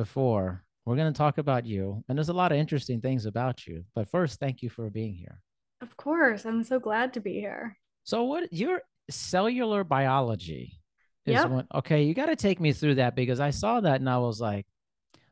before, 0.00 0.64
we're 0.86 0.96
going 0.96 1.12
to 1.12 1.18
talk 1.18 1.36
about 1.36 1.66
you, 1.66 2.02
and 2.08 2.16
there's 2.16 2.30
a 2.30 2.40
lot 2.42 2.52
of 2.52 2.58
interesting 2.58 3.02
things 3.02 3.26
about 3.26 3.66
you. 3.66 3.84
But 3.94 4.08
first, 4.08 4.40
thank 4.40 4.62
you 4.62 4.70
for 4.70 4.88
being 4.88 5.14
here. 5.14 5.42
Of 5.82 5.94
course, 5.96 6.46
I'm 6.46 6.64
so 6.64 6.80
glad 6.80 7.12
to 7.14 7.20
be 7.20 7.34
here. 7.34 7.76
So, 8.04 8.24
what 8.24 8.50
your 8.50 8.80
cellular 9.10 9.84
biology 9.84 10.80
is? 11.26 11.34
Yep. 11.34 11.50
One, 11.50 11.66
okay, 11.74 12.04
you 12.04 12.14
got 12.14 12.26
to 12.26 12.36
take 12.36 12.60
me 12.60 12.72
through 12.72 12.94
that 12.94 13.14
because 13.14 13.40
I 13.40 13.50
saw 13.50 13.80
that 13.80 14.00
and 14.00 14.08
I 14.08 14.16
was 14.18 14.40
like, 14.40 14.66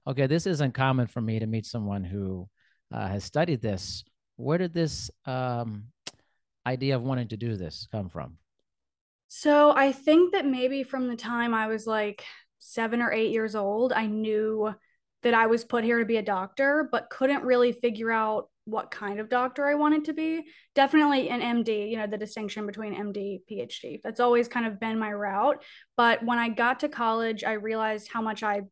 okay, 0.06 0.27
this 0.27 0.46
isn't 0.46 0.74
common 0.74 1.06
for 1.06 1.22
me 1.22 1.38
to 1.38 1.46
meet 1.46 1.64
someone 1.64 2.05
who 2.05 2.46
uh, 2.92 3.08
has 3.08 3.24
studied 3.24 3.62
this. 3.62 4.05
Where 4.36 4.58
did 4.58 4.74
this 4.74 5.10
um, 5.24 5.84
idea 6.66 6.94
of 6.94 7.02
wanting 7.02 7.28
to 7.28 7.38
do 7.38 7.56
this 7.56 7.88
come 7.91 8.10
from? 8.10 8.36
So 9.28 9.72
I 9.74 9.92
think 9.92 10.32
that 10.32 10.46
maybe 10.46 10.82
from 10.82 11.08
the 11.08 11.16
time 11.16 11.55
I 11.55 11.69
was 11.69 11.86
like 11.86 12.24
seven 12.68 13.00
or 13.00 13.10
eight 13.12 13.32
years 13.32 13.54
old, 13.54 13.92
I 13.92 14.06
knew 14.06 14.74
that 15.22 15.34
I 15.34 15.46
was 15.46 15.64
put 15.64 15.84
here 15.84 15.98
to 15.98 16.04
be 16.04 16.19
a 16.19 16.22
doctor, 16.22 16.88
but 16.91 17.11
couldn't 17.11 17.42
really 17.42 17.72
figure 17.72 18.11
out 18.11 18.48
what 18.66 18.91
kind 18.91 19.19
of 19.19 19.30
doctor 19.30 19.66
I 19.66 19.74
wanted 19.74 20.05
to 20.05 20.12
be. 20.12 20.44
Definitely 20.74 21.30
an 21.30 21.41
MD, 21.41 21.91
you 21.91 21.96
know, 21.96 22.06
the 22.06 22.19
distinction 22.19 22.66
between 22.66 22.94
MD, 22.94 23.41
PhD. 23.50 24.00
That's 24.05 24.20
always 24.20 24.46
kind 24.46 24.66
of 24.66 24.78
been 24.78 24.98
my 24.98 25.11
route. 25.12 25.64
But 25.96 26.22
when 26.22 26.39
I 26.39 26.50
got 26.50 26.80
to 26.80 26.89
college, 26.89 27.42
I 27.42 27.52
realized 27.52 28.11
how 28.12 28.20
much 28.20 28.42
I 28.42 28.62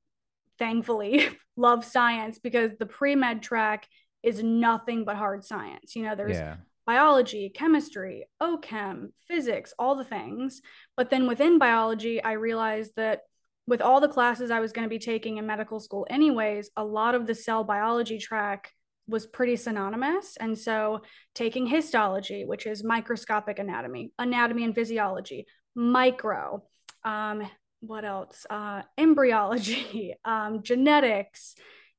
thankfully 0.59 1.27
love 1.57 1.85
science 1.85 2.39
because 2.39 2.73
the 2.79 2.87
pre 2.87 3.15
med 3.15 3.43
track 3.43 3.89
is 4.23 4.43
nothing 4.43 5.05
but 5.05 5.17
hard 5.17 5.43
science. 5.45 5.97
You 5.97 6.03
know, 6.05 6.15
there's 6.15 6.37
yeah. 6.37 6.57
biology, 6.87 7.49
chemistry, 7.49 8.27
OChem, 8.43 9.13
physics, 9.27 9.73
all 9.79 9.97
the 9.97 10.05
things. 10.05 10.61
But 10.97 11.09
then 11.09 11.27
within 11.27 11.59
biology, 11.59 12.23
I 12.23 12.33
realized 12.33 12.93
that 12.97 13.23
with 13.67 13.81
all 13.81 14.01
the 14.01 14.09
classes 14.09 14.51
I 14.51 14.61
was 14.61 14.73
going 14.73 14.85
to 14.85 14.91
be 14.91 14.99
taking 14.99 15.39
in 15.39 15.47
medical 15.47 15.81
school, 15.81 16.07
anyways, 16.09 16.71
a 16.77 16.85
lot 16.85 17.15
of 17.15 17.27
the 17.27 17.35
cell 17.35 17.65
biology 17.65 18.19
track 18.19 18.73
was 19.09 19.27
pretty 19.27 19.57
synonymous. 19.57 20.37
And 20.39 20.59
so 20.59 21.03
taking 21.35 21.67
histology, 21.67 22.45
which 22.45 22.67
is 22.67 22.83
microscopic 22.83 23.59
anatomy, 23.59 24.13
anatomy 24.19 24.65
and 24.65 24.75
physiology, 24.75 25.47
micro, 25.75 26.63
um, 27.05 27.49
what 27.81 28.05
else? 28.05 28.47
Uh, 28.49 28.83
embryology, 28.99 30.15
um, 30.25 30.63
genetics, 30.63 31.55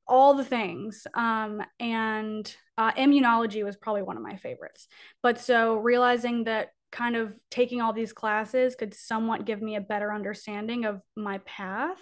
all 0.06 0.34
the 0.34 0.44
things. 0.44 1.06
Um, 1.14 1.62
and 1.80 2.54
uh, 2.76 2.92
immunology 2.92 3.64
was 3.64 3.76
probably 3.76 4.02
one 4.02 4.16
of 4.16 4.22
my 4.22 4.36
favorites. 4.36 4.86
But 5.22 5.40
so 5.40 5.76
realizing 5.76 6.44
that 6.44 6.68
kind 6.90 7.16
of 7.16 7.38
taking 7.50 7.80
all 7.80 7.92
these 7.92 8.12
classes 8.12 8.74
could 8.74 8.94
somewhat 8.94 9.44
give 9.44 9.60
me 9.60 9.76
a 9.76 9.80
better 9.80 10.12
understanding 10.12 10.84
of 10.84 11.00
my 11.16 11.38
path. 11.38 12.00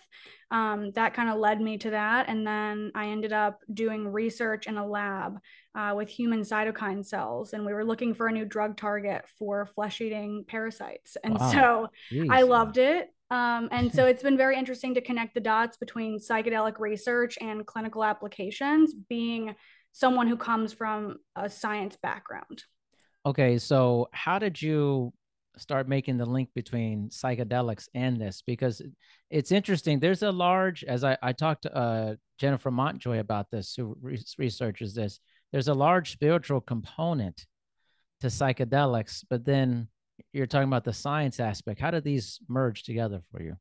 Um, 0.51 0.92
that 0.92 1.15
kind 1.15 1.29
of 1.29 1.39
led 1.39 1.61
me 1.61 1.77
to 1.79 1.91
that. 1.91 2.29
And 2.29 2.47
then 2.47 2.92
I 2.95 3.09
ended 3.09 3.33
up 3.33 3.61
doing 3.73 4.07
research 4.07 4.67
in 4.69 4.77
a 4.77 4.87
lab 4.87 5.39
uh, 5.75 5.95
with 5.97 6.09
human 6.09 6.42
cytokine 6.42 7.05
cells. 7.05 7.52
And 7.52 7.67
we 7.67 7.75
were 7.75 7.85
looking 7.85 8.14
for 8.14 8.29
a 8.29 8.33
new 8.33 8.45
drug 8.45 8.77
target 8.77 9.25
for 9.39 9.67
flesh 9.75 10.01
eating 10.01 10.45
parasites. 10.46 11.17
And 11.25 11.39
Wow. 11.39 11.51
so 11.51 11.89
Jeez. 12.13 12.29
I 12.30 12.42
loved 12.42 12.79
it. 12.79 13.08
Um, 13.30 13.69
and 13.73 13.92
so 13.92 14.07
it's 14.07 14.23
been 14.23 14.36
very 14.36 14.57
interesting 14.57 14.95
to 14.95 15.01
connect 15.01 15.35
the 15.35 15.41
dots 15.41 15.77
between 15.79 16.20
psychedelic 16.20 16.79
research 16.79 17.39
and 17.41 17.67
clinical 17.67 18.05
applications, 18.05 18.95
being 18.95 19.57
someone 19.91 20.29
who 20.29 20.36
comes 20.36 20.73
from 20.73 21.17
a 21.35 21.51
science 21.51 21.96
background. 22.01 22.63
Okay, 23.27 23.59
so 23.59 24.09
how 24.13 24.39
did 24.39 24.63
you 24.63 25.13
start 25.59 25.89
making 25.89 26.17
the 26.17 26.25
link 26.25 26.48
between 26.55 27.09
psychedelics 27.09 27.89
and 27.92 28.20
this? 28.20 28.41
Because 28.47 28.81
it's 29.31 29.51
interesting. 29.51 29.98
There's 29.98 30.23
a 30.23 30.31
large, 30.31 30.85
as 30.85 31.03
I, 31.03 31.19
I 31.20 31.33
talked 31.33 31.63
to 31.63 31.77
uh, 31.77 32.14
Jennifer 32.39 32.70
Montjoy 32.70 33.19
about 33.19 33.51
this, 33.51 33.75
who 33.75 33.97
re- 34.01 34.23
researches 34.39 34.95
this, 34.95 35.19
there's 35.51 35.67
a 35.67 35.75
large 35.75 36.13
spiritual 36.13 36.61
component 36.61 37.47
to 38.20 38.29
psychedelics, 38.29 39.25
but 39.29 39.45
then 39.45 39.89
you're 40.33 40.47
talking 40.47 40.69
about 40.69 40.85
the 40.85 40.93
science 40.93 41.41
aspect. 41.41 41.81
How 41.81 41.91
did 41.91 42.05
these 42.05 42.39
merge 42.48 42.85
together 42.85 43.23
for 43.33 43.43
you? 43.43 43.57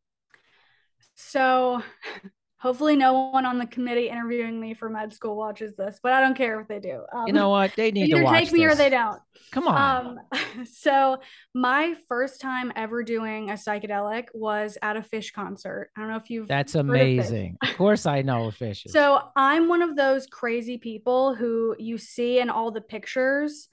So 1.15 1.81
hopefully 2.65 2.95
no 2.95 3.29
one 3.29 3.45
on 3.45 3.59
the 3.59 3.65
committee 3.67 4.09
interviewing 4.09 4.59
me 4.59 4.73
for 4.73 4.89
med 4.89 5.13
school 5.13 5.35
watches 5.35 5.75
this, 5.75 5.99
but 6.01 6.13
I 6.13 6.19
don't 6.19 6.35
care 6.35 6.59
if 6.59 6.67
they 6.67 6.79
do. 6.79 7.03
Um, 7.13 7.27
You 7.27 7.33
know 7.33 7.49
what? 7.51 7.75
They 7.75 7.91
need 7.91 8.09
to 8.09 8.23
watch 8.23 8.39
this. 8.39 8.41
either 8.41 8.45
take 8.45 8.53
me 8.53 8.65
or 8.65 8.73
they 8.73 8.89
don't. 8.89 9.21
Come 9.51 9.67
on. 9.67 10.17
Um, 10.33 10.65
so 10.65 11.19
my 11.53 11.93
first 12.07 12.41
time 12.41 12.73
ever 12.75 13.03
doing 13.03 13.51
a 13.51 13.53
psychedelic 13.53 14.29
was 14.33 14.79
at 14.81 14.97
a 14.97 15.01
Phish 15.01 15.31
concert. 15.31 15.91
I 15.95 16.01
don't 16.01 16.09
know 16.09 16.15
if 16.15 16.31
you've 16.31 16.47
That's 16.47 16.73
heard 16.73 16.79
of 16.79 16.89
amazing. 16.89 17.57
Of 17.61 17.77
course, 17.77 18.07
I 18.07 18.23
know 18.23 18.47
Phish. 18.47 18.89
So 18.89 19.19
I'm 19.35 19.67
one 19.67 19.83
of 19.83 19.95
those 19.95 20.25
crazy 20.25 20.79
people 20.79 21.35
who 21.35 21.75
you 21.77 21.99
see 21.99 22.39
in 22.39 22.49
all 22.49 22.71
the 22.71 22.81
pictures 22.81 23.67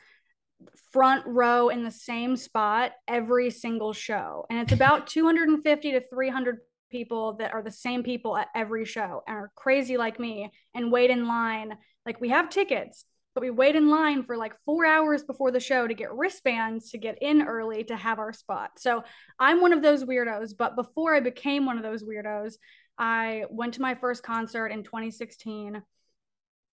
front 0.93 1.25
row 1.27 1.71
in 1.71 1.83
the 1.83 1.91
same 1.91 2.37
spot 2.37 2.93
every 3.09 3.51
single 3.51 3.95
show. 3.95 4.45
And 4.51 4.61
it's 4.61 4.73
about 4.73 5.07
250 5.09 5.93
to 5.93 6.03
300 6.11 6.59
people 6.93 7.35
that 7.35 7.53
are 7.53 7.63
the 7.63 7.71
same 7.71 8.03
people 8.03 8.37
at 8.37 8.49
every 8.55 8.85
show 8.85 9.23
and 9.27 9.37
are 9.37 9.51
crazy 9.57 9.97
like 9.97 10.21
me 10.21 10.53
and 10.75 10.93
wait 10.93 11.11
in 11.11 11.27
line. 11.27 11.77
Like 12.07 12.21
we 12.21 12.29
have 12.29 12.51
tickets, 12.51 13.05
but 13.35 13.43
we 13.43 13.51
wait 13.51 13.75
in 13.75 13.89
line 13.89 14.23
for 14.23 14.37
like 14.37 14.55
four 14.65 14.85
hours 14.87 15.25
before 15.25 15.51
the 15.51 15.59
show 15.59 15.87
to 15.87 15.95
get 15.95 16.13
wristbands 16.13 16.91
to 16.91 16.99
get 16.99 17.19
in 17.21 17.43
early 17.43 17.83
to 17.85 17.97
have 17.97 18.19
our 18.19 18.33
spot. 18.33 18.73
So 18.79 19.03
I'm 19.39 19.61
one 19.61 19.73
of 19.73 19.83
those 19.83 20.05
weirdos. 20.05 20.53
But 20.57 20.77
before 20.77 21.15
I 21.15 21.21
became 21.21 21.67
one 21.67 21.79
of 21.79 21.83
those 21.83 22.05
weirdos, 22.05 22.55
I 22.99 23.47
went 23.51 23.75
to 23.75 23.83
my 23.83 23.95
first 23.95 24.23
concert 24.23 24.69
in 24.69 24.85
2016 24.85 25.83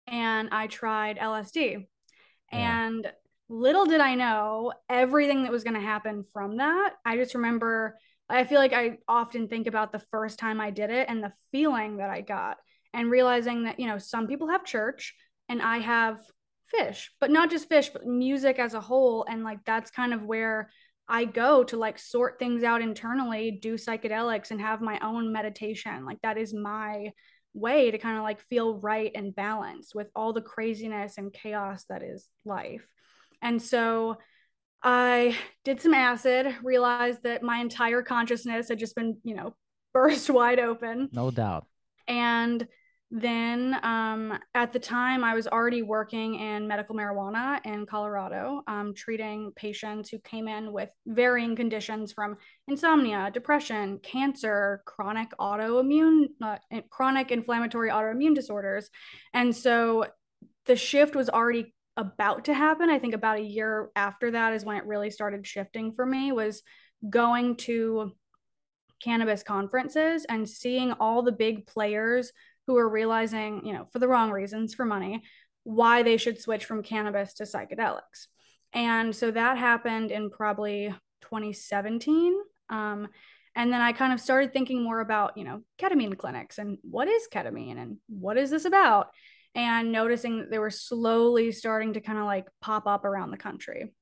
and 0.06 0.48
I 0.50 0.66
tried 0.66 1.18
LSD. 1.18 1.86
Yeah. 2.52 2.86
And 2.86 3.12
little 3.48 3.86
did 3.86 4.00
I 4.00 4.14
know 4.14 4.72
everything 4.88 5.42
that 5.42 5.52
was 5.52 5.64
going 5.64 5.74
to 5.74 5.80
happen 5.80 6.24
from 6.32 6.56
that. 6.56 6.94
I 7.04 7.16
just 7.16 7.34
remember, 7.34 7.98
I 8.28 8.44
feel 8.44 8.58
like 8.58 8.72
I 8.72 8.98
often 9.06 9.48
think 9.48 9.66
about 9.66 9.92
the 9.92 9.98
first 9.98 10.38
time 10.38 10.60
I 10.60 10.70
did 10.70 10.90
it 10.90 11.08
and 11.08 11.22
the 11.22 11.32
feeling 11.52 11.98
that 11.98 12.10
I 12.10 12.20
got, 12.20 12.56
and 12.92 13.10
realizing 13.10 13.64
that, 13.64 13.78
you 13.78 13.86
know, 13.86 13.98
some 13.98 14.26
people 14.26 14.48
have 14.48 14.64
church 14.64 15.14
and 15.48 15.62
I 15.62 15.78
have 15.78 16.18
Phish, 16.74 17.06
but 17.20 17.30
not 17.30 17.50
just 17.50 17.68
Phish, 17.68 17.92
but 17.92 18.06
music 18.06 18.58
as 18.58 18.74
a 18.74 18.80
whole. 18.80 19.24
And 19.28 19.44
like 19.44 19.64
that's 19.64 19.90
kind 19.90 20.12
of 20.12 20.22
where 20.22 20.70
I 21.08 21.24
go 21.24 21.62
to 21.64 21.76
like 21.76 21.98
sort 21.98 22.38
things 22.38 22.64
out 22.64 22.82
internally, 22.82 23.52
do 23.62 23.74
psychedelics, 23.74 24.50
and 24.50 24.60
have 24.60 24.80
my 24.80 24.98
own 25.00 25.32
meditation. 25.32 26.04
Like 26.04 26.20
that 26.22 26.38
is 26.38 26.52
my 26.52 27.12
way 27.54 27.90
to 27.90 27.98
kind 27.98 28.18
of 28.18 28.24
like 28.24 28.40
feel 28.40 28.80
right 28.80 29.12
and 29.14 29.34
balanced 29.34 29.94
with 29.94 30.08
all 30.16 30.32
the 30.32 30.42
craziness 30.42 31.16
and 31.16 31.32
chaos 31.32 31.84
that 31.88 32.02
is 32.02 32.28
life. 32.44 32.86
And 33.40 33.62
so 33.62 34.16
I 34.82 35.36
did 35.64 35.80
some 35.80 35.94
acid, 35.94 36.54
realized 36.62 37.22
that 37.24 37.42
my 37.42 37.58
entire 37.58 38.02
consciousness 38.02 38.68
had 38.68 38.78
just 38.78 38.94
been, 38.94 39.18
you 39.24 39.34
know, 39.34 39.54
burst 39.92 40.28
wide 40.28 40.60
open. 40.60 41.08
no 41.12 41.30
doubt. 41.30 41.66
And 42.06 42.66
then 43.10 43.78
um, 43.84 44.36
at 44.54 44.72
the 44.72 44.80
time, 44.80 45.22
I 45.22 45.34
was 45.34 45.46
already 45.46 45.82
working 45.82 46.34
in 46.34 46.66
medical 46.66 46.94
marijuana 46.94 47.64
in 47.64 47.86
Colorado, 47.86 48.62
um, 48.66 48.94
treating 48.94 49.52
patients 49.54 50.10
who 50.10 50.18
came 50.18 50.48
in 50.48 50.72
with 50.72 50.90
varying 51.06 51.54
conditions 51.54 52.12
from 52.12 52.36
insomnia, 52.66 53.30
depression, 53.32 54.00
cancer, 54.02 54.82
chronic 54.86 55.28
autoimmune, 55.38 56.26
uh, 56.42 56.58
chronic 56.90 57.30
inflammatory 57.30 57.90
autoimmune 57.90 58.34
disorders. 58.34 58.90
And 59.32 59.54
so 59.54 60.06
the 60.66 60.76
shift 60.76 61.14
was 61.14 61.30
already 61.30 61.75
about 61.96 62.44
to 62.46 62.54
happen. 62.54 62.90
I 62.90 62.98
think 62.98 63.14
about 63.14 63.38
a 63.38 63.42
year 63.42 63.90
after 63.96 64.30
that 64.32 64.52
is 64.52 64.64
when 64.64 64.76
it 64.76 64.86
really 64.86 65.10
started 65.10 65.46
shifting 65.46 65.92
for 65.92 66.04
me, 66.04 66.32
was 66.32 66.62
going 67.08 67.56
to 67.56 68.12
cannabis 69.02 69.42
conferences 69.42 70.24
and 70.28 70.48
seeing 70.48 70.92
all 70.92 71.22
the 71.22 71.32
big 71.32 71.66
players 71.66 72.32
who 72.66 72.76
are 72.76 72.88
realizing, 72.88 73.64
you 73.64 73.72
know, 73.72 73.86
for 73.92 73.98
the 73.98 74.08
wrong 74.08 74.30
reasons, 74.30 74.74
for 74.74 74.84
money, 74.84 75.22
why 75.64 76.02
they 76.02 76.16
should 76.16 76.40
switch 76.40 76.64
from 76.64 76.82
cannabis 76.82 77.34
to 77.34 77.44
psychedelics. 77.44 78.26
And 78.72 79.14
so 79.14 79.30
that 79.30 79.58
happened 79.58 80.10
in 80.10 80.30
probably 80.30 80.94
2017. 81.22 82.34
Um, 82.68 83.08
And 83.54 83.72
then 83.72 83.80
I 83.80 83.92
kind 83.92 84.12
of 84.12 84.20
started 84.20 84.52
thinking 84.52 84.82
more 84.82 85.00
about, 85.00 85.38
you 85.38 85.44
know, 85.44 85.62
ketamine 85.78 86.18
clinics 86.18 86.58
and 86.58 86.76
what 86.82 87.08
is 87.08 87.26
ketamine 87.32 87.78
and 87.78 87.96
what 88.06 88.36
is 88.36 88.50
this 88.50 88.66
about? 88.66 89.08
And 89.56 89.90
noticing 89.90 90.38
that 90.38 90.50
they 90.50 90.58
were 90.58 90.70
slowly 90.70 91.50
starting 91.50 91.94
to 91.94 92.00
kind 92.00 92.18
of 92.18 92.26
like 92.26 92.46
pop 92.60 92.86
up 92.86 93.04
around 93.04 93.32
the 93.32 93.38
country. 93.38 93.92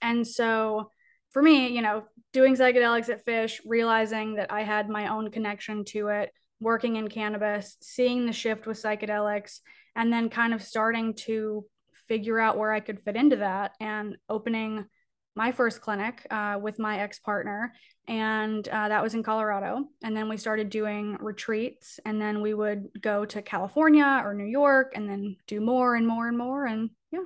And 0.00 0.26
so 0.26 0.90
for 1.30 1.42
me, 1.42 1.68
you 1.68 1.82
know, 1.82 2.04
doing 2.32 2.56
psychedelics 2.56 3.10
at 3.10 3.24
Phish, 3.24 3.60
realizing 3.66 4.36
that 4.36 4.50
I 4.50 4.62
had 4.62 4.88
my 4.88 5.08
own 5.08 5.30
connection 5.30 5.84
to 5.86 6.08
it, 6.08 6.32
working 6.58 6.96
in 6.96 7.08
cannabis, 7.08 7.76
seeing 7.82 8.26
the 8.26 8.32
shift 8.32 8.66
with 8.66 8.82
psychedelics, 8.82 9.60
and 9.94 10.10
then 10.10 10.30
kind 10.30 10.54
of 10.54 10.62
starting 10.62 11.14
to 11.14 11.66
figure 12.08 12.38
out 12.38 12.56
where 12.56 12.72
I 12.72 12.80
could 12.80 13.00
fit 13.00 13.16
into 13.16 13.36
that 13.36 13.72
and 13.78 14.16
opening 14.28 14.86
my 15.34 15.52
first 15.52 15.80
clinic 15.80 16.26
uh, 16.30 16.58
with 16.60 16.78
my 16.78 17.00
ex 17.00 17.18
partner. 17.18 17.72
And 18.08 18.66
uh, 18.68 18.88
that 18.88 19.02
was 19.02 19.14
in 19.14 19.22
Colorado. 19.22 19.84
And 20.02 20.16
then 20.16 20.28
we 20.28 20.36
started 20.36 20.70
doing 20.70 21.16
retreats. 21.20 22.00
And 22.04 22.20
then 22.20 22.42
we 22.42 22.54
would 22.54 22.88
go 23.00 23.24
to 23.24 23.42
California 23.42 24.22
or 24.24 24.34
New 24.34 24.46
York 24.46 24.92
and 24.94 25.08
then 25.08 25.36
do 25.46 25.60
more 25.60 25.94
and 25.94 26.06
more 26.06 26.28
and 26.28 26.36
more. 26.36 26.66
And 26.66 26.90
yeah. 27.10 27.20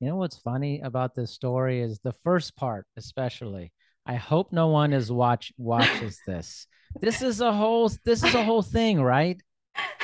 You 0.00 0.08
know 0.08 0.16
what's 0.16 0.38
funny 0.38 0.80
about 0.80 1.14
this 1.14 1.30
story 1.30 1.80
is 1.80 2.00
the 2.00 2.14
first 2.24 2.56
part, 2.56 2.86
especially. 2.96 3.72
I 4.04 4.16
hope 4.16 4.52
no 4.52 4.68
one 4.68 4.92
is 4.92 5.12
watch 5.12 5.52
watches 5.56 6.18
this. 6.26 6.66
this 7.00 7.22
is 7.22 7.40
a 7.40 7.52
whole 7.52 7.90
this 8.04 8.24
is 8.24 8.34
a 8.34 8.42
whole 8.42 8.62
thing, 8.62 9.00
right? 9.00 9.40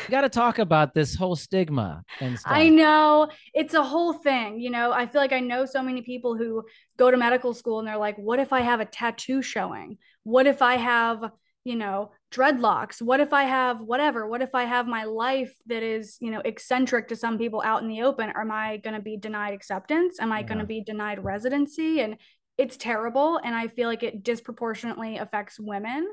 Got 0.09 0.23
to 0.23 0.29
talk 0.29 0.59
about 0.59 0.95
this 0.95 1.15
whole 1.15 1.37
stigma 1.37 2.03
and 2.21 2.39
stuff. 2.39 2.53
I 2.53 2.69
know 2.69 3.29
it's 3.55 3.75
a 3.75 3.83
whole 3.83 4.13
thing. 4.13 4.61
You 4.61 4.71
know, 4.71 4.93
I 4.93 5.07
feel 5.07 5.21
like 5.21 5.33
I 5.33 5.41
know 5.41 5.65
so 5.67 5.83
many 5.83 6.03
people 6.03 6.37
who 6.37 6.65
go 6.97 7.11
to 7.11 7.17
medical 7.17 7.55
school 7.55 7.79
and 7.79 7.89
they're 7.89 7.97
like, 7.97 8.17
what 8.17 8.39
if 8.39 8.53
I 8.53 8.61
have 8.61 8.81
a 8.81 8.85
tattoo 8.85 9.43
showing? 9.43 9.99
What 10.25 10.47
if 10.47 10.63
I 10.63 10.77
have, 10.77 11.31
you 11.65 11.77
know, 11.77 12.13
dreadlocks? 12.31 13.01
What 13.01 13.21
if 13.21 13.33
I 13.33 13.45
have 13.45 13.81
whatever? 13.81 14.27
What 14.27 14.43
if 14.43 14.55
I 14.55 14.65
have 14.65 14.87
my 14.87 15.05
life 15.05 15.53
that 15.67 15.83
is, 15.83 16.17
you 16.21 16.31
know, 16.31 16.43
eccentric 16.45 17.09
to 17.09 17.17
some 17.17 17.39
people 17.39 17.63
out 17.65 17.83
in 17.83 17.89
the 17.89 18.03
open? 18.03 18.31
Am 18.35 18.51
I 18.51 18.79
going 18.79 18.95
to 18.95 19.03
be 19.03 19.17
denied 19.17 19.55
acceptance? 19.55 20.21
Am 20.21 20.33
I 20.33 20.41
yeah. 20.41 20.47
going 20.47 20.59
to 20.59 20.67
be 20.67 20.83
denied 20.83 21.25
residency? 21.25 22.01
And 22.01 22.17
it's 22.59 22.77
terrible. 22.77 23.41
And 23.43 23.55
I 23.55 23.69
feel 23.69 23.89
like 23.89 24.03
it 24.03 24.23
disproportionately 24.23 25.19
affects 25.19 25.61
women 25.61 26.09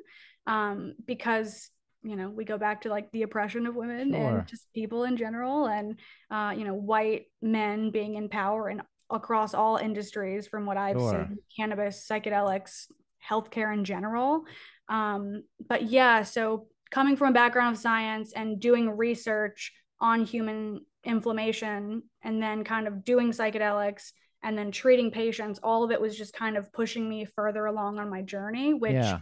um, 0.48 0.94
because 1.06 1.72
you 2.06 2.16
know 2.16 2.30
we 2.30 2.46
go 2.46 2.58
back 2.58 2.82
to 2.82 2.90
like 2.90 3.12
the 3.12 3.24
oppression 3.24 3.66
of 3.66 3.76
women 3.76 4.14
sure. 4.14 4.38
and 4.38 4.48
just 4.48 4.72
people 4.74 5.04
in 5.04 5.18
general 5.18 5.66
and 5.66 6.00
uh, 6.32 6.54
you 6.56 6.64
know 6.64 6.74
white 6.74 7.26
men 7.42 7.90
being 7.90 8.16
in 8.16 8.30
power 8.30 8.70
and 8.70 8.82
across 9.10 9.54
all 9.54 9.78
industries 9.78 10.48
from 10.48 10.66
what 10.66 10.78
i've 10.78 10.98
sure. 10.98 11.28
seen 11.28 11.38
cannabis 11.56 12.08
psychedelics 12.10 12.86
healthcare 13.28 13.74
in 13.74 13.84
general 13.84 14.44
um, 14.88 15.44
but 15.68 15.84
yeah 15.84 16.24
so 16.24 16.68
coming 16.92 17.18
from 17.18 17.30
a 17.30 17.34
background 17.34 17.76
of 17.76 17.82
science 17.82 18.34
and 18.34 18.60
doing 18.60 18.90
research 18.96 19.74
on 20.00 20.24
human 20.24 20.82
inflammation 21.04 22.04
and 22.24 22.42
then 22.42 22.64
kind 22.64 22.88
of 22.88 23.04
doing 23.04 23.32
psychedelics 23.32 24.12
and 24.44 24.58
then 24.58 24.72
treating 24.72 25.10
patients 25.10 25.60
all 25.64 25.84
of 25.84 25.92
it 25.92 26.00
was 26.00 26.16
just 26.16 26.34
kind 26.34 26.58
of 26.58 26.72
pushing 26.72 27.10
me 27.10 27.26
further 27.26 27.66
along 27.66 28.00
on 28.00 28.10
my 28.10 28.22
journey 28.22 28.74
which 28.74 28.94
yeah 28.94 29.20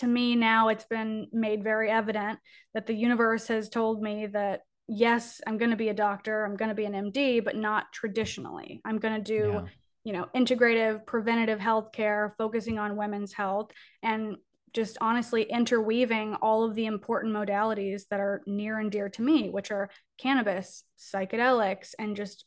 to 0.00 0.06
me 0.06 0.34
now 0.34 0.68
it's 0.68 0.86
been 0.86 1.26
made 1.30 1.62
very 1.62 1.90
evident 1.90 2.38
that 2.72 2.86
the 2.86 2.94
universe 2.94 3.48
has 3.48 3.68
told 3.68 4.02
me 4.02 4.26
that 4.26 4.62
yes 4.88 5.40
i'm 5.46 5.58
going 5.58 5.70
to 5.70 5.76
be 5.76 5.90
a 5.90 5.94
doctor 5.94 6.44
i'm 6.44 6.56
going 6.56 6.70
to 6.70 6.74
be 6.74 6.86
an 6.86 6.92
md 6.92 7.44
but 7.44 7.54
not 7.54 7.92
traditionally 7.92 8.80
i'm 8.86 8.98
going 8.98 9.14
to 9.14 9.20
do 9.22 9.50
yeah. 9.52 9.64
you 10.04 10.12
know 10.12 10.26
integrative 10.34 11.04
preventative 11.06 11.60
health 11.60 11.92
care 11.92 12.34
focusing 12.38 12.78
on 12.78 12.96
women's 12.96 13.34
health 13.34 13.70
and 14.02 14.36
just 14.72 14.96
honestly 15.00 15.42
interweaving 15.42 16.34
all 16.36 16.64
of 16.64 16.74
the 16.74 16.86
important 16.86 17.34
modalities 17.34 18.02
that 18.08 18.20
are 18.20 18.40
near 18.46 18.78
and 18.78 18.90
dear 18.90 19.10
to 19.10 19.20
me 19.20 19.50
which 19.50 19.70
are 19.70 19.90
cannabis 20.16 20.84
psychedelics 20.98 21.94
and 21.98 22.16
just 22.16 22.46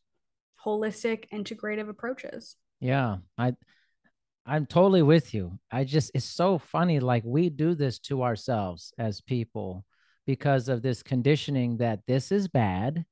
holistic 0.66 1.26
integrative 1.32 1.88
approaches 1.88 2.56
yeah 2.80 3.18
i 3.38 3.54
I'm 4.46 4.66
totally 4.66 5.04
with 5.04 5.34
you. 5.34 5.58
I 5.72 5.86
just, 5.86 6.12
it's 6.14 6.26
so 6.26 6.58
funny. 6.58 7.00
Like 7.00 7.24
we 7.26 7.50
do 7.50 7.76
this 7.76 8.00
to 8.00 8.24
ourselves 8.24 8.94
as 8.98 9.22
people 9.22 9.86
because 10.26 10.70
of 10.70 10.82
this 10.82 11.02
conditioning 11.04 11.78
that 11.78 12.02
this 12.08 12.32
is 12.32 12.48
bad. 12.48 13.06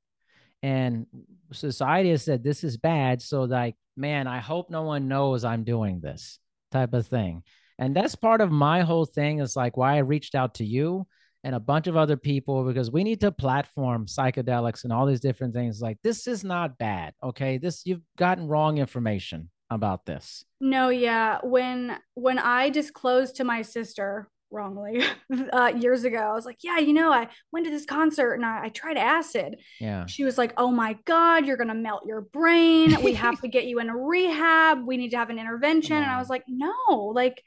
And 0.62 1.06
society 1.52 2.10
has 2.10 2.22
said 2.22 2.44
this 2.44 2.64
is 2.64 2.76
bad. 2.76 3.22
So, 3.22 3.42
like, 3.44 3.74
man, 3.96 4.26
I 4.26 4.38
hope 4.38 4.70
no 4.70 4.82
one 4.82 5.08
knows 5.08 5.44
I'm 5.44 5.64
doing 5.64 6.00
this 6.00 6.38
type 6.70 6.94
of 6.94 7.06
thing. 7.06 7.42
And 7.78 7.96
that's 7.96 8.14
part 8.14 8.40
of 8.40 8.52
my 8.52 8.82
whole 8.82 9.06
thing 9.06 9.40
is 9.40 9.56
like 9.56 9.76
why 9.76 9.96
I 9.96 10.00
reached 10.00 10.34
out 10.34 10.54
to 10.56 10.64
you 10.64 11.06
and 11.42 11.54
a 11.54 11.60
bunch 11.60 11.88
of 11.88 11.96
other 11.96 12.16
people 12.16 12.64
because 12.64 12.92
we 12.92 13.02
need 13.02 13.20
to 13.22 13.32
platform 13.32 14.06
psychedelics 14.06 14.84
and 14.84 14.92
all 14.92 15.06
these 15.06 15.20
different 15.20 15.54
things. 15.54 15.80
Like, 15.80 15.98
this 16.04 16.26
is 16.28 16.44
not 16.44 16.78
bad. 16.78 17.14
Okay. 17.22 17.58
This, 17.58 17.84
you've 17.84 18.02
gotten 18.16 18.46
wrong 18.46 18.78
information 18.78 19.50
about 19.74 20.06
this. 20.06 20.44
No, 20.60 20.88
yeah. 20.88 21.38
When 21.42 21.98
when 22.14 22.38
I 22.38 22.70
disclosed 22.70 23.36
to 23.36 23.44
my 23.44 23.62
sister 23.62 24.28
wrongly 24.50 25.02
uh, 25.52 25.72
years 25.76 26.04
ago, 26.04 26.18
I 26.18 26.32
was 26.32 26.44
like, 26.44 26.58
yeah, 26.62 26.78
you 26.78 26.92
know, 26.92 27.12
I 27.12 27.28
went 27.52 27.64
to 27.66 27.70
this 27.70 27.86
concert 27.86 28.34
and 28.34 28.44
I, 28.44 28.64
I 28.64 28.68
tried 28.68 28.96
acid. 28.96 29.56
Yeah. 29.80 30.06
She 30.06 30.24
was 30.24 30.38
like, 30.38 30.52
oh 30.56 30.70
my 30.70 30.98
God, 31.04 31.46
you're 31.46 31.56
gonna 31.56 31.74
melt 31.74 32.06
your 32.06 32.20
brain. 32.20 33.02
We 33.02 33.14
have 33.14 33.40
to 33.40 33.48
get 33.56 33.66
you 33.66 33.80
in 33.80 33.88
a 33.88 33.96
rehab. 33.96 34.86
We 34.86 34.96
need 34.96 35.10
to 35.10 35.16
have 35.16 35.30
an 35.30 35.38
intervention. 35.38 35.96
And 35.96 36.10
I 36.10 36.18
was 36.18 36.28
like, 36.28 36.44
no, 36.48 37.12
like 37.14 37.42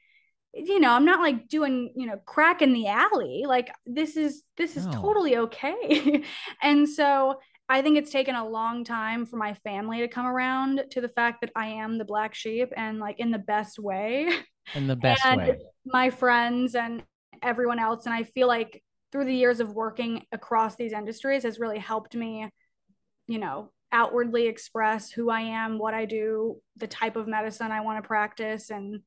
you 0.56 0.80
know 0.80 0.92
i'm 0.92 1.04
not 1.04 1.19
like 1.19 1.50
doing 1.50 1.92
you 1.95 2.06
know 2.06 2.18
crack 2.25 2.62
in 2.62 2.71
the 2.71 2.88
alley 2.88 3.44
like 3.45 3.69
this 3.86 4.16
is 4.16 4.44
this 4.56 4.78
is 4.78 4.86
no. 4.86 4.94
totally 4.94 5.36
okay 5.38 6.24
and 6.63 6.88
so 6.88 7.39
I 7.68 7.82
think 7.82 7.98
it's 7.98 8.12
taken 8.12 8.36
a 8.36 8.48
long 8.48 8.84
time 8.84 9.26
for 9.26 9.38
my 9.38 9.56
family 9.56 10.00
to 10.00 10.08
come 10.08 10.28
around 10.28 10.84
to 10.92 11.02
the 11.02 11.10
fact 11.10 11.42
that 11.42 11.52
I 11.56 11.68
am 11.68 11.98
the 11.98 12.06
black 12.06 12.36
sheep 12.36 12.72
and 12.78 13.00
like 13.00 13.20
in 13.20 13.32
the 13.32 13.40
best 13.40 13.80
way. 13.80 14.30
In 14.76 14.88
the 14.88 14.96
best 14.96 15.26
way. 15.26 15.58
My 15.86 16.10
friends 16.12 16.76
and 16.76 17.04
everyone 17.42 17.80
else. 17.80 18.06
And 18.06 18.14
I 18.14 18.24
feel 18.24 18.48
like 18.48 18.84
through 19.12 19.26
the 19.26 19.34
years 19.34 19.60
of 19.60 19.74
working 19.74 20.26
across 20.32 20.76
these 20.76 20.94
industries 20.94 21.44
has 21.44 21.60
really 21.60 21.80
helped 21.80 22.16
me, 22.16 22.50
you 23.28 23.40
know, 23.40 23.72
outwardly 23.92 24.48
express 24.48 25.10
who 25.10 25.30
I 25.30 25.42
am, 25.42 25.80
what 25.80 25.94
I 25.94 26.06
do, 26.06 26.62
the 26.78 26.88
type 26.88 27.16
of 27.16 27.28
medicine 27.28 27.72
I 27.72 27.82
want 27.82 28.04
to 28.04 28.08
practice, 28.08 28.70
and 28.70 29.02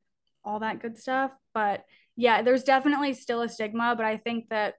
all 0.44 0.60
that 0.60 0.80
good 0.80 0.98
stuff. 0.98 1.30
But 1.52 1.84
yeah, 2.16 2.42
there's 2.42 2.64
definitely 2.64 3.14
still 3.14 3.42
a 3.42 3.48
stigma, 3.48 3.94
but 3.96 4.06
I 4.06 4.16
think 4.16 4.48
that 4.48 4.74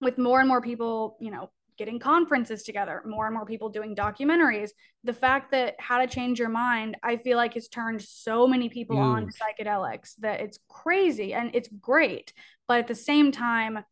with 0.00 0.18
more 0.18 0.38
and 0.40 0.48
more 0.48 0.60
people, 0.60 1.16
you 1.20 1.30
know, 1.30 1.50
getting 1.82 1.98
conferences 1.98 2.62
together, 2.62 3.02
more 3.04 3.26
and 3.26 3.34
more 3.34 3.44
people 3.44 3.68
doing 3.68 3.96
documentaries. 3.96 4.70
The 5.02 5.12
fact 5.12 5.50
that 5.50 5.74
How 5.80 5.98
to 5.98 6.06
Change 6.06 6.38
Your 6.38 6.48
Mind, 6.48 6.96
I 7.02 7.16
feel 7.16 7.36
like 7.36 7.54
has 7.54 7.66
turned 7.66 8.00
so 8.00 8.46
many 8.46 8.68
people 8.68 8.94
Huge. 8.94 9.04
on 9.04 9.26
to 9.26 9.32
psychedelics 9.32 10.14
that 10.20 10.40
it's 10.40 10.60
crazy 10.68 11.34
and 11.34 11.50
it's 11.54 11.68
great. 11.80 12.32
But 12.68 12.78
at 12.78 12.86
the 12.86 12.94
same 12.94 13.32
time, 13.32 13.84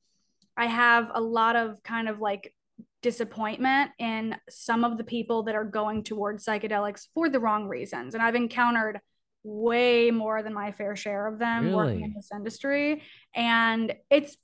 I 0.57 0.67
have 0.67 1.11
a 1.13 1.21
lot 1.21 1.57
of 1.57 1.83
kind 1.83 2.09
of 2.09 2.21
like 2.21 2.55
disappointment 3.03 3.91
in 3.99 4.37
some 4.49 4.85
of 4.85 4.97
the 4.97 5.05
people 5.05 5.43
that 5.45 5.57
are 5.57 5.65
going 5.65 6.05
towards 6.05 6.45
psychedelics 6.45 7.09
for 7.13 7.29
the 7.29 7.41
wrong 7.41 7.67
reasons. 7.67 8.15
And 8.15 8.23
I've 8.23 8.37
encountered 8.37 9.01
way 9.43 10.13
more 10.13 10.45
than 10.45 10.55
my 10.55 10.71
fair 10.71 10.95
share 10.95 11.27
of 11.27 11.41
them 11.41 11.65
really? 11.65 11.75
working 11.75 12.03
in 12.03 12.15
this 12.15 12.31
industry. 12.33 13.03
And 13.35 13.95
it's 14.11 14.37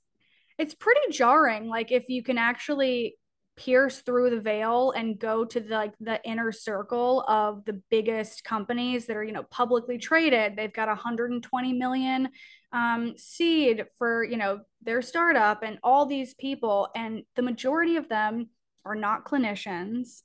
it's 0.57 0.73
pretty 0.73 1.01
jarring 1.11 1.67
like 1.67 1.91
if 1.91 2.09
you 2.09 2.23
can 2.23 2.37
actually 2.37 3.15
pierce 3.57 4.01
through 4.01 4.29
the 4.29 4.39
veil 4.39 4.91
and 4.91 5.19
go 5.19 5.43
to 5.43 5.59
the, 5.59 5.75
like 5.75 5.93
the 5.99 6.23
inner 6.23 6.51
circle 6.51 7.25
of 7.27 7.65
the 7.65 7.81
biggest 7.89 8.43
companies 8.43 9.07
that 9.07 9.17
are 9.17 9.23
you 9.23 9.33
know 9.33 9.43
publicly 9.43 9.97
traded. 9.97 10.55
They've 10.55 10.73
got 10.73 10.87
120 10.87 11.73
million 11.73 12.29
um, 12.71 13.15
seed 13.17 13.85
for 13.97 14.23
you 14.23 14.37
know 14.37 14.61
their 14.81 15.01
startup 15.01 15.63
and 15.63 15.79
all 15.83 16.05
these 16.05 16.33
people 16.35 16.89
and 16.95 17.23
the 17.35 17.41
majority 17.41 17.97
of 17.97 18.07
them 18.07 18.49
are 18.85 18.95
not 18.95 19.25
clinicians. 19.25 20.21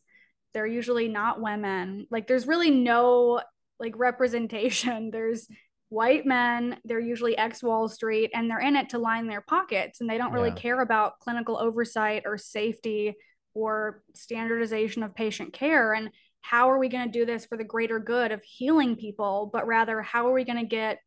They're 0.55 0.67
usually 0.67 1.09
not 1.09 1.41
women. 1.41 2.07
Like 2.11 2.27
there's 2.27 2.47
really 2.47 2.71
no 2.71 3.41
like 3.81 3.95
representation. 3.97 5.11
There's 5.12 5.49
white 5.93 6.25
men 6.25 6.79
they're 6.87 6.99
usually 6.99 7.37
ex 7.37 7.63
wall 7.63 7.87
street 7.87 8.31
and 8.33 8.51
they're 8.51 8.61
in 8.61 8.77
it 8.77 8.89
to 8.89 8.99
line 8.99 9.27
their 9.27 9.43
pockets 9.43 10.01
and 10.01 10.09
they 10.09 10.17
don't 10.17 10.33
really 10.33 10.49
yeah. 10.49 10.55
care 10.55 10.81
about 10.81 11.19
clinical 11.21 11.59
oversight 11.59 12.23
or 12.25 12.39
safety 12.39 13.15
or 13.55 14.03
standardization 14.15 15.03
of 15.03 15.15
patient 15.15 15.53
care. 15.53 15.93
And 15.93 16.11
how 16.41 16.71
are 16.71 16.79
we 16.79 16.89
going 16.89 17.07
to 17.07 17.19
do 17.19 17.27
this 17.27 17.45
for 17.45 17.57
the 17.57 17.65
greater 17.65 17.99
good 17.99 18.33
of 18.33 18.43
healing 18.43 18.97
people? 18.97 19.51
But 19.53 19.67
rather 19.67 20.01
how 20.03 20.27
are 20.29 20.33
we 20.33 20.45
going 20.45 20.59
to 20.59 20.67
get 20.67 20.99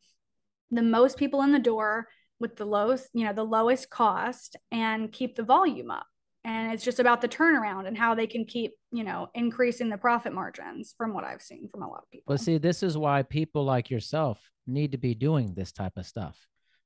the 0.72 0.84
most 0.84 1.18
people 1.18 1.42
in 1.42 1.52
the 1.52 1.60
door 1.60 2.08
with 2.40 2.56
the 2.58 2.66
lowest 2.66 3.08
you 3.14 3.24
know 3.24 3.32
the 3.32 3.44
lowest 3.44 3.90
cost 3.90 4.58
and 4.72 5.12
keep 5.12 5.36
the 5.36 5.44
volume 5.44 5.90
up 5.90 6.06
and 6.46 6.72
it's 6.72 6.86
just 6.86 7.00
about 7.00 7.20
the 7.20 7.28
turnaround 7.28 7.88
and 7.88 7.98
how 7.98 8.16
they 8.16 8.28
can 8.28 8.46
keep 8.46 8.74
you 8.92 9.04
know 9.04 9.28
increasing 9.34 9.90
the 9.90 9.98
profit 9.98 10.32
margins 10.32 10.94
from 10.98 11.14
what 11.14 11.26
i've 11.26 11.42
seen 11.42 11.68
from 11.68 11.82
a 11.82 11.88
lot 11.88 12.04
of 12.04 12.10
people. 12.12 12.34
But 12.34 12.40
see, 12.40 12.58
this 12.58 12.84
is 12.84 12.98
why 12.98 13.24
people 13.24 13.66
like 13.66 13.90
yourself 13.90 14.40
need 14.68 14.92
to 14.94 14.98
be 14.98 15.14
doing 15.14 15.54
this 15.54 15.72
type 15.72 15.94
of 15.98 16.06
stuff. 16.06 16.38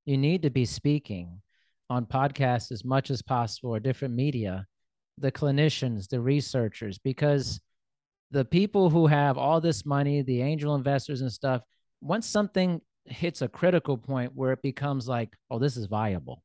You 0.05 0.17
need 0.17 0.41
to 0.43 0.49
be 0.49 0.65
speaking 0.65 1.41
on 1.89 2.05
podcasts 2.05 2.71
as 2.71 2.83
much 2.83 3.09
as 3.09 3.21
possible 3.21 3.71
or 3.71 3.79
different 3.79 4.13
media, 4.13 4.65
the 5.17 5.31
clinicians, 5.31 6.07
the 6.07 6.21
researchers, 6.21 6.97
because 6.97 7.59
the 8.31 8.45
people 8.45 8.89
who 8.89 9.07
have 9.07 9.37
all 9.37 9.59
this 9.59 9.85
money, 9.85 10.21
the 10.21 10.41
angel 10.41 10.75
investors 10.75 11.21
and 11.21 11.31
stuff, 11.31 11.61
once 12.01 12.27
something 12.27 12.79
hits 13.05 13.41
a 13.41 13.47
critical 13.47 13.97
point 13.97 14.31
where 14.35 14.51
it 14.51 14.61
becomes 14.61 15.07
like, 15.07 15.35
oh, 15.49 15.57
this 15.59 15.77
is 15.77 15.87
viable, 15.87 16.43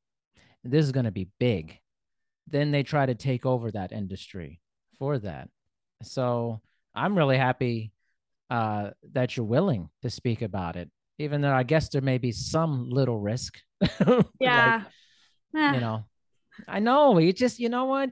this 0.62 0.84
is 0.84 0.92
going 0.92 1.04
to 1.04 1.12
be 1.12 1.28
big, 1.38 1.78
then 2.48 2.70
they 2.70 2.82
try 2.82 3.06
to 3.06 3.14
take 3.14 3.46
over 3.46 3.70
that 3.70 3.92
industry 3.92 4.60
for 4.98 5.18
that. 5.18 5.48
So 6.02 6.60
I'm 6.94 7.16
really 7.16 7.38
happy 7.38 7.92
uh, 8.50 8.90
that 9.12 9.36
you're 9.36 9.46
willing 9.46 9.88
to 10.02 10.10
speak 10.10 10.42
about 10.42 10.76
it, 10.76 10.90
even 11.18 11.40
though 11.40 11.52
I 11.52 11.62
guess 11.62 11.88
there 11.88 12.02
may 12.02 12.18
be 12.18 12.32
some 12.32 12.90
little 12.90 13.18
risk. 13.18 13.58
Like, 14.06 14.26
yeah 14.40 14.82
Eh, 15.56 15.74
you 15.74 15.80
know, 15.80 16.04
I 16.66 16.80
know 16.80 17.18
you 17.18 17.32
just, 17.32 17.60
you 17.60 17.68
know 17.68 17.84
what? 17.84 18.10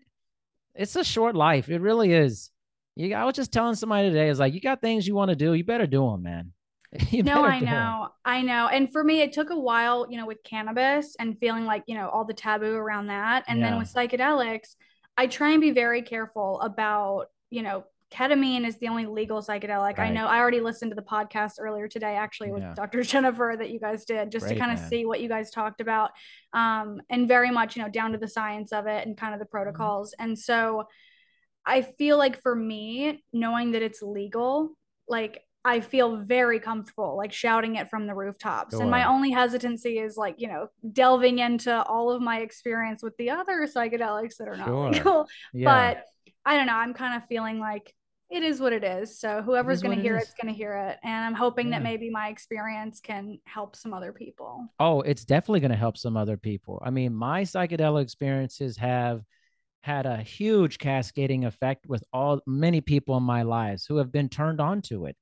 It's 0.74 0.96
a 0.96 1.04
short 1.04 1.34
life. 1.34 1.68
It 1.68 1.80
really 1.80 2.12
is. 2.12 2.50
You, 2.94 3.14
I 3.14 3.24
was 3.24 3.34
just 3.34 3.52
telling 3.52 3.74
somebody 3.74 4.08
today, 4.08 4.28
is 4.28 4.38
like, 4.38 4.54
you 4.54 4.60
got 4.60 4.80
things 4.80 5.06
you 5.06 5.14
want 5.14 5.30
to 5.30 5.36
do, 5.36 5.54
you 5.54 5.64
better 5.64 5.86
do 5.86 6.10
them, 6.10 6.22
man. 6.22 6.52
No, 7.12 7.44
I 7.44 7.60
know. 7.60 8.08
I 8.24 8.42
know. 8.42 8.68
And 8.68 8.90
for 8.92 9.02
me, 9.02 9.20
it 9.22 9.32
took 9.32 9.50
a 9.50 9.58
while, 9.58 10.06
you 10.10 10.18
know, 10.18 10.26
with 10.26 10.42
cannabis 10.44 11.16
and 11.18 11.38
feeling 11.38 11.64
like, 11.64 11.84
you 11.86 11.94
know, 11.94 12.08
all 12.08 12.24
the 12.24 12.34
taboo 12.34 12.74
around 12.74 13.06
that. 13.06 13.44
And 13.48 13.62
then 13.62 13.78
with 13.78 13.92
psychedelics, 13.92 14.76
I 15.16 15.26
try 15.26 15.50
and 15.50 15.60
be 15.60 15.70
very 15.70 16.02
careful 16.02 16.60
about, 16.60 17.26
you 17.50 17.62
know, 17.62 17.84
ketamine 18.12 18.66
is 18.66 18.76
the 18.78 18.88
only 18.88 19.06
legal 19.06 19.40
psychedelic. 19.40 19.98
I 19.98 20.10
know 20.10 20.26
I 20.26 20.38
already 20.38 20.60
listened 20.60 20.90
to 20.90 20.94
the 20.94 21.02
podcast 21.02 21.52
earlier 21.58 21.88
today, 21.88 22.14
actually, 22.16 22.52
with 22.52 22.62
Yeah. 22.62 22.74
Dr. 22.74 23.02
Jennifer 23.04 23.54
that 23.58 23.70
you 23.70 23.80
guys 23.80 24.04
did, 24.04 24.30
just 24.30 24.48
to 24.48 24.54
kind 24.54 24.70
of 24.70 24.78
see 24.78 25.06
what 25.06 25.20
you 25.20 25.28
guys 25.30 25.50
talked 25.50 25.80
about. 25.80 26.10
Um, 26.52 27.00
and 27.08 27.26
very 27.26 27.50
much, 27.50 27.74
you 27.76 27.82
know, 27.82 27.88
down 27.88 28.12
to 28.12 28.18
the 28.18 28.28
science 28.28 28.72
of 28.72 28.86
it 28.86 29.06
and 29.06 29.16
kind 29.16 29.32
of 29.32 29.40
the 29.40 29.46
Mm-hmm. 29.46 29.50
protocols. 29.50 30.14
And 30.18 30.38
so 30.38 30.88
I 31.64 31.82
feel 31.82 32.18
like 32.18 32.42
for 32.42 32.54
me, 32.54 33.22
knowing 33.32 33.72
that 33.72 33.82
it's 33.82 34.02
legal, 34.02 34.76
like 35.08 35.42
I 35.64 35.80
feel 35.80 36.16
very 36.16 36.58
comfortable 36.58 37.16
like 37.16 37.32
shouting 37.32 37.76
it 37.76 37.88
from 37.88 38.06
the 38.06 38.14
rooftops. 38.14 38.74
Oh, 38.74 38.80
and 38.80 38.90
my 38.90 39.08
only 39.08 39.30
hesitancy 39.30 39.98
is 39.98 40.16
like, 40.16 40.36
you 40.38 40.48
know, 40.48 40.68
delving 40.92 41.38
into 41.38 41.82
all 41.84 42.10
of 42.10 42.20
my 42.20 42.40
experience 42.40 43.02
with 43.02 43.16
the 43.16 43.30
other 43.30 43.66
psychedelics 43.66 44.36
that 44.38 44.48
are 44.48 44.56
not 44.56 44.66
Sure. 44.66 44.90
legal. 44.90 45.28
Yeah. 45.52 45.94
But 45.94 46.04
I 46.44 46.56
don't 46.56 46.66
know, 46.66 46.74
I'm 46.74 46.94
kind 46.94 47.16
of 47.16 47.28
feeling 47.28 47.60
like 47.60 47.94
it 48.28 48.42
is 48.42 48.60
what 48.60 48.72
it 48.72 48.82
is. 48.82 49.20
So 49.20 49.42
whoever's 49.42 49.82
going 49.82 49.96
to 49.96 50.02
hear 50.02 50.16
it's 50.16 50.32
going 50.40 50.52
to 50.52 50.56
hear 50.56 50.74
it. 50.74 50.98
And 51.04 51.24
I'm 51.24 51.34
hoping 51.34 51.70
that 51.70 51.82
maybe 51.82 52.08
my 52.08 52.28
experience 52.28 53.00
can 53.00 53.38
help 53.44 53.76
some 53.76 53.92
other 53.92 54.12
people. 54.12 54.66
Oh, 54.80 55.02
it's 55.02 55.24
definitely 55.24 55.60
going 55.60 55.70
to 55.70 55.76
help 55.76 55.98
some 55.98 56.16
other 56.16 56.38
people. 56.38 56.82
I 56.82 56.88
mean, 56.90 57.14
my 57.14 57.42
psychedelic 57.42 58.02
experiences 58.02 58.78
have 58.78 59.20
had 59.82 60.06
a 60.06 60.16
huge 60.16 60.78
cascading 60.78 61.44
effect 61.44 61.86
with 61.86 62.02
all 62.12 62.40
many 62.46 62.80
people 62.80 63.16
in 63.18 63.22
my 63.22 63.42
lives 63.42 63.84
who 63.84 63.98
have 63.98 64.10
been 64.10 64.30
turned 64.30 64.60
on 64.60 64.80
to 64.80 65.04
it 65.06 65.16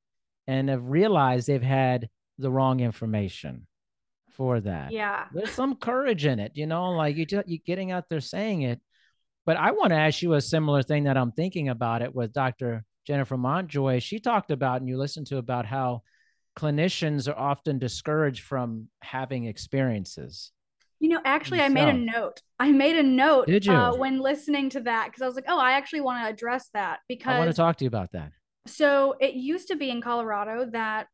and 0.51 0.69
have 0.69 0.91
realized 0.91 1.47
they've 1.47 1.63
had 1.63 2.09
the 2.39 2.51
wrong 2.51 2.81
information 2.81 3.69
for 4.33 4.59
that. 4.61 4.91
Yeah. 4.91 5.27
There's 5.33 5.53
some 5.53 5.77
courage 5.77 6.27
in 6.27 6.41
it, 6.41 6.53
you 6.57 6.67
know, 6.67 6.91
like 6.91 7.17
you 7.17 7.25
just 7.25 7.49
you 7.49 7.59
getting 7.65 7.93
out 7.93 8.09
there 8.09 8.21
saying 8.21 8.63
it. 8.63 8.81
But 9.47 9.59
I 9.59 9.71
want 9.71 9.91
to 9.91 9.97
ask 9.97 10.23
you 10.23 10.35
a 10.35 10.41
similar 10.41 10.83
thing 10.83 11.05
that 11.05 11.17
I'm 11.17 11.31
thinking 11.31 11.69
about 11.69 12.03
it 12.03 12.13
with 12.13 12.33
Dr. 12.33 12.85
Jennifer 13.07 13.37
Montjoy. 13.37 14.01
She 14.01 14.19
talked 14.19 14.51
about 14.51 14.81
and 14.81 14.89
you 14.89 14.99
listened 14.99 15.29
to 15.29 15.39
about 15.39 15.67
how 15.67 16.03
clinicians 16.59 17.29
are 17.29 17.39
often 17.39 17.79
discouraged 17.79 18.43
from 18.43 18.89
having 19.03 19.45
experiences. 19.45 20.51
You 20.99 21.11
know, 21.11 21.21
actually, 21.25 21.61
I 21.61 21.69
made 21.69 21.89
a 21.89 21.93
note. 21.93 22.43
I 22.59 22.73
made 22.73 22.97
a 22.97 23.03
note 23.05 23.47
Did 23.47 23.67
you? 23.67 23.73
Uh, 23.73 23.95
when 23.95 24.19
listening 24.19 24.69
to 24.71 24.81
that 24.81 25.07
because 25.07 25.23
I 25.23 25.27
was 25.27 25.37
like, 25.37 25.47
oh, 25.49 25.59
I 25.59 25.73
actually 25.73 26.01
want 26.01 26.25
to 26.25 26.29
address 26.29 26.69
that 26.75 26.99
because 27.09 27.35
I 27.35 27.39
want 27.39 27.51
to 27.51 27.57
talk 27.57 27.77
to 27.77 27.85
you 27.85 27.89
about 27.89 28.11
that. 28.13 28.33
So 28.67 29.15
it 29.21 29.35
used 29.35 29.69
to 29.69 29.77
be 29.77 29.91
in 29.91 30.01
Colorado 30.01 30.67
that 30.73 31.09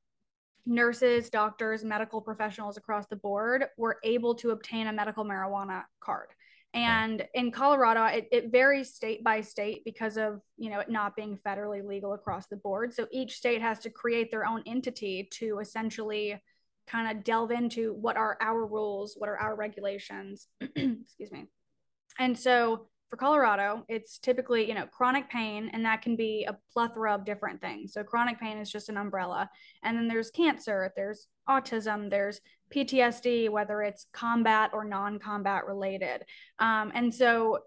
nurses, 0.67 1.31
doctors, 1.31 1.85
medical 1.85 2.21
professionals 2.21 2.77
across 2.77 3.07
the 3.07 3.17
board 3.17 3.67
were 3.77 3.99
able 4.03 4.35
to 4.35 4.51
obtain 4.51 4.89
a 4.89 4.93
medical 4.93 5.25
marijuana 5.25 5.85
card. 6.01 6.29
And 6.75 7.27
in 7.33 7.53
Colorado, 7.53 8.05
it, 8.05 8.29
it 8.31 8.53
varies 8.53 8.93
state 8.93 9.25
by 9.25 9.41
state 9.41 9.83
because 9.85 10.19
of 10.19 10.43
you 10.59 10.69
know 10.69 10.81
it 10.81 10.91
not 10.91 11.17
being 11.17 11.39
federally 11.47 11.83
legal 11.83 12.13
across 12.13 12.49
the 12.49 12.57
board. 12.57 12.93
So 12.93 13.07
each 13.11 13.37
state 13.37 13.63
has 13.63 13.79
to 13.81 13.91
create 13.91 14.31
their 14.31 14.47
own 14.47 14.63
entity 14.67 15.29
to 15.35 15.59
essentially 15.61 16.39
kind 16.87 17.17
of 17.17 17.25
delve 17.25 17.51
into 17.51 17.95
what 17.95 18.17
are 18.17 18.37
our 18.41 18.67
rules, 18.67 19.15
what 19.17 19.31
are 19.31 19.39
our 19.39 19.55
regulations. 19.55 20.49
Excuse 20.61 21.33
me. 21.33 21.47
And 22.19 22.39
so 22.39 22.89
for 23.09 23.17
Colorado, 23.17 23.85
it's 23.89 24.19
typically, 24.19 24.69
you 24.69 24.75
know, 24.75 24.87
chronic 24.87 25.31
pain, 25.31 25.71
and 25.73 25.85
that 25.85 26.03
can 26.03 26.17
be 26.17 26.45
a 26.49 26.57
plethora 26.73 27.15
of 27.15 27.25
different 27.25 27.61
things. 27.61 27.93
So 27.93 28.03
chronic 28.03 28.41
pain 28.41 28.59
is 28.59 28.71
just 28.71 28.89
an 28.89 28.97
umbrella. 28.97 29.49
And 29.83 29.97
then 29.97 30.09
there's 30.09 30.31
cancer, 30.31 30.93
there's 30.97 31.29
autism, 31.49 32.11
there's 32.11 32.41
PTSD, 32.75 33.49
whether 33.49 33.83
it's 33.83 34.07
combat 34.13 34.71
or 34.73 34.85
non-combat 34.85 35.67
related. 35.67 36.25
Um, 36.59 36.91
and 36.95 37.15
so 37.15 37.61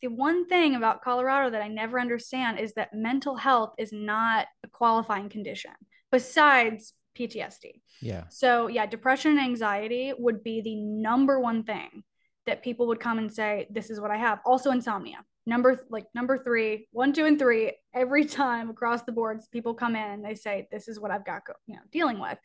the 0.00 0.08
one 0.08 0.46
thing 0.46 0.74
about 0.74 1.02
Colorado 1.02 1.50
that 1.50 1.62
I 1.62 1.68
never 1.68 2.00
understand 2.00 2.58
is 2.58 2.74
that 2.74 2.94
mental 2.94 3.36
health 3.36 3.74
is 3.78 3.92
not 3.92 4.46
a 4.62 4.68
qualifying 4.68 5.28
condition 5.28 5.72
besides 6.10 6.94
PTSD. 7.18 7.80
Yeah. 8.00 8.24
So, 8.28 8.68
yeah, 8.68 8.86
depression 8.86 9.32
and 9.32 9.40
anxiety 9.40 10.12
would 10.18 10.42
be 10.42 10.60
the 10.60 10.76
number 10.76 11.38
one 11.38 11.62
thing 11.64 12.04
that 12.46 12.62
people 12.62 12.86
would 12.88 13.00
come 13.00 13.18
and 13.18 13.32
say, 13.32 13.66
This 13.70 13.90
is 13.90 14.00
what 14.00 14.10
I 14.10 14.16
have. 14.16 14.40
Also, 14.44 14.70
insomnia. 14.70 15.24
Number 15.46 15.84
like 15.90 16.06
number 16.14 16.38
three, 16.38 16.88
one, 16.92 17.12
two, 17.12 17.26
and 17.26 17.38
three, 17.38 17.72
every 17.94 18.24
time 18.24 18.70
across 18.70 19.02
the 19.02 19.12
boards, 19.12 19.46
people 19.48 19.74
come 19.74 19.96
in 19.96 20.10
and 20.10 20.24
they 20.24 20.34
say, 20.34 20.68
This 20.70 20.88
is 20.88 20.98
what 20.98 21.10
I've 21.10 21.26
got, 21.26 21.46
go- 21.46 21.54
you 21.66 21.74
know, 21.74 21.82
dealing 21.92 22.18
with. 22.18 22.38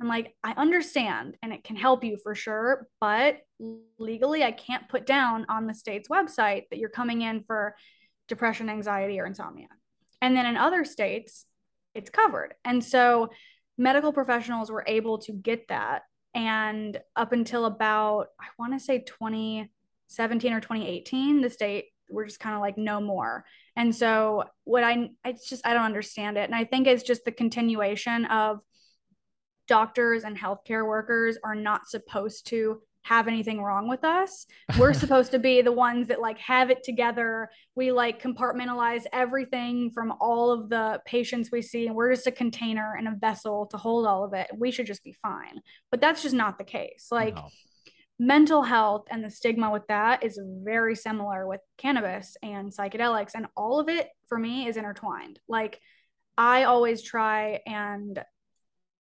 I'm 0.00 0.08
like, 0.08 0.34
I 0.44 0.52
understand 0.52 1.36
and 1.42 1.52
it 1.52 1.64
can 1.64 1.76
help 1.76 2.04
you 2.04 2.18
for 2.22 2.34
sure, 2.34 2.86
but 3.00 3.38
legally, 3.98 4.44
I 4.44 4.52
can't 4.52 4.88
put 4.88 5.06
down 5.06 5.46
on 5.48 5.66
the 5.66 5.74
state's 5.74 6.08
website 6.08 6.64
that 6.70 6.78
you're 6.78 6.90
coming 6.90 7.22
in 7.22 7.44
for 7.46 7.74
depression, 8.28 8.68
anxiety, 8.68 9.18
or 9.20 9.26
insomnia. 9.26 9.68
And 10.20 10.36
then 10.36 10.44
in 10.46 10.56
other 10.56 10.84
states, 10.84 11.46
it's 11.94 12.10
covered. 12.10 12.54
And 12.64 12.84
so 12.84 13.30
medical 13.78 14.12
professionals 14.12 14.70
were 14.70 14.84
able 14.86 15.18
to 15.18 15.32
get 15.32 15.68
that. 15.68 16.02
And 16.36 17.00
up 17.16 17.32
until 17.32 17.64
about, 17.64 18.28
I 18.38 18.44
want 18.58 18.74
to 18.74 18.78
say 18.78 18.98
2017 18.98 20.52
or 20.52 20.60
2018, 20.60 21.40
the 21.40 21.48
state 21.48 21.86
were 22.10 22.26
just 22.26 22.40
kind 22.40 22.54
of 22.54 22.60
like, 22.60 22.76
no 22.76 23.00
more. 23.00 23.46
And 23.74 23.94
so 23.94 24.44
what 24.64 24.84
I, 24.84 25.10
it's 25.24 25.48
just, 25.48 25.66
I 25.66 25.72
don't 25.72 25.84
understand 25.84 26.36
it. 26.36 26.44
And 26.44 26.54
I 26.54 26.64
think 26.64 26.86
it's 26.86 27.02
just 27.02 27.24
the 27.24 27.32
continuation 27.32 28.26
of 28.26 28.60
doctors 29.66 30.24
and 30.24 30.38
healthcare 30.38 30.86
workers 30.86 31.38
are 31.42 31.54
not 31.54 31.88
supposed 31.88 32.46
to 32.48 32.82
have 33.06 33.28
anything 33.28 33.62
wrong 33.62 33.88
with 33.88 34.02
us. 34.04 34.46
We're 34.78 34.92
supposed 34.92 35.30
to 35.30 35.38
be 35.38 35.62
the 35.62 35.72
ones 35.72 36.08
that 36.08 36.20
like 36.20 36.38
have 36.38 36.70
it 36.70 36.82
together. 36.82 37.48
We 37.76 37.92
like 37.92 38.20
compartmentalize 38.20 39.04
everything 39.12 39.90
from 39.92 40.12
all 40.20 40.50
of 40.50 40.68
the 40.68 41.00
patients 41.06 41.50
we 41.52 41.62
see, 41.62 41.86
and 41.86 41.94
we're 41.94 42.12
just 42.14 42.26
a 42.26 42.32
container 42.32 42.94
and 42.98 43.06
a 43.06 43.14
vessel 43.16 43.66
to 43.66 43.76
hold 43.76 44.06
all 44.06 44.24
of 44.24 44.32
it. 44.34 44.48
We 44.56 44.70
should 44.72 44.86
just 44.86 45.04
be 45.04 45.14
fine. 45.22 45.60
But 45.90 46.00
that's 46.00 46.22
just 46.22 46.34
not 46.34 46.58
the 46.58 46.64
case. 46.64 47.08
Like 47.12 47.36
No. 47.36 47.48
mental 48.18 48.62
health 48.62 49.06
and 49.10 49.22
the 49.24 49.30
stigma 49.30 49.70
with 49.70 49.86
that 49.86 50.24
is 50.24 50.40
very 50.64 50.96
similar 50.96 51.46
with 51.46 51.60
cannabis 51.78 52.36
and 52.42 52.72
psychedelics, 52.72 53.32
and 53.34 53.46
all 53.56 53.78
of 53.78 53.88
it 53.88 54.08
for 54.28 54.38
me 54.38 54.66
is 54.66 54.76
intertwined. 54.76 55.38
Like 55.48 55.80
I 56.36 56.64
always 56.64 57.02
try 57.02 57.60
and 57.66 58.22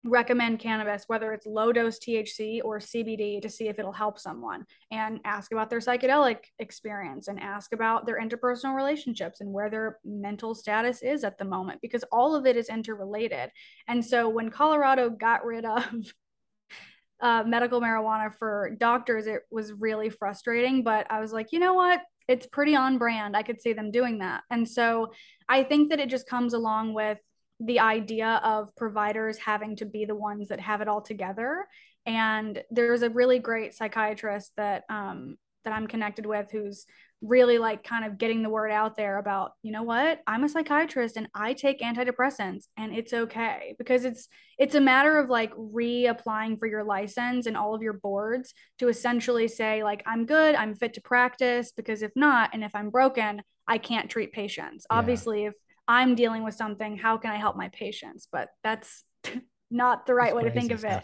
recommend 0.03 0.59
cannabis, 0.59 1.03
whether 1.07 1.31
it's 1.31 1.45
low 1.45 1.71
dose 1.71 1.99
THC 1.99 2.61
or 2.63 2.79
CBD, 2.79 3.41
to 3.41 3.49
see 3.49 3.67
if 3.67 3.77
it'll 3.77 3.91
help 3.91 4.17
someone 4.17 4.65
and 4.89 5.19
ask 5.25 5.51
about 5.51 5.69
their 5.69 5.79
psychedelic 5.79 6.37
experience 6.57 7.27
and 7.27 7.39
ask 7.39 7.73
about 7.73 8.05
their 8.05 8.19
interpersonal 8.19 8.75
relationships 8.75 9.41
and 9.41 9.53
where 9.53 9.69
their 9.69 9.99
mental 10.03 10.55
status 10.55 11.03
is 11.03 11.23
at 11.23 11.37
the 11.37 11.45
moment, 11.45 11.81
because 11.81 12.03
all 12.11 12.35
of 12.35 12.47
it 12.47 12.57
is 12.57 12.69
interrelated. 12.69 13.51
And 13.87 14.03
so 14.03 14.27
when 14.27 14.49
Colorado 14.49 15.09
got 15.09 15.45
rid 15.45 15.65
of 15.65 15.85
uh, 17.21 17.43
medical 17.45 17.79
marijuana 17.79 18.33
for 18.33 18.75
doctors, 18.79 19.27
it 19.27 19.43
was 19.51 19.71
really 19.71 20.09
frustrating. 20.09 20.83
But 20.83 21.05
I 21.11 21.19
was 21.19 21.31
like, 21.31 21.51
you 21.51 21.59
know 21.59 21.75
what? 21.75 22.01
It's 22.27 22.47
pretty 22.47 22.75
on 22.75 22.97
brand. 22.97 23.37
I 23.37 23.43
could 23.43 23.61
see 23.61 23.73
them 23.73 23.91
doing 23.91 24.19
that. 24.19 24.41
And 24.49 24.67
so 24.67 25.11
I 25.47 25.63
think 25.63 25.89
that 25.89 25.99
it 25.99 26.09
just 26.09 26.27
comes 26.27 26.53
along 26.53 26.93
with 26.93 27.19
the 27.63 27.79
idea 27.79 28.41
of 28.43 28.75
providers 28.75 29.37
having 29.37 29.75
to 29.77 29.85
be 29.85 30.05
the 30.05 30.15
ones 30.15 30.49
that 30.49 30.59
have 30.59 30.81
it 30.81 30.87
all 30.87 31.01
together. 31.01 31.67
And 32.05 32.61
there's 32.71 33.03
a 33.03 33.09
really 33.09 33.39
great 33.39 33.75
psychiatrist 33.75 34.51
that 34.57 34.83
um, 34.89 35.37
that 35.63 35.73
I'm 35.73 35.87
connected 35.87 36.25
with 36.25 36.49
who's 36.51 36.85
really 37.21 37.59
like 37.59 37.83
kind 37.83 38.03
of 38.03 38.17
getting 38.17 38.41
the 38.41 38.49
word 38.49 38.71
out 38.71 38.97
there 38.97 39.19
about, 39.19 39.51
you 39.61 39.71
know 39.71 39.83
what? 39.83 40.21
I'm 40.25 40.43
a 40.43 40.49
psychiatrist 40.49 41.17
and 41.17 41.27
I 41.35 41.53
take 41.53 41.79
antidepressants 41.79 42.63
and 42.77 42.95
it's 42.95 43.13
okay 43.13 43.75
because 43.77 44.05
it's 44.05 44.27
it's 44.57 44.73
a 44.73 44.81
matter 44.81 45.19
of 45.19 45.29
like 45.29 45.53
reapplying 45.53 46.57
for 46.57 46.67
your 46.67 46.83
license 46.83 47.45
and 47.45 47.55
all 47.55 47.75
of 47.75 47.83
your 47.83 47.93
boards 47.93 48.55
to 48.79 48.87
essentially 48.87 49.47
say 49.47 49.83
like 49.83 50.01
I'm 50.07 50.25
good, 50.25 50.55
I'm 50.55 50.73
fit 50.73 50.95
to 50.95 51.01
practice 51.01 51.71
because 51.71 52.01
if 52.01 52.11
not 52.15 52.51
and 52.53 52.63
if 52.63 52.73
I'm 52.73 52.89
broken, 52.89 53.43
I 53.67 53.77
can't 53.77 54.09
treat 54.09 54.31
patients. 54.31 54.87
Yeah. 54.89 54.97
Obviously, 54.97 55.45
if 55.45 55.53
I'm 55.87 56.15
dealing 56.15 56.43
with 56.43 56.55
something, 56.55 56.97
how 56.97 57.17
can 57.17 57.31
I 57.31 57.37
help 57.37 57.55
my 57.55 57.69
patients? 57.69 58.27
But 58.31 58.49
that's 58.63 59.03
not 59.71 60.05
the 60.05 60.13
right 60.13 60.35
way 60.35 60.43
to 60.43 60.51
think 60.51 60.71
of 60.71 60.83
it. 60.83 61.03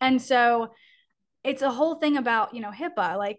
And 0.00 0.20
so 0.20 0.72
it's 1.44 1.62
a 1.62 1.70
whole 1.70 1.96
thing 1.96 2.16
about, 2.16 2.54
you 2.54 2.60
know, 2.60 2.70
HIPAA. 2.70 3.16
Like 3.18 3.38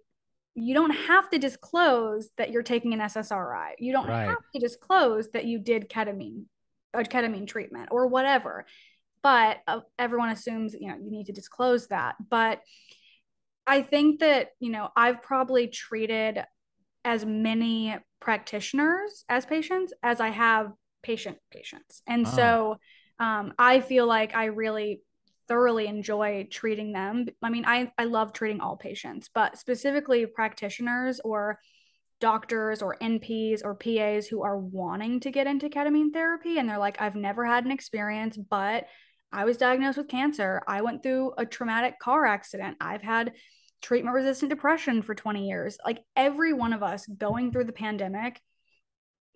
you 0.56 0.74
don't 0.74 0.92
have 0.92 1.30
to 1.32 1.40
disclose 1.40 2.30
that 2.38 2.52
you're 2.52 2.64
taking 2.64 2.94
an 2.94 3.00
SSRI. 3.00 3.72
You 3.80 3.94
don't 3.94 4.08
right. 4.08 4.28
have 4.28 4.38
to 4.54 4.60
disclose 4.60 5.30
that 5.32 5.46
you 5.46 5.60
did 5.60 5.90
ketamine, 5.90 6.46
ketamine 6.96 7.48
treatment 7.48 7.90
or 7.92 8.08
whatever. 8.08 8.66
But 9.24 9.58
uh, 9.68 9.82
everyone 9.98 10.30
assumes, 10.30 10.76
you 10.80 10.90
know, 10.90 10.96
you 11.02 11.10
need 11.10 11.28
to 11.28 11.32
disclose 11.32 11.88
that. 11.88 12.16
But 12.30 12.60
I 13.66 13.82
think 13.82 14.20
that, 14.20 14.50
you 14.60 14.70
know, 14.70 14.90
I've 14.96 15.22
probably 15.22 15.68
treated 15.68 16.44
as 17.06 17.26
many 17.26 17.98
practitioners 18.24 19.26
as 19.28 19.46
patients 19.46 19.94
as 20.02 20.20
I 20.20 20.30
have 20.30 20.72
patient 21.04 21.38
patients. 21.52 22.02
And 22.08 22.26
oh. 22.26 22.30
so 22.30 22.78
um, 23.20 23.54
I 23.60 23.82
feel 23.82 24.08
like 24.08 24.36
I 24.36 24.46
really 24.46 25.02
thoroughly 25.48 25.88
enjoy 25.88 26.48
treating 26.50 26.94
them. 26.94 27.26
I 27.42 27.50
mean, 27.50 27.66
I, 27.66 27.92
I 27.98 28.06
love 28.06 28.32
treating 28.32 28.62
all 28.62 28.78
patients, 28.78 29.30
but 29.34 29.58
specifically 29.58 30.26
practitioners 30.26 31.20
or 31.24 31.60
doctors 32.22 32.82
or 32.82 32.96
NPs 33.02 33.62
or 33.66 33.76
PAs 33.76 34.28
who 34.28 34.44
are 34.44 34.58
wanting 34.58 35.20
to 35.20 35.32
get 35.32 35.46
into 35.46 35.68
ketamine 35.68 36.14
therapy 36.14 36.58
and 36.58 36.70
they're 36.70 36.78
like, 36.78 37.02
I've 37.02 37.18
never 37.18 37.46
had 37.46 37.66
an 37.66 37.72
experience, 37.72 38.38
but 38.38 38.86
I 39.34 39.44
was 39.44 39.58
diagnosed 39.58 39.98
with 39.98 40.08
cancer. 40.08 40.62
I 40.66 40.82
went 40.82 41.04
through 41.04 41.34
a 41.38 41.46
traumatic 41.46 42.00
car 42.00 42.26
accident. 42.26 42.78
I've 42.80 43.02
had 43.02 43.34
treatment 43.84 44.16
resistant 44.16 44.50
depression 44.50 45.04
for 45.04 45.14
20 45.14 45.48
years. 45.48 45.78
Like 45.86 46.04
every 46.16 46.54
one 46.54 46.74
of 46.74 46.82
us 46.82 47.06
going 47.06 47.52
through 47.52 47.66
the 47.66 47.74
pandemic 47.74 48.42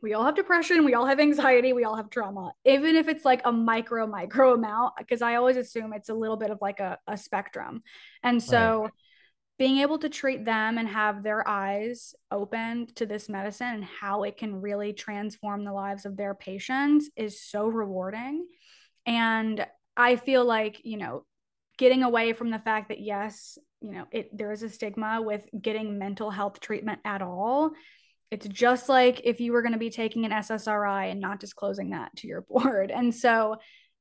we 0.02 0.14
all 0.14 0.26
have 0.26 0.36
depression 0.36 0.86
we 0.86 0.94
all 0.94 1.06
have 1.06 1.20
anxiety 1.20 1.74
we 1.74 1.84
all 1.84 1.96
have 1.96 2.10
trauma 2.10 2.52
even 2.66 2.96
if 2.96 3.08
it's 3.08 3.26
like 3.26 3.42
a 3.46 3.52
micro 3.52 4.06
micro 4.08 4.54
amount 4.56 4.94
because 4.98 5.22
i 5.22 5.36
always 5.36 5.58
assume 5.58 5.94
it's 5.94 6.10
a 6.10 6.14
little 6.14 6.38
bit 6.38 6.52
of 6.52 6.60
like 6.62 6.80
a, 6.80 6.98
a 7.08 7.18
spectrum 7.18 7.82
and 8.24 8.42
so 8.42 8.84
right. 8.84 8.92
being 9.58 9.80
able 9.80 9.98
to 9.98 10.10
treat 10.10 10.46
them 10.46 10.78
and 10.78 10.88
have 10.88 11.24
their 11.24 11.48
eyes 11.48 12.14
opened 12.32 12.96
to 12.96 13.06
this 13.06 13.28
medicine 13.28 13.68
and 13.68 13.86
how 13.86 14.24
it 14.24 14.38
can 14.38 14.62
really 14.62 14.94
transform 14.94 15.64
the 15.64 15.74
lives 15.74 16.06
of 16.06 16.16
their 16.16 16.36
patients 16.36 17.10
is 17.16 17.42
so 17.42 17.68
rewarding 17.68 18.46
and 19.06 19.66
i 19.96 20.16
feel 20.16 20.46
like 20.46 20.82
you 20.84 20.98
know 20.98 21.26
getting 21.78 22.04
away 22.04 22.34
from 22.34 22.50
the 22.50 22.60
fact 22.60 22.90
that 22.90 23.00
yes 23.00 23.58
you 23.82 23.92
know 23.92 24.06
it 24.12 24.36
there 24.36 24.52
is 24.52 24.64
a 24.64 24.70
stigma 24.70 25.22
with 25.22 25.48
getting 25.62 25.98
mental 25.98 26.32
health 26.32 26.60
treatment 26.60 27.00
at 27.06 27.22
all 27.22 27.72
it's 28.30 28.48
just 28.48 28.90
like 28.90 29.22
if 29.24 29.40
you 29.40 29.54
were 29.54 29.62
going 29.62 29.74
to 29.74 29.80
be 29.80 29.90
taking 29.90 30.26
an 30.26 30.32
SSRI 30.32 31.12
and 31.12 31.22
not 31.22 31.40
disclosing 31.40 31.92
that 31.92 32.16
to 32.18 32.28
your 32.28 32.42
board. 32.50 32.92
And 32.92 33.14
so 33.14 33.58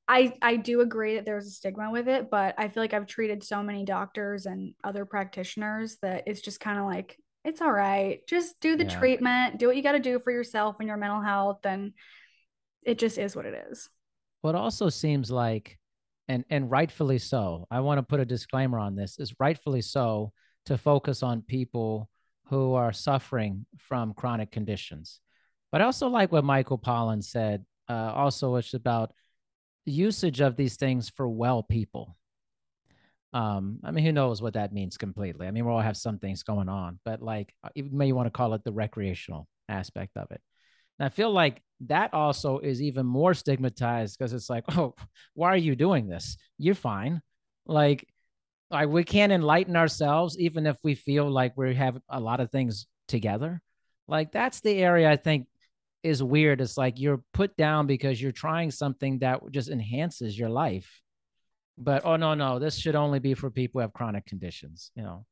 I 0.08 0.34
I 0.40 0.56
do 0.56 0.80
agree 0.80 1.16
that 1.16 1.24
there's 1.24 1.46
a 1.46 1.50
stigma 1.50 1.90
with 1.90 2.08
it, 2.08 2.30
but 2.30 2.54
I 2.58 2.68
feel 2.68 2.82
like 2.82 2.94
I've 2.94 3.06
treated 3.06 3.42
so 3.42 3.62
many 3.62 3.84
doctors 3.84 4.46
and 4.46 4.74
other 4.84 5.04
practitioners 5.04 5.96
that 6.02 6.24
it's 6.26 6.40
just 6.40 6.60
kind 6.60 6.78
of 6.78 6.86
like 6.86 7.18
it's 7.44 7.60
all 7.60 7.72
right. 7.72 8.20
Just 8.26 8.60
do 8.60 8.76
the 8.76 8.84
yeah. 8.84 8.98
treatment, 8.98 9.58
do 9.58 9.68
what 9.68 9.76
you 9.76 9.82
got 9.82 9.92
to 9.92 10.00
do 10.00 10.18
for 10.18 10.32
yourself 10.32 10.76
and 10.80 10.88
your 10.88 10.96
mental 10.96 11.22
health 11.22 11.64
and 11.64 11.92
it 12.84 12.98
just 12.98 13.18
is 13.18 13.34
what 13.34 13.46
it 13.46 13.66
is. 13.70 13.88
Well, 14.42 14.54
it 14.54 14.58
also 14.58 14.88
seems 14.88 15.30
like 15.30 15.76
and 16.28 16.44
and 16.50 16.70
rightfully 16.70 17.18
so. 17.18 17.66
I 17.70 17.80
want 17.80 17.98
to 17.98 18.02
put 18.02 18.20
a 18.20 18.24
disclaimer 18.24 18.78
on 18.78 18.96
this. 18.96 19.18
Is 19.18 19.34
rightfully 19.38 19.82
so 19.82 20.32
to 20.66 20.78
focus 20.78 21.22
on 21.22 21.42
people 21.42 22.08
who 22.48 22.74
are 22.74 22.92
suffering 22.92 23.66
from 23.78 24.14
chronic 24.14 24.50
conditions. 24.50 25.20
But 25.72 25.80
I 25.80 25.84
also 25.84 26.08
like 26.08 26.32
what 26.32 26.44
Michael 26.44 26.78
Pollan 26.78 27.22
said. 27.22 27.64
Uh, 27.88 28.12
also, 28.14 28.56
it's 28.56 28.74
about 28.74 29.12
usage 29.84 30.40
of 30.40 30.56
these 30.56 30.76
things 30.76 31.10
for 31.10 31.28
well 31.28 31.62
people. 31.62 32.16
Um, 33.32 33.80
I 33.84 33.90
mean, 33.90 34.04
who 34.04 34.12
knows 34.12 34.40
what 34.40 34.54
that 34.54 34.72
means 34.72 34.96
completely? 34.96 35.46
I 35.46 35.50
mean, 35.50 35.66
we 35.66 35.70
all 35.70 35.80
have 35.80 35.96
some 35.96 36.18
things 36.18 36.42
going 36.42 36.68
on, 36.68 36.98
but 37.04 37.20
like, 37.20 37.52
uh, 37.62 37.68
you 37.74 37.88
may 37.92 38.12
want 38.12 38.26
to 38.26 38.30
call 38.30 38.54
it 38.54 38.64
the 38.64 38.72
recreational 38.72 39.46
aspect 39.68 40.16
of 40.16 40.30
it. 40.30 40.40
And 40.98 41.06
I 41.06 41.08
feel 41.08 41.30
like 41.30 41.62
that 41.86 42.14
also 42.14 42.58
is 42.58 42.80
even 42.80 43.06
more 43.06 43.34
stigmatized 43.34 44.18
because 44.18 44.32
it's 44.32 44.48
like, 44.48 44.64
oh, 44.76 44.94
why 45.34 45.48
are 45.48 45.56
you 45.56 45.76
doing 45.76 46.08
this? 46.08 46.36
You're 46.58 46.74
fine. 46.74 47.20
Like, 47.66 48.06
like 48.70 48.88
we 48.88 49.04
can't 49.04 49.32
enlighten 49.32 49.76
ourselves 49.76 50.38
even 50.38 50.66
if 50.66 50.76
we 50.82 50.94
feel 50.94 51.30
like 51.30 51.56
we 51.56 51.74
have 51.74 51.98
a 52.08 52.20
lot 52.20 52.40
of 52.40 52.50
things 52.50 52.86
together 53.08 53.60
like 54.08 54.32
that's 54.32 54.60
the 54.60 54.78
area 54.78 55.10
i 55.10 55.16
think 55.16 55.46
is 56.02 56.22
weird 56.22 56.60
it's 56.60 56.76
like 56.76 56.98
you're 56.98 57.22
put 57.32 57.56
down 57.56 57.86
because 57.86 58.20
you're 58.20 58.32
trying 58.32 58.70
something 58.70 59.18
that 59.20 59.40
just 59.50 59.68
enhances 59.68 60.38
your 60.38 60.48
life 60.48 61.00
but 61.78 62.04
oh 62.04 62.16
no 62.16 62.34
no 62.34 62.58
this 62.58 62.76
should 62.76 62.94
only 62.94 63.18
be 63.18 63.34
for 63.34 63.50
people 63.50 63.78
who 63.78 63.82
have 63.82 63.92
chronic 63.92 64.24
conditions 64.26 64.90
you 64.94 65.02
know 65.02 65.24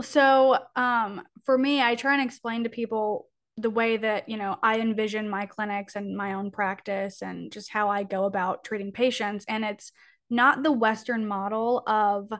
so 0.00 0.58
um 0.76 1.22
for 1.44 1.56
me 1.56 1.82
i 1.82 1.94
try 1.94 2.14
and 2.14 2.22
explain 2.22 2.64
to 2.64 2.70
people 2.70 3.26
the 3.58 3.70
way 3.70 3.98
that 3.98 4.28
you 4.28 4.36
know 4.36 4.56
i 4.62 4.78
envision 4.80 5.28
my 5.28 5.44
clinics 5.44 5.94
and 5.94 6.16
my 6.16 6.32
own 6.32 6.50
practice 6.50 7.20
and 7.20 7.52
just 7.52 7.70
how 7.70 7.90
i 7.90 8.02
go 8.02 8.24
about 8.24 8.64
treating 8.64 8.92
patients. 8.92 9.44
And 9.48 9.64
it's 9.64 9.92
not 10.30 10.62
the 10.62 10.72
western 10.72 11.26
model 11.26 11.82
of 11.86 12.30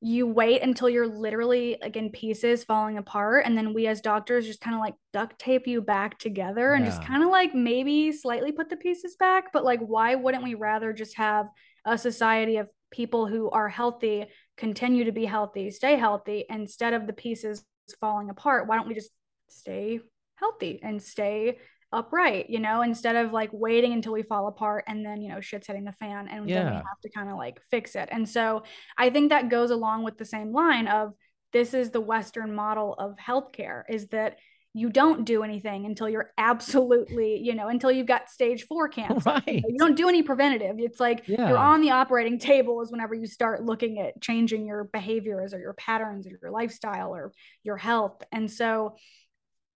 you 0.00 0.26
wait 0.26 0.62
until 0.62 0.88
you're 0.88 1.08
literally 1.08 1.78
like 1.80 1.96
in 1.96 2.10
pieces 2.10 2.62
falling 2.62 2.98
apart 2.98 3.46
and 3.46 3.56
then 3.56 3.72
we 3.72 3.86
as 3.86 4.02
doctors 4.02 4.46
just 4.46 4.60
kind 4.60 4.76
of 4.76 4.80
like 4.80 4.94
duct 5.14 5.38
tape 5.38 5.66
you 5.66 5.80
back 5.80 6.18
together 6.18 6.74
and 6.74 6.84
yeah. 6.84 6.90
just 6.90 7.02
kind 7.02 7.22
of 7.22 7.30
like 7.30 7.54
maybe 7.54 8.12
slightly 8.12 8.52
put 8.52 8.68
the 8.68 8.76
pieces 8.76 9.16
back. 9.16 9.52
But 9.52 9.64
like 9.64 9.80
why 9.80 10.14
wouldn't 10.14 10.44
we 10.44 10.54
rather 10.54 10.92
just 10.92 11.16
have 11.16 11.46
a 11.84 11.96
society 11.98 12.58
of 12.58 12.68
people 12.90 13.26
who 13.26 13.50
are 13.50 13.68
healthy 13.68 14.26
continue 14.56 15.04
to 15.04 15.12
be 15.12 15.24
healthy 15.24 15.70
stay 15.70 15.96
healthy 15.96 16.44
instead 16.48 16.92
of 16.92 17.06
the 17.06 17.12
pieces 17.12 17.64
falling 18.00 18.30
apart? 18.30 18.68
Why 18.68 18.76
don't 18.76 18.88
we 18.88 18.94
just 18.94 19.10
stay 19.48 20.00
healthy 20.36 20.80
and 20.82 21.02
stay 21.02 21.58
upright, 21.92 22.50
you 22.50 22.58
know, 22.58 22.82
instead 22.82 23.16
of 23.16 23.32
like 23.32 23.50
waiting 23.52 23.92
until 23.92 24.12
we 24.12 24.22
fall 24.22 24.48
apart 24.48 24.84
and 24.88 25.06
then, 25.06 25.22
you 25.22 25.28
know, 25.28 25.40
shit's 25.40 25.66
hitting 25.66 25.84
the 25.84 25.92
fan 25.92 26.28
and 26.28 26.48
yeah. 26.48 26.56
then 26.56 26.66
we 26.66 26.76
have 26.76 27.00
to 27.02 27.10
kind 27.10 27.30
of 27.30 27.36
like 27.36 27.60
fix 27.70 27.94
it. 27.94 28.08
And 28.10 28.28
so 28.28 28.64
I 28.98 29.10
think 29.10 29.30
that 29.30 29.48
goes 29.48 29.70
along 29.70 30.02
with 30.02 30.18
the 30.18 30.24
same 30.24 30.52
line 30.52 30.88
of 30.88 31.12
this 31.52 31.72
is 31.72 31.90
the 31.90 32.00
Western 32.00 32.52
model 32.54 32.94
of 32.98 33.14
healthcare 33.16 33.84
is 33.88 34.08
that 34.08 34.38
you 34.76 34.90
don't 34.90 35.24
do 35.24 35.44
anything 35.44 35.86
until 35.86 36.08
you're 36.08 36.32
absolutely, 36.36 37.38
you 37.38 37.54
know, 37.54 37.68
until 37.68 37.92
you've 37.92 38.08
got 38.08 38.28
stage 38.28 38.66
four 38.66 38.88
cancer. 38.90 39.30
Right. 39.30 39.62
You 39.66 39.78
don't 39.78 39.96
do 39.96 40.08
any 40.08 40.24
preventative. 40.24 40.76
It's 40.78 40.98
like 40.98 41.28
yeah. 41.28 41.48
you're 41.48 41.58
on 41.58 41.80
the 41.80 41.92
operating 41.92 42.40
table 42.40 42.82
is 42.82 42.90
whenever 42.90 43.14
you 43.14 43.26
start 43.26 43.64
looking 43.64 44.00
at 44.00 44.20
changing 44.20 44.66
your 44.66 44.84
behaviors 44.92 45.54
or 45.54 45.60
your 45.60 45.74
patterns 45.74 46.26
or 46.26 46.36
your 46.42 46.50
lifestyle 46.50 47.14
or 47.14 47.32
your 47.62 47.76
health. 47.76 48.20
And 48.32 48.50
so 48.50 48.96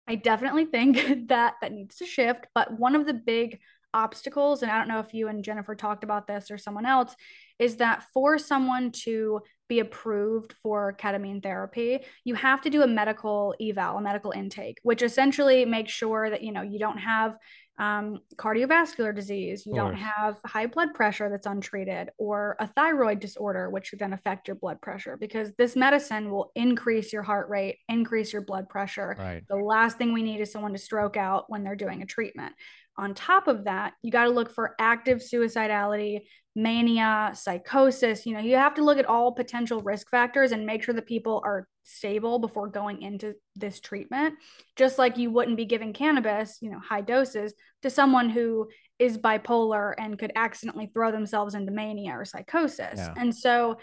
I 0.07 0.17
definitely 0.17 0.67
think 0.67 0.97
that 1.29 1.55
that 1.61 1.73
needs 1.73 1.97
to 1.97 2.07
shift. 2.07 2.47
But 2.55 2.79
one 2.79 2.95
of 2.95 3.07
the 3.07 3.15
big 3.15 3.61
obstacles, 3.93 4.63
and 4.63 4.71
I 4.71 4.79
don't 4.79 4.89
know 4.89 4.99
if 4.99 5.15
you 5.15 5.29
and 5.29 5.45
Jennifer 5.45 5.75
talked 5.75 6.05
about 6.05 6.27
this 6.27 6.51
or 6.51 6.59
someone 6.59 6.85
else, 6.85 7.15
is 7.59 7.77
that 7.77 8.05
for 8.13 8.39
someone 8.39 8.91
to 8.91 9.41
be 9.69 9.79
approved 9.79 10.53
for 10.63 10.95
ketamine 11.01 11.43
therapy, 11.43 12.01
you 12.25 12.35
have 12.35 12.61
to 12.63 12.71
do 12.71 12.83
a 12.83 12.87
medical 12.87 13.55
eval, 13.61 13.97
a 13.97 14.03
medical 14.03 14.33
intake, 14.33 14.79
which 14.83 15.01
essentially 15.03 15.65
makes 15.65 15.93
sure 15.93 16.29
that 16.29 16.43
you 16.43 16.53
know 16.53 16.63
you 16.63 16.79
don't 16.79 16.99
have 16.99 17.37
um, 17.79 18.21
cardiovascular 18.37 19.15
disease, 19.15 19.67
you 19.67 19.75
don't 19.75 19.95
have 19.95 20.37
high 20.47 20.67
blood 20.67 20.95
pressure 20.95 21.29
that's 21.29 21.47
untreated, 21.47 22.11
or 22.19 22.57
a 22.61 22.69
thyroid 22.69 23.19
disorder, 23.19 23.69
which 23.69 23.91
would 23.91 23.99
then 23.99 24.13
affect 24.13 24.47
your 24.47 24.55
blood 24.55 24.81
pressure 24.81 25.17
because 25.17 25.53
this 25.59 25.75
medicine 25.75 26.31
will 26.31 26.53
increase 26.55 27.13
your 27.13 27.23
heart 27.23 27.49
rate, 27.49 27.79
increase 27.89 28.33
your 28.33 28.43
blood 28.43 28.69
pressure. 28.69 29.17
Right. 29.19 29.43
The 29.49 29.57
last 29.57 29.99
thing 29.99 30.13
we 30.13 30.23
need 30.23 30.41
is 30.41 30.53
someone 30.53 30.73
to 30.73 30.79
stroke 30.79 31.17
out 31.17 31.47
when 31.49 31.65
they're 31.65 31.75
doing 31.75 32.03
a 32.03 32.07
treatment. 32.07 32.55
On 32.97 33.15
top 33.15 33.49
of 33.49 33.65
that, 33.65 33.95
you 34.03 34.11
got 34.11 34.25
to 34.25 34.31
look 34.31 34.53
for 34.53 34.75
active 34.79 35.19
suicidality, 35.19 36.21
mania, 36.55 37.33
psychosis. 37.35 38.25
You 38.25 38.35
know, 38.35 38.41
you 38.41 38.57
have 38.57 38.75
to 38.75 38.85
look 38.85 38.99
at 38.99 39.07
all 39.07 39.33
potential 39.33 39.81
risk 39.81 40.11
factors 40.11 40.53
and 40.53 40.65
make 40.65 40.83
sure 40.85 40.95
that 40.95 41.07
people 41.07 41.43
are 41.45 41.67
stable 41.83 42.39
before 42.39 42.69
going 42.69 43.03
into 43.03 43.35
this 43.57 43.81
treatment. 43.81 44.35
Just 44.77 44.99
like 44.99 45.19
you 45.19 45.31
wouldn't 45.31 45.57
be 45.57 45.65
giving 45.65 45.93
cannabis, 45.93 46.59
you 46.61 46.71
know, 46.71 46.79
high 46.79 47.01
doses 47.01 47.53
to 47.83 47.91
someone 47.91 48.31
who 48.31 48.69
is 48.99 49.19
bipolar 49.19 49.93
and 49.99 50.19
could 50.19 50.33
accidentally 50.37 50.91
throw 50.93 51.11
themselves 51.11 51.55
into 51.55 51.73
mania 51.73 52.13
or 52.13 52.25
psychosis. 52.25 52.95
Yeah. 52.97 53.15
And 53.17 53.35
so 53.35 53.79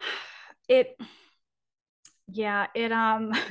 it 0.68 0.96
Yeah, 2.28 2.66
it 2.74 2.92
um 2.92 3.32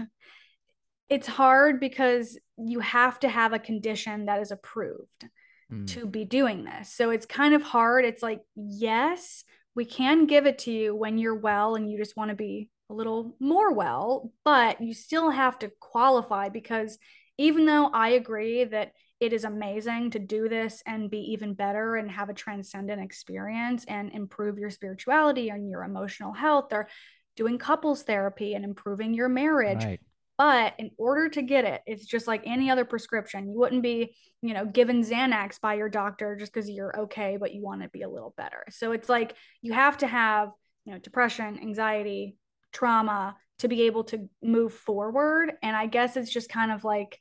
it's 1.10 1.28
hard 1.28 1.80
because 1.80 2.38
you 2.58 2.80
have 2.80 3.20
to 3.20 3.30
have 3.30 3.54
a 3.54 3.60
condition 3.60 4.26
that 4.26 4.42
is 4.42 4.52
approved 4.52 5.28
mm. 5.72 5.88
to 5.88 6.06
be 6.06 6.26
doing 6.26 6.64
this. 6.64 6.94
So 6.94 7.10
it's 7.10 7.26
kind 7.26 7.54
of 7.54 7.62
hard. 7.62 8.06
It's 8.06 8.24
like, 8.24 8.42
yes, 8.56 9.44
we 9.76 9.86
can 9.86 10.26
give 10.26 10.46
it 10.46 10.60
to 10.60 10.72
you 10.72 10.96
when 10.96 11.18
you're 11.18 11.36
well 11.36 11.76
and 11.76 11.90
you 11.90 11.98
just 11.98 12.18
want 12.18 12.30
to 12.30 12.36
be 12.36 12.70
a 12.90 12.94
little 12.94 13.36
more 13.40 13.74
well, 13.74 14.32
but 14.44 14.82
you 14.82 14.94
still 14.94 15.30
have 15.30 15.60
to 15.60 15.72
qualify 15.80 16.50
because 16.50 16.98
even 17.38 17.66
though 17.66 17.90
I 17.94 18.10
agree 18.10 18.66
that 18.66 18.92
it 19.20 19.34
is 19.34 19.44
amazing 19.44 20.12
to 20.12 20.20
do 20.20 20.48
this 20.48 20.82
and 20.86 21.10
be 21.10 21.20
even 21.32 21.54
better 21.54 21.96
and 21.96 22.10
have 22.12 22.30
a 22.30 22.34
transcendent 22.34 23.02
experience 23.02 23.86
and 23.86 24.12
improve 24.12 24.58
your 24.58 24.70
spirituality 24.70 25.50
and 25.50 25.70
your 25.70 25.84
emotional 25.84 26.34
health 26.34 26.72
or 26.72 26.88
doing 27.36 27.58
couples 27.58 28.04
therapy 28.04 28.54
and 28.54 28.64
improving 28.64 29.14
your 29.14 29.30
marriage. 29.30 29.84
Right. 29.84 30.00
But 30.40 30.74
in 30.80 30.92
order 30.98 31.28
to 31.28 31.42
get 31.42 31.66
it, 31.66 31.82
it's 31.86 32.06
just 32.06 32.26
like 32.26 32.44
any 32.46 32.72
other 32.72 32.86
prescription. 32.86 33.52
You 33.52 33.60
wouldn't 33.60 33.84
be, 33.84 34.16
you 34.42 34.54
know, 34.54 34.66
given 34.66 35.04
Xanax 35.04 35.60
by 35.60 35.74
your 35.74 35.90
doctor 35.90 36.38
just 36.38 36.54
because 36.54 36.70
you're 36.70 36.98
okay, 37.02 37.36
but 37.38 37.54
you 37.54 37.62
want 37.62 37.82
to 37.82 37.90
be 37.90 38.04
a 38.04 38.10
little 38.10 38.34
better. 38.38 38.64
So 38.70 38.94
it's 38.94 39.10
like 39.10 39.36
you 39.62 39.74
have 39.74 39.98
to 39.98 40.08
have, 40.08 40.52
you 40.86 40.94
know, 40.94 41.00
depression, 41.00 41.60
anxiety, 41.62 42.38
trauma 42.72 43.36
to 43.58 43.68
be 43.68 43.82
able 43.82 44.06
to 44.06 44.30
move 44.42 44.74
forward. 44.74 45.52
And 45.62 45.76
I 45.76 45.88
guess 45.88 46.16
it's 46.16 46.32
just 46.32 46.50
kind 46.50 46.72
of 46.72 46.86
like, 46.86 47.20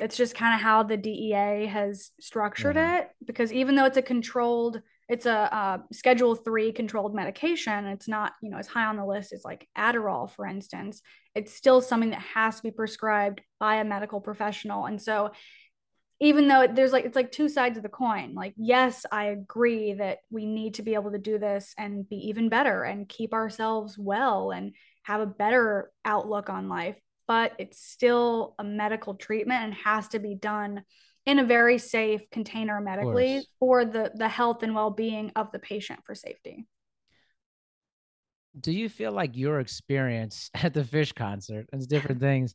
it's 0.00 0.16
just 0.16 0.34
kind 0.34 0.52
of 0.52 0.60
how 0.60 0.82
the 0.82 0.96
DEA 0.96 1.66
has 1.66 2.10
structured 2.20 2.74
yeah. 2.74 2.98
it 2.98 3.10
because 3.24 3.52
even 3.52 3.76
though 3.76 3.84
it's 3.84 3.96
a 3.96 4.02
controlled 4.02 4.82
it's 5.08 5.26
a 5.26 5.54
uh, 5.54 5.78
schedule 5.92 6.34
3 6.34 6.72
controlled 6.72 7.14
medication. 7.14 7.86
It's 7.86 8.08
not 8.08 8.32
you 8.42 8.50
know 8.50 8.58
as 8.58 8.66
high 8.66 8.86
on 8.86 8.96
the 8.96 9.06
list 9.06 9.32
as 9.32 9.44
like 9.44 9.68
Adderall 9.76 10.30
for 10.30 10.46
instance. 10.46 11.02
It's 11.34 11.52
still 11.52 11.80
something 11.80 12.10
that 12.10 12.22
has 12.34 12.56
to 12.56 12.62
be 12.62 12.70
prescribed 12.70 13.40
by 13.60 13.76
a 13.76 13.84
medical 13.84 14.20
professional. 14.20 14.86
And 14.86 15.00
so 15.00 15.32
even 16.18 16.48
though 16.48 16.66
there's 16.66 16.92
like 16.92 17.04
it's 17.04 17.16
like 17.16 17.30
two 17.30 17.48
sides 17.48 17.76
of 17.76 17.82
the 17.82 17.88
coin 17.88 18.32
like 18.34 18.54
yes 18.56 19.04
i 19.12 19.26
agree 19.26 19.92
that 19.92 20.18
we 20.30 20.46
need 20.46 20.74
to 20.74 20.82
be 20.82 20.94
able 20.94 21.10
to 21.10 21.18
do 21.18 21.38
this 21.38 21.74
and 21.76 22.08
be 22.08 22.16
even 22.28 22.48
better 22.48 22.82
and 22.84 23.08
keep 23.08 23.34
ourselves 23.34 23.98
well 23.98 24.50
and 24.50 24.72
have 25.02 25.20
a 25.20 25.26
better 25.26 25.90
outlook 26.04 26.48
on 26.48 26.68
life 26.68 26.98
but 27.28 27.52
it's 27.58 27.80
still 27.80 28.54
a 28.58 28.64
medical 28.64 29.14
treatment 29.14 29.62
and 29.62 29.74
has 29.74 30.08
to 30.08 30.18
be 30.18 30.34
done 30.34 30.82
in 31.26 31.38
a 31.38 31.44
very 31.44 31.78
safe 31.78 32.22
container 32.30 32.80
medically 32.80 33.44
for 33.58 33.84
the 33.84 34.10
the 34.14 34.28
health 34.28 34.62
and 34.62 34.74
well-being 34.74 35.32
of 35.36 35.50
the 35.52 35.58
patient 35.58 36.00
for 36.04 36.14
safety 36.14 36.66
do 38.58 38.72
you 38.72 38.88
feel 38.88 39.12
like 39.12 39.36
your 39.36 39.60
experience 39.60 40.50
at 40.54 40.72
the 40.72 40.82
Phish 40.82 41.14
concert 41.14 41.66
and 41.72 41.86
different 41.88 42.20
things 42.20 42.54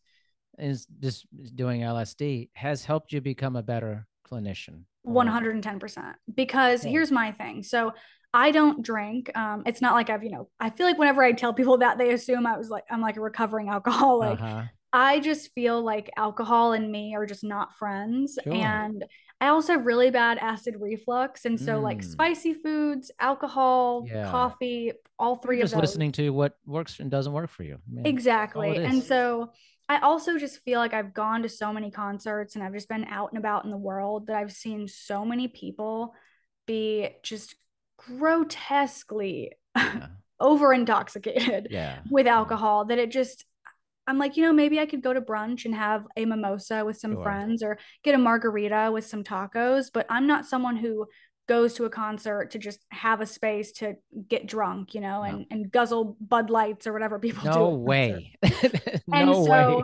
is 0.58 0.88
just 1.00 1.26
doing 1.56 1.82
lsd 1.82 2.50
has 2.54 2.84
helped 2.84 3.14
you 3.14 3.22
become 3.22 3.56
a 3.56 3.64
better 3.64 4.08
clinician 4.30 4.84
110% 5.08 6.14
because 6.36 6.86
yeah. 6.86 6.92
here's 6.92 7.12
my 7.12 7.32
thing 7.32 7.64
so 7.64 7.92
I 8.34 8.52
don't 8.52 8.82
drink. 8.82 9.30
Um, 9.36 9.64
it's 9.66 9.82
not 9.82 9.94
like 9.94 10.10
I've, 10.10 10.24
you 10.24 10.32
know, 10.32 10.50
I 10.60 10.70
feel 10.70 10.86
like 10.86 10.98
whenever 10.98 11.22
I 11.22 11.34
tell 11.34 11.54
people 11.54 11.80
that, 11.80 11.98
they 11.98 12.14
assume 12.14 12.48
I 12.48 12.58
was 12.58 12.70
like, 12.70 12.86
I'm 12.90 13.02
like 13.02 13.18
a 13.18 13.22
recovering 13.22 13.70
alcoholic. 13.70 14.40
Uh-huh. 14.40 14.64
I 14.94 15.20
just 15.20 15.54
feel 15.54 15.82
like 15.82 16.10
alcohol 16.18 16.74
and 16.74 16.92
me 16.92 17.16
are 17.16 17.26
just 17.26 17.44
not 17.44 17.78
friends. 17.78 18.38
Sure. 18.44 18.54
And 18.54 19.06
I 19.40 19.48
also 19.48 19.74
have 19.74 19.86
really 19.86 20.12
bad 20.12 20.38
acid 20.38 20.76
reflux. 20.80 21.46
And 21.46 21.60
so, 21.60 21.80
mm. 21.80 21.84
like, 21.84 22.04
spicy 22.04 22.54
foods, 22.54 23.12
alcohol, 23.20 24.06
yeah. 24.08 24.30
coffee, 24.30 24.92
all 25.18 25.36
3 25.36 25.56
You're 25.56 25.64
of 25.64 25.70
just 25.70 25.76
those. 25.76 25.82
listening 25.82 26.12
to 26.14 26.30
what 26.32 26.58
works 26.66 27.00
and 27.00 27.10
doesn't 27.10 27.34
work 27.34 27.50
for 27.50 27.64
you. 27.64 27.76
I 27.76 27.96
mean, 27.96 28.06
exactly. 28.06 28.78
And 28.78 29.02
so, 29.04 29.52
I 29.92 30.00
also 30.00 30.38
just 30.38 30.64
feel 30.64 30.80
like 30.80 30.94
I've 30.94 31.14
gone 31.14 31.44
to 31.44 31.50
so 31.50 31.74
many 31.74 31.92
concerts 31.92 32.56
and 32.56 32.64
I've 32.64 32.74
just 32.74 32.88
been 32.88 33.04
out 33.06 33.32
and 33.32 33.38
about 33.38 33.66
in 33.66 33.72
the 33.72 33.78
world 33.78 34.28
that 34.28 34.38
I've 34.38 34.54
seen 34.54 34.88
so 34.88 35.26
many 35.26 35.50
people 35.50 36.14
be 36.66 37.10
just 37.24 37.56
grotesquely 37.98 39.52
yeah. 39.76 40.08
over 40.40 40.74
intoxicated 40.74 41.68
yeah. 41.70 42.00
with 42.10 42.26
alcohol 42.26 42.86
that 42.86 43.00
it 43.00 43.12
just 43.12 43.44
I'm 44.08 44.18
like, 44.18 44.36
you 44.36 44.44
know, 44.44 44.54
maybe 44.54 44.80
I 44.80 44.86
could 44.86 45.02
go 45.02 45.14
to 45.14 45.22
brunch 45.22 45.66
and 45.66 45.76
have 45.76 46.06
a 46.18 46.26
mimosa 46.26 46.84
with 46.84 46.98
some 46.98 47.14
sure. 47.14 47.24
friends 47.24 47.64
or 47.64 47.78
get 48.04 48.16
a 48.16 48.18
margarita 48.18 48.90
with 48.92 49.06
some 49.06 49.24
tacos, 49.24 49.92
but 49.94 50.06
I'm 50.10 50.28
not 50.28 50.46
someone 50.46 50.76
who 50.76 51.06
goes 51.48 51.74
to 51.74 51.86
a 51.86 51.90
concert 51.90 52.52
to 52.52 52.60
just 52.60 52.80
have 52.90 53.22
a 53.22 53.26
space 53.26 53.72
to 53.74 53.96
get 54.28 54.48
drunk, 54.48 54.94
you 54.94 55.02
know, 55.02 55.24
and, 55.24 55.40
no. 55.40 55.46
and 55.52 55.72
guzzle 55.72 56.16
Bud 56.22 56.50
Lights 56.50 56.88
or 56.88 56.94
whatever 56.94 57.20
people 57.28 57.44
do. 57.44 57.50
no 57.50 57.72
do. 57.72 57.78
Way. 57.78 58.36
no 58.44 58.50
and 59.14 59.36
so 59.36 59.78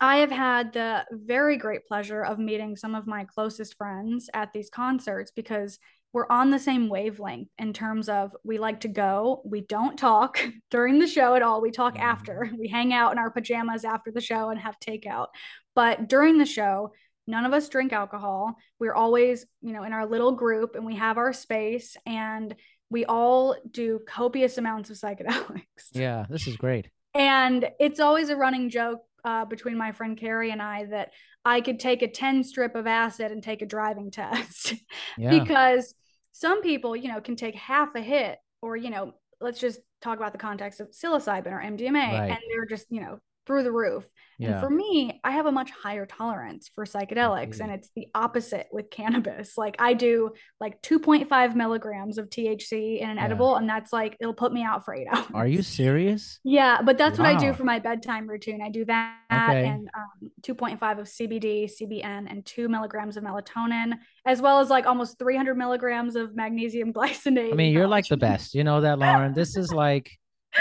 I 0.00 0.16
have 0.16 0.32
had 0.32 0.72
the 0.72 1.04
very 1.12 1.56
great 1.56 1.86
pleasure 1.86 2.24
of 2.24 2.38
meeting 2.38 2.74
some 2.74 2.94
of 2.96 3.06
my 3.06 3.24
closest 3.24 3.76
friends 3.76 4.28
at 4.34 4.52
these 4.52 4.68
concerts 4.68 5.30
because 5.30 5.78
we're 6.12 6.26
on 6.28 6.50
the 6.50 6.58
same 6.58 6.88
wavelength 6.88 7.48
in 7.58 7.72
terms 7.72 8.08
of 8.08 8.32
we 8.44 8.58
like 8.58 8.80
to 8.80 8.88
go. 8.88 9.42
We 9.44 9.62
don't 9.62 9.98
talk 9.98 10.44
during 10.70 10.98
the 10.98 11.06
show 11.06 11.34
at 11.34 11.42
all. 11.42 11.60
We 11.60 11.70
talk 11.70 11.94
mm-hmm. 11.94 12.02
after. 12.02 12.50
We 12.62 12.68
hang 12.68 12.92
out 12.92 13.12
in 13.12 13.18
our 13.18 13.30
pajamas 13.30 13.84
after 13.84 14.12
the 14.12 14.20
show 14.20 14.50
and 14.50 14.60
have 14.60 14.78
takeout. 14.78 15.28
But 15.74 16.08
during 16.08 16.38
the 16.38 16.46
show, 16.46 16.92
none 17.26 17.44
of 17.44 17.52
us 17.52 17.68
drink 17.68 17.92
alcohol. 17.92 18.56
We're 18.78 18.94
always, 18.94 19.46
you 19.62 19.72
know, 19.72 19.82
in 19.82 19.92
our 19.92 20.06
little 20.06 20.32
group 20.32 20.76
and 20.76 20.86
we 20.86 20.96
have 20.96 21.18
our 21.18 21.32
space 21.32 21.96
and 22.06 22.54
we 22.90 23.04
all 23.04 23.56
do 23.68 24.00
copious 24.06 24.58
amounts 24.58 24.90
of 24.90 24.96
psychedelics. 24.96 25.62
Yeah, 25.92 26.26
this 26.28 26.46
is 26.46 26.56
great. 26.56 26.88
And 27.14 27.68
it's 27.80 28.00
always 28.00 28.28
a 28.28 28.36
running 28.36 28.70
joke 28.70 29.00
uh, 29.24 29.44
between 29.44 29.76
my 29.76 29.92
friend 29.92 30.16
Carrie 30.16 30.50
and 30.50 30.62
I 30.62 30.84
that 30.86 31.10
I 31.44 31.60
could 31.60 31.80
take 31.80 32.02
a 32.02 32.08
10 32.08 32.44
strip 32.44 32.76
of 32.76 32.86
acid 32.86 33.32
and 33.32 33.42
take 33.42 33.62
a 33.62 33.66
driving 33.66 34.10
test 34.10 34.74
yeah. 35.18 35.30
because 35.30 35.94
some 36.32 36.62
people, 36.62 36.96
you 36.96 37.08
know, 37.08 37.20
can 37.20 37.36
take 37.36 37.54
half 37.54 37.94
a 37.94 38.00
hit 38.00 38.38
or, 38.60 38.76
you 38.76 38.90
know, 38.90 39.14
let's 39.40 39.60
just 39.60 39.80
talk 40.00 40.18
about 40.18 40.32
the 40.32 40.38
context 40.38 40.80
of 40.80 40.90
psilocybin 40.90 41.52
or 41.52 41.60
MDMA 41.60 41.94
right. 41.94 42.30
and 42.30 42.38
they're 42.50 42.66
just, 42.66 42.86
you 42.90 43.00
know, 43.00 43.18
through 43.46 43.64
the 43.64 43.72
roof. 43.72 44.04
Yeah. 44.38 44.52
And 44.52 44.60
for 44.60 44.70
me, 44.70 45.20
I 45.22 45.32
have 45.32 45.46
a 45.46 45.52
much 45.52 45.70
higher 45.70 46.06
tolerance 46.06 46.70
for 46.74 46.84
psychedelics, 46.84 47.56
mm-hmm. 47.56 47.62
and 47.62 47.72
it's 47.72 47.90
the 47.94 48.08
opposite 48.14 48.68
with 48.72 48.90
cannabis. 48.90 49.52
Like 49.62 49.76
I 49.78 49.92
do 49.94 50.30
like 50.60 50.82
2.5 50.82 51.54
milligrams 51.54 52.18
of 52.18 52.28
THC 52.28 53.00
in 53.00 53.10
an 53.10 53.16
yeah. 53.16 53.24
edible, 53.24 53.54
and 53.54 53.68
that's 53.68 53.92
like 53.92 54.16
it'll 54.18 54.34
put 54.34 54.52
me 54.52 54.64
out 54.64 54.84
for 54.84 54.92
eight 54.94 55.06
hours. 55.12 55.26
Are 55.34 55.46
you 55.46 55.62
serious? 55.62 56.40
Yeah, 56.42 56.82
but 56.82 56.98
that's 56.98 57.18
wow. 57.18 57.26
what 57.26 57.36
I 57.36 57.38
do 57.38 57.52
for 57.52 57.62
my 57.62 57.78
bedtime 57.78 58.26
routine. 58.26 58.60
I 58.60 58.70
do 58.70 58.84
that 58.86 59.18
okay. 59.30 59.66
and 59.66 59.88
um, 59.96 60.30
2.5 60.42 60.98
of 60.98 61.06
CBD, 61.06 61.70
CBN, 61.70 62.30
and 62.30 62.44
two 62.44 62.68
milligrams 62.68 63.16
of 63.16 63.24
melatonin, 63.24 63.98
as 64.26 64.42
well 64.42 64.58
as 64.58 64.68
like 64.68 64.86
almost 64.86 65.18
300 65.18 65.56
milligrams 65.56 66.16
of 66.16 66.34
magnesium 66.34 66.92
glycinate. 66.94 67.52
I 67.52 67.54
mean, 67.54 67.72
you're 67.72 67.86
like 67.86 68.08
the 68.08 68.16
best. 68.16 68.54
You 68.54 68.64
know 68.64 68.80
that, 68.80 68.98
Lauren. 68.98 69.34
This 69.34 69.56
is 69.56 69.72
like 69.72 70.10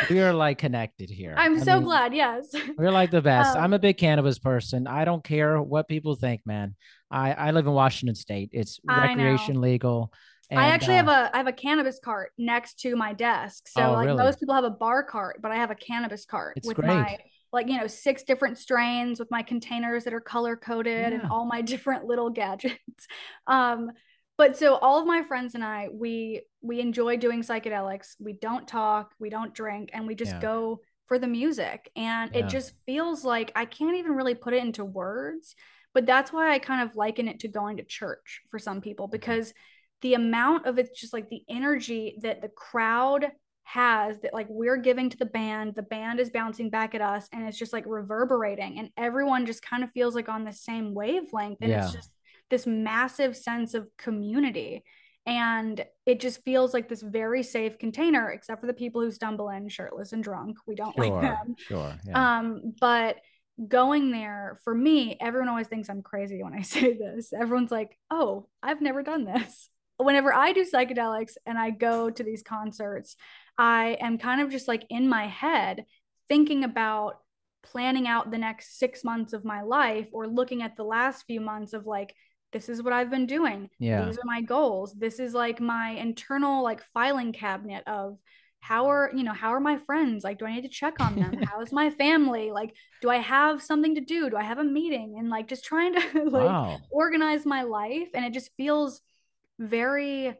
we 0.09 0.21
are 0.21 0.33
like 0.33 0.57
connected 0.57 1.09
here. 1.09 1.35
I'm 1.37 1.57
I 1.57 1.63
so 1.63 1.75
mean, 1.75 1.83
glad. 1.83 2.13
Yes. 2.13 2.53
We're 2.77 2.91
like 2.91 3.11
the 3.11 3.21
best. 3.21 3.55
Um, 3.55 3.63
I'm 3.63 3.73
a 3.73 3.79
big 3.79 3.97
cannabis 3.97 4.39
person. 4.39 4.87
I 4.87 5.05
don't 5.05 5.23
care 5.23 5.61
what 5.61 5.87
people 5.87 6.15
think, 6.15 6.41
man. 6.45 6.75
I, 7.09 7.33
I 7.33 7.51
live 7.51 7.67
in 7.67 7.73
Washington 7.73 8.15
state. 8.15 8.49
It's 8.53 8.79
recreation 8.85 9.59
legal. 9.59 10.11
And, 10.49 10.59
I 10.59 10.67
actually 10.67 10.95
uh, 10.95 11.05
have 11.05 11.07
a 11.07 11.29
I 11.33 11.37
have 11.37 11.47
a 11.47 11.53
cannabis 11.53 11.99
cart 12.03 12.31
next 12.37 12.79
to 12.81 12.95
my 12.95 13.13
desk. 13.13 13.69
So 13.69 13.81
oh, 13.81 13.93
like 13.93 14.07
really? 14.07 14.21
most 14.21 14.39
people 14.39 14.53
have 14.53 14.65
a 14.65 14.69
bar 14.69 15.03
cart, 15.03 15.39
but 15.41 15.51
I 15.51 15.55
have 15.55 15.71
a 15.71 15.75
cannabis 15.75 16.25
cart 16.25 16.57
it's 16.57 16.67
with 16.67 16.75
great. 16.75 16.87
my 16.87 17.17
like 17.53 17.67
you 17.69 17.77
know 17.77 17.87
six 17.87 18.23
different 18.23 18.57
strains 18.57 19.19
with 19.19 19.31
my 19.31 19.43
containers 19.43 20.03
that 20.03 20.13
are 20.13 20.21
color 20.21 20.57
coded 20.57 21.13
yeah. 21.13 21.19
and 21.19 21.31
all 21.31 21.45
my 21.45 21.61
different 21.61 22.05
little 22.05 22.29
gadgets. 22.29 23.07
Um 23.47 23.91
but 24.41 24.57
so 24.57 24.73
all 24.77 24.99
of 24.99 25.05
my 25.05 25.21
friends 25.21 25.53
and 25.53 25.63
I, 25.63 25.89
we 25.93 26.41
we 26.63 26.79
enjoy 26.79 27.17
doing 27.17 27.43
psychedelics. 27.43 28.15
We 28.19 28.33
don't 28.33 28.67
talk, 28.67 29.13
we 29.19 29.29
don't 29.29 29.53
drink, 29.53 29.91
and 29.93 30.07
we 30.07 30.15
just 30.15 30.31
yeah. 30.31 30.41
go 30.41 30.79
for 31.05 31.19
the 31.19 31.27
music. 31.27 31.91
And 31.95 32.31
yeah. 32.33 32.39
it 32.39 32.49
just 32.49 32.73
feels 32.87 33.23
like 33.23 33.51
I 33.55 33.65
can't 33.65 33.97
even 33.97 34.13
really 34.13 34.33
put 34.33 34.55
it 34.55 34.63
into 34.63 34.83
words. 34.83 35.53
But 35.93 36.07
that's 36.07 36.33
why 36.33 36.51
I 36.51 36.57
kind 36.57 36.81
of 36.81 36.95
liken 36.95 37.27
it 37.27 37.41
to 37.41 37.49
going 37.49 37.77
to 37.77 37.83
church 37.83 38.41
for 38.49 38.57
some 38.57 38.81
people 38.81 39.05
mm-hmm. 39.05 39.11
because 39.11 39.53
the 40.01 40.15
amount 40.15 40.65
of 40.65 40.79
it's 40.79 40.99
just 40.99 41.13
like 41.13 41.29
the 41.29 41.43
energy 41.47 42.17
that 42.23 42.41
the 42.41 42.49
crowd 42.49 43.27
has 43.65 44.17
that 44.21 44.33
like 44.33 44.47
we're 44.49 44.75
giving 44.75 45.07
to 45.11 45.17
the 45.17 45.25
band 45.25 45.75
the 45.75 45.83
band 45.83 46.19
is 46.19 46.31
bouncing 46.31 46.71
back 46.71 46.95
at 46.95 46.99
us 46.99 47.29
and 47.31 47.47
it's 47.47 47.59
just 47.59 47.71
like 47.71 47.85
reverberating 47.85 48.79
and 48.79 48.89
everyone 48.97 49.45
just 49.45 49.61
kind 49.61 49.83
of 49.83 49.91
feels 49.91 50.15
like 50.15 50.27
on 50.27 50.43
the 50.43 50.51
same 50.51 50.95
wavelength 50.95 51.59
and 51.61 51.69
yeah. 51.69 51.83
it's 51.83 51.93
just 51.93 52.09
this 52.51 52.67
massive 52.67 53.35
sense 53.35 53.73
of 53.73 53.87
community. 53.97 54.83
And 55.25 55.83
it 56.05 56.19
just 56.19 56.43
feels 56.43 56.73
like 56.73 56.89
this 56.89 57.01
very 57.01 57.41
safe 57.41 57.79
container 57.79 58.29
except 58.29 58.61
for 58.61 58.67
the 58.67 58.73
people 58.73 59.01
who 59.01 59.11
stumble 59.11 59.49
in 59.49 59.69
shirtless 59.69 60.13
and 60.13 60.23
drunk. 60.23 60.57
We 60.67 60.75
don't 60.75 60.95
sure, 60.95 61.05
like 61.07 61.21
them. 61.21 61.55
sure 61.57 61.95
yeah. 62.07 62.39
um 62.39 62.73
but 62.79 63.17
going 63.67 64.09
there 64.11 64.57
for 64.63 64.73
me 64.73 65.17
everyone 65.21 65.47
always 65.47 65.67
thinks 65.67 65.89
i'm 65.89 66.01
crazy 66.01 66.41
when 66.41 66.53
i 66.53 66.61
say 66.63 66.93
this. 66.93 67.33
Everyone's 67.33 67.71
like 67.71 67.97
oh 68.09 68.47
i've 68.61 68.81
never 68.81 69.01
done 69.03 69.25
this. 69.25 69.69
Whenever 69.97 70.33
i 70.33 70.53
do 70.53 70.65
psychedelics 70.65 71.33
and 71.45 71.59
i 71.59 71.69
go 71.69 72.09
to 72.09 72.23
these 72.23 72.41
concerts 72.41 73.15
i 73.59 73.97
am 73.99 74.17
kind 74.17 74.41
of 74.41 74.49
just 74.49 74.67
like 74.67 74.83
in 74.89 75.07
my 75.07 75.27
head 75.27 75.85
thinking 76.27 76.63
about 76.63 77.17
planning 77.63 78.07
out 78.07 78.31
the 78.31 78.37
next 78.37 78.77
six 78.77 79.03
months 79.03 79.33
of 79.33 79.45
my 79.45 79.61
life 79.61 80.07
or 80.11 80.27
looking 80.27 80.61
at 80.61 80.75
the 80.75 80.83
last 80.83 81.23
few 81.27 81.41
months 81.41 81.73
of 81.73 81.85
like, 81.85 82.15
this 82.51 82.69
is 82.69 82.81
what 82.83 82.93
I've 82.93 83.09
been 83.09 83.25
doing. 83.25 83.69
Yeah. 83.79 84.05
These 84.05 84.17
are 84.17 84.25
my 84.25 84.41
goals. 84.41 84.93
This 84.93 85.19
is 85.19 85.33
like 85.33 85.59
my 85.61 85.91
internal 85.91 86.63
like 86.63 86.83
filing 86.93 87.33
cabinet 87.33 87.83
of 87.87 88.17
how 88.59 88.87
are 88.91 89.11
you 89.15 89.23
know 89.23 89.33
how 89.33 89.49
are 89.49 89.59
my 89.59 89.75
friends 89.79 90.23
like 90.23 90.37
do 90.37 90.45
i 90.45 90.53
need 90.53 90.61
to 90.61 90.69
check 90.69 90.99
on 90.99 91.17
them 91.17 91.35
how's 91.43 91.71
my 91.71 91.89
family 91.89 92.51
like 92.51 92.71
do 93.01 93.09
i 93.09 93.17
have 93.17 93.59
something 93.59 93.95
to 93.95 94.01
do 94.01 94.29
do 94.29 94.37
i 94.37 94.43
have 94.43 94.59
a 94.59 94.63
meeting 94.63 95.15
and 95.17 95.31
like 95.31 95.47
just 95.47 95.65
trying 95.65 95.95
to 95.95 96.23
like 96.29 96.43
Wow. 96.45 96.77
organize 96.91 97.43
my 97.43 97.63
life 97.63 98.07
and 98.13 98.23
it 98.23 98.33
just 98.33 98.51
feels 98.57 99.01
very 99.59 100.33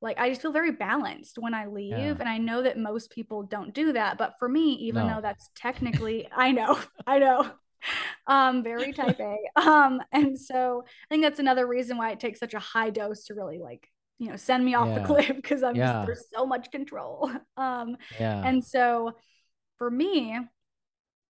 like 0.00 0.18
i 0.18 0.28
just 0.28 0.42
feel 0.42 0.52
very 0.52 0.72
balanced 0.72 1.38
when 1.38 1.54
i 1.54 1.66
leave 1.66 1.90
Yeah. 1.98 2.14
and 2.18 2.28
i 2.28 2.38
know 2.38 2.62
that 2.62 2.78
most 2.78 3.10
people 3.10 3.42
don't 3.42 3.74
do 3.74 3.92
that 3.92 4.18
but 4.18 4.34
for 4.38 4.48
me 4.48 4.72
even 4.74 5.06
No. 5.06 5.14
though 5.16 5.20
that's 5.20 5.50
technically 5.54 6.28
i 6.34 6.52
know 6.52 6.78
i 7.06 7.18
know 7.18 7.50
um 8.26 8.62
very 8.62 8.92
type 8.92 9.20
a 9.20 9.36
um 9.60 10.00
and 10.12 10.38
so 10.38 10.84
i 10.86 11.14
think 11.14 11.22
that's 11.22 11.40
another 11.40 11.66
reason 11.66 11.96
why 11.96 12.10
it 12.10 12.20
takes 12.20 12.40
such 12.40 12.54
a 12.54 12.58
high 12.58 12.90
dose 12.90 13.24
to 13.24 13.34
really 13.34 13.58
like 13.58 13.88
you 14.18 14.28
know 14.28 14.36
send 14.36 14.64
me 14.64 14.74
off 14.74 14.94
the 14.94 15.00
cliff 15.00 15.32
because 15.36 15.62
i'm 15.62 15.78
Yeah. 15.78 15.80
just 15.80 15.98
there's 16.06 16.24
so 16.34 16.46
much 16.46 16.70
control 16.70 17.30
um 17.56 17.96
Yeah. 18.18 18.42
and 18.42 18.64
so 18.64 19.12
for 19.78 19.90
me, 19.90 20.38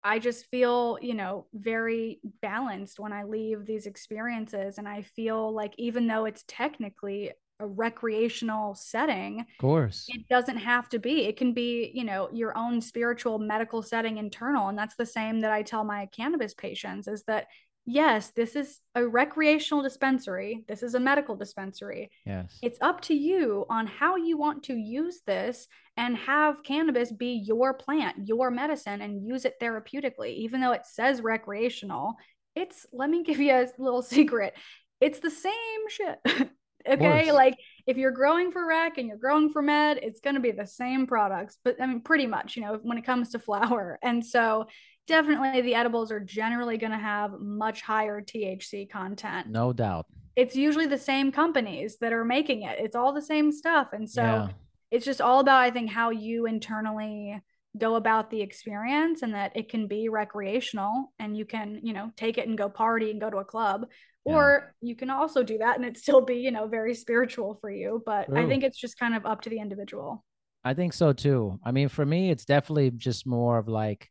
I 0.03 0.19
just 0.19 0.47
feel, 0.47 0.97
you 1.01 1.13
know, 1.13 1.45
very 1.53 2.19
balanced 2.41 2.99
when 2.99 3.13
I 3.13 3.23
leave 3.23 3.65
these 3.65 3.85
experiences. 3.85 4.77
And 4.77 4.87
I 4.87 5.03
feel 5.03 5.53
like 5.53 5.73
even 5.77 6.07
though 6.07 6.25
it's 6.25 6.43
technically 6.47 7.31
a 7.59 7.65
recreational 7.67 8.75
setting, 8.75 9.41
of 9.41 9.45
course. 9.59 10.05
it 10.09 10.27
doesn't 10.29 10.57
have 10.57 10.89
to 10.89 10.99
be. 10.99 11.25
It 11.25 11.37
can 11.37 11.53
be, 11.53 11.91
you 11.93 12.03
know, 12.03 12.29
your 12.33 12.57
own 12.57 12.81
spiritual 12.81 13.39
medical 13.39 13.81
setting 13.81 14.17
internal. 14.17 14.69
And 14.69 14.77
that's 14.77 14.95
the 14.95 15.05
same 15.05 15.41
that 15.41 15.51
I 15.51 15.61
tell 15.61 15.83
my 15.83 16.07
cannabis 16.07 16.53
patients 16.53 17.07
is 17.07 17.23
that 17.25 17.47
yes, 17.85 18.31
this 18.31 18.55
is 18.55 18.79
a 18.95 19.05
recreational 19.05 19.83
dispensary. 19.83 20.63
This 20.67 20.83
is 20.83 20.95
a 20.95 20.99
medical 20.99 21.35
dispensary 21.35 22.11
Yes. 22.25 22.57
it's 22.61 22.79
up 22.81 23.01
to 23.01 23.13
you 23.13 23.65
on 23.69 23.87
how 23.87 24.15
you 24.15 24.37
want 24.37 24.63
to 24.63 24.73
use 24.73 25.21
this 25.27 25.67
and 25.97 26.17
have 26.17 26.63
cannabis 26.63 27.11
be 27.11 27.43
your 27.45 27.73
plant, 27.73 28.27
your 28.27 28.49
medicine, 28.51 29.01
and 29.01 29.25
use 29.25 29.45
it 29.45 29.55
therapeutically. 29.61 30.33
Even 30.35 30.61
though 30.61 30.71
it 30.71 30.85
says 30.85 31.21
recreational, 31.21 32.15
it's 32.55 32.85
let 32.93 33.09
me 33.09 33.23
give 33.23 33.39
you 33.39 33.53
a 33.53 33.67
little 33.77 34.01
secret 34.15 34.53
it's 35.01 35.19
the 35.19 35.29
same 35.29 35.53
shit. 35.89 36.19
okay. 36.87 37.31
Like 37.31 37.57
if 37.87 37.97
you're 37.97 38.11
growing 38.11 38.51
for 38.51 38.65
rec 38.65 38.97
and 38.97 39.07
you're 39.07 39.17
growing 39.17 39.49
for 39.49 39.61
med, 39.61 39.99
it's 40.01 40.19
going 40.19 40.35
to 40.35 40.39
be 40.39 40.51
the 40.51 40.67
same 40.67 41.07
products, 41.07 41.57
but 41.63 41.81
I 41.81 41.87
mean, 41.87 42.01
pretty 42.01 42.27
much, 42.27 42.55
you 42.55 42.61
know, 42.61 42.79
when 42.81 42.97
it 42.97 43.05
comes 43.05 43.29
to 43.31 43.39
flower. 43.39 43.99
And 44.03 44.25
so, 44.25 44.67
definitely 45.07 45.61
the 45.61 45.75
edibles 45.75 46.11
are 46.11 46.19
generally 46.19 46.77
going 46.77 46.91
to 46.91 46.97
have 46.97 47.39
much 47.39 47.81
higher 47.81 48.21
THC 48.21 48.89
content 48.89 49.47
No 49.49 49.73
doubt. 49.73 50.05
it's 50.35 50.55
usually 50.55 50.85
the 50.85 50.97
same 50.97 51.31
companies 51.31 51.97
that 51.99 52.13
are 52.13 52.25
making 52.25 52.63
it. 52.63 52.79
It's 52.79 52.95
all 52.95 53.13
the 53.13 53.21
same 53.21 53.51
stuff. 53.51 53.89
And 53.91 54.09
so 54.09 54.21
yeah. 54.21 54.47
it's 54.91 55.05
just 55.05 55.21
all 55.21 55.39
about, 55.39 55.61
I 55.61 55.71
think, 55.71 55.89
how 55.89 56.11
you 56.11 56.45
internally 56.45 57.41
go 57.77 57.95
about 57.95 58.29
the 58.29 58.41
experience 58.41 59.23
and 59.23 59.33
that 59.33 59.51
it 59.55 59.69
can 59.69 59.87
be 59.87 60.07
recreational 60.09 61.11
and 61.19 61.35
you 61.35 61.45
can, 61.45 61.79
you 61.83 61.93
know, 61.93 62.11
take 62.15 62.37
it 62.37 62.47
and 62.47 62.57
go 62.57 62.69
party 62.69 63.11
and 63.11 63.19
go 63.19 63.29
to 63.29 63.37
a 63.37 63.45
club. 63.45 63.87
Yeah. 64.25 64.33
Or 64.33 64.75
you 64.81 64.95
can 64.95 65.09
also 65.09 65.43
do 65.43 65.57
that 65.57 65.75
and 65.75 65.85
it 65.85 65.97
still 65.97 66.21
be, 66.21 66.35
you 66.35 66.51
know, 66.51 66.67
very 66.67 66.95
spiritual 66.95 67.57
for 67.59 67.69
you. 67.69 68.01
But 68.05 68.35
I 68.35 68.47
think 68.47 68.63
it's 68.63 68.79
just 68.79 68.97
kind 68.97 69.15
of 69.15 69.25
up 69.25 69.41
to 69.41 69.49
the 69.49 69.59
individual. 69.59 70.23
I 70.63 70.73
think 70.73 70.93
so 70.93 71.11
too. 71.11 71.59
I 71.63 71.71
mean, 71.71 71.89
for 71.89 72.05
me, 72.05 72.31
it's 72.31 72.45
definitely 72.45 72.91
just 72.91 73.27
more 73.27 73.57
of 73.57 73.67
like, 73.67 74.09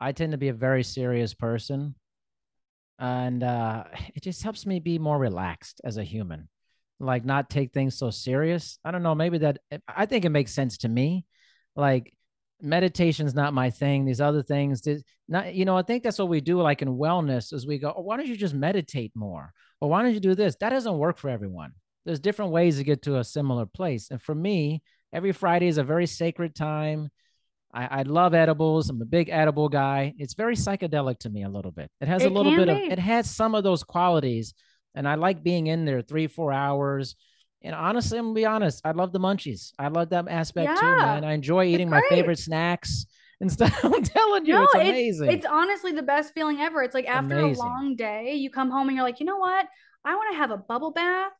I 0.00 0.12
tend 0.12 0.32
to 0.32 0.38
be 0.38 0.48
a 0.48 0.54
very 0.54 0.82
serious 0.82 1.34
person. 1.34 1.94
And 2.98 3.44
uh, 3.44 3.84
it 4.14 4.22
just 4.22 4.42
helps 4.42 4.66
me 4.66 4.80
be 4.80 4.98
more 4.98 5.18
relaxed 5.18 5.80
as 5.84 5.98
a 5.98 6.04
human, 6.04 6.48
like 6.98 7.24
not 7.24 7.48
take 7.48 7.72
things 7.72 7.96
so 7.96 8.10
serious. 8.10 8.78
I 8.84 8.90
don't 8.90 9.04
know. 9.04 9.14
Maybe 9.14 9.38
that, 9.38 9.58
I 9.86 10.06
think 10.06 10.24
it 10.24 10.30
makes 10.30 10.52
sense 10.52 10.78
to 10.78 10.88
me. 10.88 11.26
Like, 11.76 12.12
meditation's 12.60 13.34
not 13.34 13.54
my 13.54 13.70
thing. 13.70 14.04
These 14.04 14.20
other 14.20 14.42
things, 14.42 14.80
this- 14.80 15.02
not, 15.28 15.54
you 15.54 15.64
know, 15.64 15.76
I 15.76 15.82
think 15.82 16.02
that's 16.02 16.18
what 16.18 16.28
we 16.28 16.40
do 16.40 16.60
like 16.60 16.82
in 16.82 16.88
wellness 16.88 17.52
is 17.52 17.66
we 17.66 17.78
go, 17.78 17.94
oh, 17.96 18.02
why 18.02 18.16
don't 18.16 18.26
you 18.26 18.36
just 18.36 18.54
meditate 18.54 19.12
more? 19.14 19.52
Or 19.80 19.88
why 19.88 20.02
don't 20.02 20.14
you 20.14 20.20
do 20.20 20.34
this? 20.34 20.56
That 20.60 20.70
doesn't 20.70 20.98
work 20.98 21.18
for 21.18 21.28
everyone. 21.30 21.72
There's 22.04 22.20
different 22.20 22.52
ways 22.52 22.78
to 22.78 22.84
get 22.84 23.02
to 23.02 23.18
a 23.18 23.24
similar 23.24 23.66
place. 23.66 24.10
And 24.10 24.20
for 24.20 24.34
me, 24.34 24.82
every 25.12 25.32
Friday 25.32 25.68
is 25.68 25.78
a 25.78 25.84
very 25.84 26.06
sacred 26.06 26.54
time. 26.54 27.10
I, 27.72 28.00
I 28.00 28.02
love 28.02 28.32
edibles. 28.34 28.88
I'm 28.88 29.02
a 29.02 29.04
big 29.04 29.28
edible 29.28 29.68
guy. 29.68 30.14
It's 30.18 30.34
very 30.34 30.56
psychedelic 30.56 31.18
to 31.20 31.30
me 31.30 31.44
a 31.44 31.48
little 31.50 31.70
bit. 31.70 31.90
It 32.00 32.08
has 32.08 32.24
a 32.24 32.30
little 32.30 32.56
bit 32.56 32.68
of, 32.70 32.76
it 32.92 32.98
has 32.98 33.30
some 33.30 33.54
of 33.54 33.62
those 33.62 33.84
qualities. 33.84 34.54
And 34.94 35.06
I 35.06 35.16
like 35.16 35.42
being 35.42 35.66
in 35.66 35.84
there 35.84 36.00
three, 36.00 36.26
four 36.26 36.52
hours. 36.52 37.14
And 37.62 37.74
honestly, 37.74 38.18
I'm 38.18 38.26
gonna 38.26 38.34
be 38.34 38.46
honest. 38.46 38.80
I 38.84 38.92
love 38.92 39.12
the 39.12 39.20
munchies. 39.20 39.72
I 39.78 39.88
love 39.88 40.10
that 40.10 40.28
aspect 40.28 40.78
too, 40.78 40.86
man. 40.96 41.24
I 41.24 41.32
enjoy 41.32 41.64
eating 41.66 41.90
my 41.90 42.02
favorite 42.08 42.38
snacks 42.38 43.06
and 43.40 43.50
stuff. 43.52 43.76
I'm 43.84 44.02
telling 44.02 44.46
you, 44.46 44.54
no, 44.54 44.62
it's 44.64 44.74
it's 44.74 44.88
amazing. 44.88 45.30
It's 45.32 45.46
honestly 45.46 45.92
the 45.92 46.02
best 46.02 46.34
feeling 46.34 46.60
ever. 46.60 46.82
It's 46.82 46.94
like 46.94 47.06
after 47.08 47.34
Amazing. 47.34 47.56
a 47.64 47.68
long 47.68 47.96
day, 47.96 48.34
you 48.34 48.50
come 48.50 48.70
home 48.70 48.88
and 48.88 48.96
you're 48.96 49.04
like, 49.04 49.20
you 49.20 49.26
know 49.26 49.38
what? 49.38 49.66
I 50.04 50.14
want 50.14 50.32
to 50.32 50.36
have 50.38 50.50
a 50.52 50.56
bubble 50.56 50.92
bath. 50.92 51.32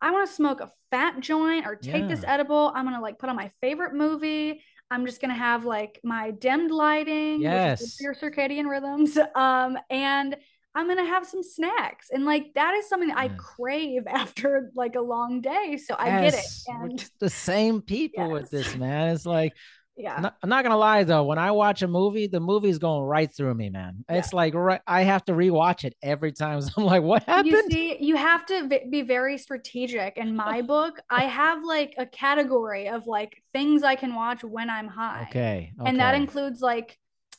I 0.00 0.10
want 0.10 0.28
to 0.28 0.34
smoke 0.34 0.60
a 0.60 0.72
fat 0.90 1.20
joint 1.20 1.66
or 1.66 1.74
take 1.76 2.08
this 2.08 2.24
edible. 2.26 2.72
I'm 2.74 2.84
gonna 2.84 3.00
like 3.00 3.18
put 3.18 3.28
on 3.28 3.36
my 3.36 3.50
favorite 3.60 3.94
movie. 3.94 4.62
I'm 4.90 5.04
just 5.04 5.20
gonna 5.20 5.34
have 5.34 5.64
like 5.64 6.00
my 6.04 6.30
dimmed 6.30 6.70
lighting, 6.70 7.38
which 7.50 7.66
is 7.66 7.76
good 7.76 7.90
Yes. 7.90 8.00
your 8.00 8.14
circadian 8.14 8.68
rhythms. 8.68 9.18
Um, 9.34 9.78
and 9.90 10.36
I'm 10.76 10.86
gonna 10.86 11.06
have 11.06 11.26
some 11.26 11.42
snacks. 11.42 12.08
And 12.10 12.26
like 12.26 12.52
that 12.54 12.74
is 12.74 12.88
something 12.88 13.08
that 13.08 13.18
I 13.18 13.28
crave 13.28 14.06
after 14.08 14.70
like 14.76 14.94
a 14.94 15.00
long 15.00 15.40
day. 15.40 15.78
So 15.78 15.96
I 15.98 16.20
get 16.20 16.34
it. 16.34 16.44
And 16.68 17.10
the 17.18 17.30
same 17.30 17.80
people 17.80 18.30
with 18.30 18.50
this, 18.50 18.76
man. 18.76 19.08
It's 19.08 19.24
like 19.24 19.54
yeah. 19.96 20.16
I'm 20.16 20.22
not, 20.22 20.36
I'm 20.42 20.50
not 20.50 20.62
gonna 20.62 20.76
lie 20.76 21.04
though. 21.04 21.24
When 21.24 21.38
I 21.38 21.52
watch 21.52 21.80
a 21.80 21.88
movie, 21.88 22.26
the 22.26 22.40
movie's 22.40 22.78
going 22.78 23.02
right 23.04 23.34
through 23.34 23.54
me, 23.54 23.70
man. 23.70 24.04
It's 24.10 24.34
like 24.34 24.54
right, 24.54 24.82
I 24.86 25.04
have 25.04 25.24
to 25.24 25.32
rewatch 25.32 25.84
it 25.84 25.96
every 26.02 26.32
time. 26.32 26.60
So 26.66 26.72
I'm 26.76 26.84
like, 26.84 27.02
what 27.02 27.22
happened? 27.22 27.46
You 27.48 27.70
see, 27.70 27.96
you 28.00 28.16
have 28.16 28.44
to 28.46 28.68
v- 28.68 28.86
be 28.90 29.02
very 29.02 29.38
strategic. 29.38 30.18
In 30.18 30.36
my 30.44 30.60
book, 30.60 31.00
I 31.08 31.24
have 31.24 31.64
like 31.64 31.94
a 31.96 32.04
category 32.04 32.88
of 32.88 33.06
like 33.06 33.42
things 33.54 33.82
I 33.82 33.94
can 33.94 34.14
watch 34.14 34.44
when 34.44 34.68
I'm 34.68 34.88
high. 34.88 35.26
okay, 35.30 35.72
And 35.84 35.98
that 36.00 36.14
includes 36.14 36.60
like 36.60 36.98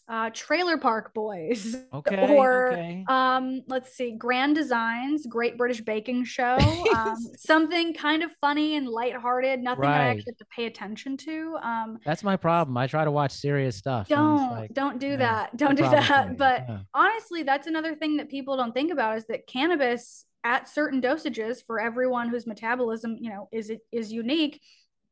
uh 0.10 0.30
Trailer 0.34 0.78
Park 0.78 1.13
Boys 1.13 1.76
okay, 1.93 2.36
or 2.36 2.74
okay. 2.74 3.04
um 3.08 3.62
let's 3.67 3.93
see 3.93 4.12
Grand 4.12 4.56
Designs, 4.56 5.26
Great 5.26 5.58
British 5.58 5.82
Baking 5.82 6.24
Show, 6.24 6.58
um 6.93 7.17
something 7.36 7.93
kind 7.93 8.24
of 8.24 8.32
funny 8.39 8.76
and 8.76 8.88
lighthearted, 8.88 9.60
nothing 9.60 9.82
that 9.82 10.02
I 10.02 10.10
actually 10.10 10.32
have 10.32 10.38
to 10.38 10.46
pay 10.56 10.65
attention 10.65 11.17
to. 11.17 11.58
Um 11.62 11.98
That's 12.06 12.24
my 12.24 12.38
problem. 12.38 12.78
I 12.78 12.88
try 12.88 13.04
to 13.04 13.12
watch 13.12 13.32
serious 13.32 13.76
stuff. 13.76 14.08
don't 14.08 14.52
like, 14.52 14.74
don't 14.74 15.00
do 15.00 15.10
yeah, 15.10 15.17
that. 15.17 15.58
Don't 15.58 15.76
do 15.76 15.84
that. 15.84 16.38
But 16.38 16.65
Yeah. 16.67 16.80
honestly, 16.93 17.43
that's 17.43 17.67
another 17.67 17.96
thing 17.96 18.17
that 18.17 18.30
people 18.30 18.58
don't 18.58 18.74
think 18.74 18.91
about 18.91 19.17
is 19.17 19.26
that 19.28 19.48
cannabis 19.48 20.26
at 20.43 20.70
certain 20.70 21.02
dosages 21.02 21.62
for 21.65 21.80
everyone 21.80 22.30
whose 22.30 22.48
metabolism, 22.48 23.17
you 23.20 23.30
know, 23.30 23.50
is 23.52 23.72
is 23.91 24.12
unique, 24.13 24.62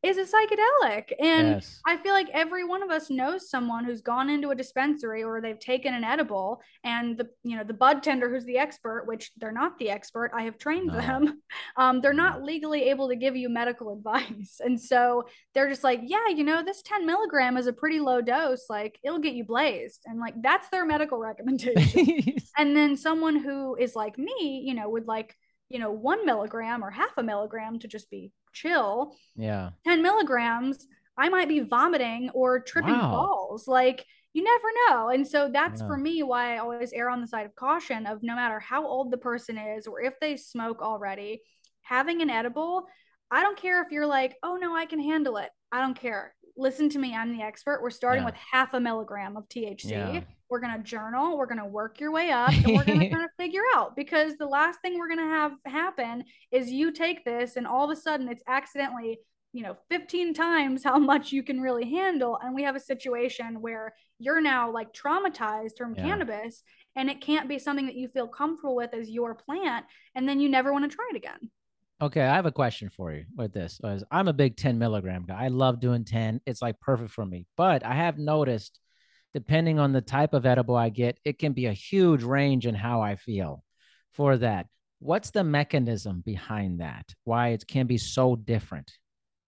is 0.06 0.18
a 0.18 0.22
psychedelic. 0.24 1.12
And 1.20 1.48
yes, 1.50 1.80
I 1.86 1.98
feel 1.98 2.14
like 2.14 2.30
every 2.34 2.64
one 2.64 2.84
of 2.84 2.90
us 2.92 3.10
knows 3.10 3.50
someone 3.50 3.84
who's 3.86 4.02
gone 4.02 4.30
into 4.30 4.50
a 4.52 4.56
dispensary 4.56 5.24
or 5.24 5.42
they've 5.42 5.60
taken 5.60 5.94
an 5.94 6.04
edible 6.04 6.62
and 6.84 7.18
the 7.18 7.28
you 7.44 7.58
know 7.58 7.64
the 7.64 7.74
bud 7.74 8.04
tender 8.04 8.30
who's 8.30 8.46
the 8.46 8.58
expert, 8.58 9.06
which 9.08 9.32
they're 9.38 9.52
not 9.52 9.78
the 9.80 9.90
expert, 9.90 10.32
I 10.36 10.44
have 10.44 10.58
trained 10.58 10.88
No. 10.88 11.00
them. 11.00 11.42
Um, 11.78 12.00
they're 12.00 12.14
not 12.14 12.42
legally 12.44 12.84
able 12.90 13.10
to 13.10 13.16
give 13.16 13.36
you 13.36 13.50
medical 13.50 13.92
advice, 13.98 14.62
and 14.64 14.80
so 14.80 15.24
they're 15.54 15.70
just 15.70 15.84
like, 15.84 16.00
yeah, 16.04 16.28
you 16.30 16.44
know, 16.44 16.64
this 16.64 16.82
10 16.84 17.06
milligram 17.06 17.58
is 17.58 17.68
a 17.68 17.74
pretty 17.74 18.00
low 18.00 18.22
dose, 18.22 18.66
like 18.70 18.98
it'll 19.04 19.20
get 19.20 19.34
you 19.34 19.44
blazed, 19.44 20.02
and 20.06 20.20
like 20.20 20.36
that's 20.42 20.70
their 20.70 20.86
medical 20.86 21.18
recommendation. 21.30 22.36
and 22.58 22.76
then 22.76 22.96
someone 22.96 23.36
who 23.38 23.76
is 23.76 23.96
like 23.96 24.18
me, 24.18 24.64
you 24.66 24.74
know, 24.74 24.90
would 24.90 25.08
like 25.08 25.36
you 25.70 25.80
know 25.80 25.92
one 25.92 26.26
milligram 26.26 26.84
or 26.84 26.92
half 26.92 27.18
a 27.18 27.24
milligram 27.24 27.80
to 27.80 27.88
just 27.88 28.10
be 28.10 28.32
chill. 28.56 29.16
yeah, 29.36 29.72
10 29.86 30.02
milligrams, 30.02 30.88
I 31.18 31.30
might 31.30 31.48
be 31.50 31.60
vomiting 31.62 32.30
or 32.34 32.60
tripping 32.62 32.94
Wow. 32.96 33.12
balls. 33.12 33.68
Like 33.68 34.06
you 34.34 34.44
never 34.44 34.68
know. 34.90 35.10
And 35.10 35.26
so 35.28 35.50
that's 35.50 35.80
Yeah. 35.82 35.88
for 35.88 35.98
me 35.98 36.24
why 36.24 36.56
I 36.56 36.58
always 36.60 36.92
err 36.94 37.10
on 37.10 37.22
the 37.22 37.28
side 37.28 37.46
of 37.46 37.56
caution 37.56 38.06
of 38.06 38.22
no 38.24 38.36
matter 38.36 38.60
how 38.60 38.86
old 38.86 39.12
the 39.12 39.18
person 39.18 39.58
is 39.58 39.88
or 39.88 40.02
if 40.02 40.16
they 40.20 40.36
smoke 40.38 40.82
already, 40.82 41.42
having 41.84 42.22
an 42.22 42.30
edible, 42.30 42.86
I 43.32 43.42
don't 43.44 43.58
care 43.58 43.82
if 43.82 43.92
you're 43.92 44.08
like, 44.08 44.36
oh 44.44 44.58
no, 44.58 44.76
I 44.76 44.86
can 44.88 45.00
handle 45.00 45.38
it. 45.38 45.50
I 45.72 45.80
don't 45.82 45.98
care. 45.98 46.36
Listen 46.58 46.88
to 46.90 47.00
me, 47.00 47.14
I'm 47.14 47.36
the 47.36 47.44
expert. 47.44 47.82
We're 47.82 47.90
starting 47.90 48.22
Yeah. 48.24 48.28
with 48.28 48.36
half 48.36 48.74
a 48.74 48.80
milligram 48.80 49.36
of 49.36 49.48
THC. 49.50 49.90
Yeah. 49.92 50.22
We're 50.50 50.60
going 50.60 50.78
to 50.78 50.84
journal, 50.84 51.38
we're 51.38 51.48
going 51.48 51.58
to 51.60 51.66
work 51.66 52.00
your 52.00 52.12
way 52.12 52.30
up, 52.32 52.50
and 52.52 52.68
we're 52.78 52.86
going 52.86 53.00
to 53.02 53.10
kind 53.10 53.24
of 53.24 53.32
figure 53.38 53.64
out 53.76 53.96
because 53.96 54.38
the 54.38 54.46
last 54.46 54.80
thing 54.82 54.98
we're 54.98 55.08
going 55.08 55.20
to 55.20 55.26
have 55.26 55.52
happen 55.66 56.24
is 56.52 56.70
you 56.72 56.92
take 56.92 57.26
this 57.26 57.56
and 57.58 57.66
all 57.68 57.90
of 57.90 57.98
a 57.98 58.00
sudden 58.00 58.30
it's 58.30 58.44
accidentally 58.48 59.20
you 59.54 59.64
know 59.64 59.78
15 59.90 60.34
times 60.34 60.84
how 60.84 61.00
much 61.00 61.32
you 61.32 61.42
can 61.42 61.62
really 61.62 61.90
handle 61.90 62.38
and 62.44 62.54
we 62.54 62.64
have 62.64 62.76
a 62.76 62.80
situation 62.80 63.62
where 63.62 63.94
you're 64.20 64.42
now 64.42 64.70
like 64.70 64.94
traumatized 64.94 65.78
from 65.78 65.96
Yeah. 65.96 66.04
cannabis 66.04 66.62
and 66.98 67.10
it 67.10 67.22
can't 67.22 67.48
be 67.48 67.58
something 67.58 67.86
that 67.86 67.96
you 67.96 68.10
feel 68.10 68.28
comfortable 68.28 68.76
with 68.76 68.94
as 68.94 69.10
your 69.10 69.34
plant 69.34 69.86
and 70.14 70.28
then 70.28 70.42
you 70.42 70.50
never 70.50 70.74
want 70.74 70.90
to 70.90 70.94
try 70.94 71.06
it 71.10 71.16
again 71.16 71.50
Okay, 72.02 72.22
I 72.22 72.36
have 72.36 72.46
a 72.46 72.52
question 72.52 72.90
for 72.90 73.14
you 73.14 73.26
with 73.38 73.54
this. 73.54 73.80
I'm 74.12 74.28
a 74.28 74.34
big 74.34 74.58
10 74.58 74.78
milligram 74.78 75.26
guy. 75.26 75.46
I 75.46 75.48
love 75.48 75.80
doing 75.80 76.04
10. 76.04 76.42
It's 76.46 76.62
like 76.62 76.80
perfect 76.82 77.12
for 77.12 77.26
me. 77.26 77.46
But 77.56 77.86
I 77.86 77.94
have 77.94 78.18
noticed, 78.18 78.80
depending 79.34 79.80
on 79.80 79.94
the 79.94 80.02
type 80.02 80.34
of 80.34 80.46
edible 80.46 80.76
I 80.76 80.90
get, 80.90 81.20
it 81.24 81.40
can 81.40 81.54
be 81.54 81.68
a 81.68 81.74
huge 81.74 82.22
range 82.24 82.68
in 82.68 82.76
how 82.76 83.02
I 83.02 83.16
feel 83.16 83.64
for 84.12 84.38
that. 84.38 84.68
What's 85.00 85.32
the 85.32 85.44
mechanism 85.44 86.22
behind 86.26 86.82
that? 86.82 87.06
Why 87.24 87.50
it 87.50 87.66
can 87.66 87.88
be 87.88 87.98
so 87.98 88.36
different? 88.36 88.92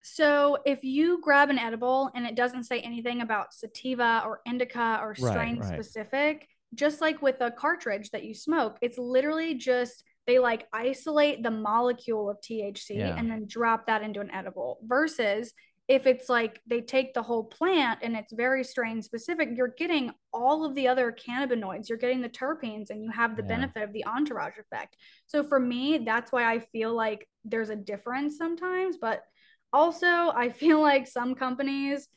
So 0.02 0.58
if 0.66 0.86
you 0.86 1.20
grab 1.22 1.50
an 1.50 1.60
edible 1.60 2.12
and 2.16 2.26
it 2.26 2.36
doesn't 2.36 2.64
say 2.64 2.80
anything 2.80 3.22
about 3.22 3.54
sativa 3.54 4.24
or 4.26 4.40
indica 4.46 5.00
or 5.02 5.16
Right, 5.18 5.32
strain 5.32 5.58
right. 5.60 5.84
specific, 5.84 6.48
just 6.74 7.02
like 7.02 7.22
with 7.22 7.42
a 7.42 7.52
cartridge 7.52 8.12
that 8.12 8.24
you 8.24 8.34
smoke, 8.34 8.78
it's 8.82 8.98
literally 8.98 9.56
just 9.56 10.04
they 10.28 10.40
like 10.40 10.68
isolate 10.74 11.42
the 11.42 11.52
molecule 11.52 12.30
of 12.30 12.40
THC 12.42 12.98
Yeah. 12.98 13.16
and 13.18 13.32
then 13.32 13.46
drop 13.48 13.88
that 13.88 14.04
into 14.04 14.20
an 14.20 14.30
edible 14.32 14.80
versus 14.84 15.54
if 15.88 16.06
it's 16.06 16.28
like 16.28 16.60
they 16.68 16.82
take 16.82 17.14
the 17.14 17.22
whole 17.24 17.46
plant 17.46 18.00
and 18.04 18.14
it's 18.14 18.34
very 18.34 18.62
strain 18.66 19.02
specific, 19.02 19.48
you're 19.56 19.74
getting 19.78 20.12
all 20.34 20.66
of 20.66 20.76
the 20.76 20.86
other 20.90 21.14
cannabinoids, 21.14 21.88
you're 21.88 21.98
getting 21.98 22.22
the 22.22 22.28
terpenes, 22.28 22.90
and 22.90 23.02
you 23.02 23.10
have 23.10 23.38
the 23.38 23.42
Yeah. 23.44 23.48
benefit 23.48 23.84
of 23.84 23.94
the 23.94 24.06
entourage 24.06 24.58
effect. 24.60 24.98
So 25.28 25.44
for 25.44 25.62
me, 25.62 26.00
that's 26.00 26.30
why 26.30 26.52
I 26.52 26.60
feel 26.60 26.94
like 26.94 27.26
there's 27.46 27.70
a 27.70 27.76
difference 27.78 28.38
sometimes. 28.38 28.98
But 28.98 29.24
also, 29.72 30.08
I 30.08 30.50
feel 30.62 30.82
like 30.82 31.08
some 31.08 31.36
companies 31.36 32.10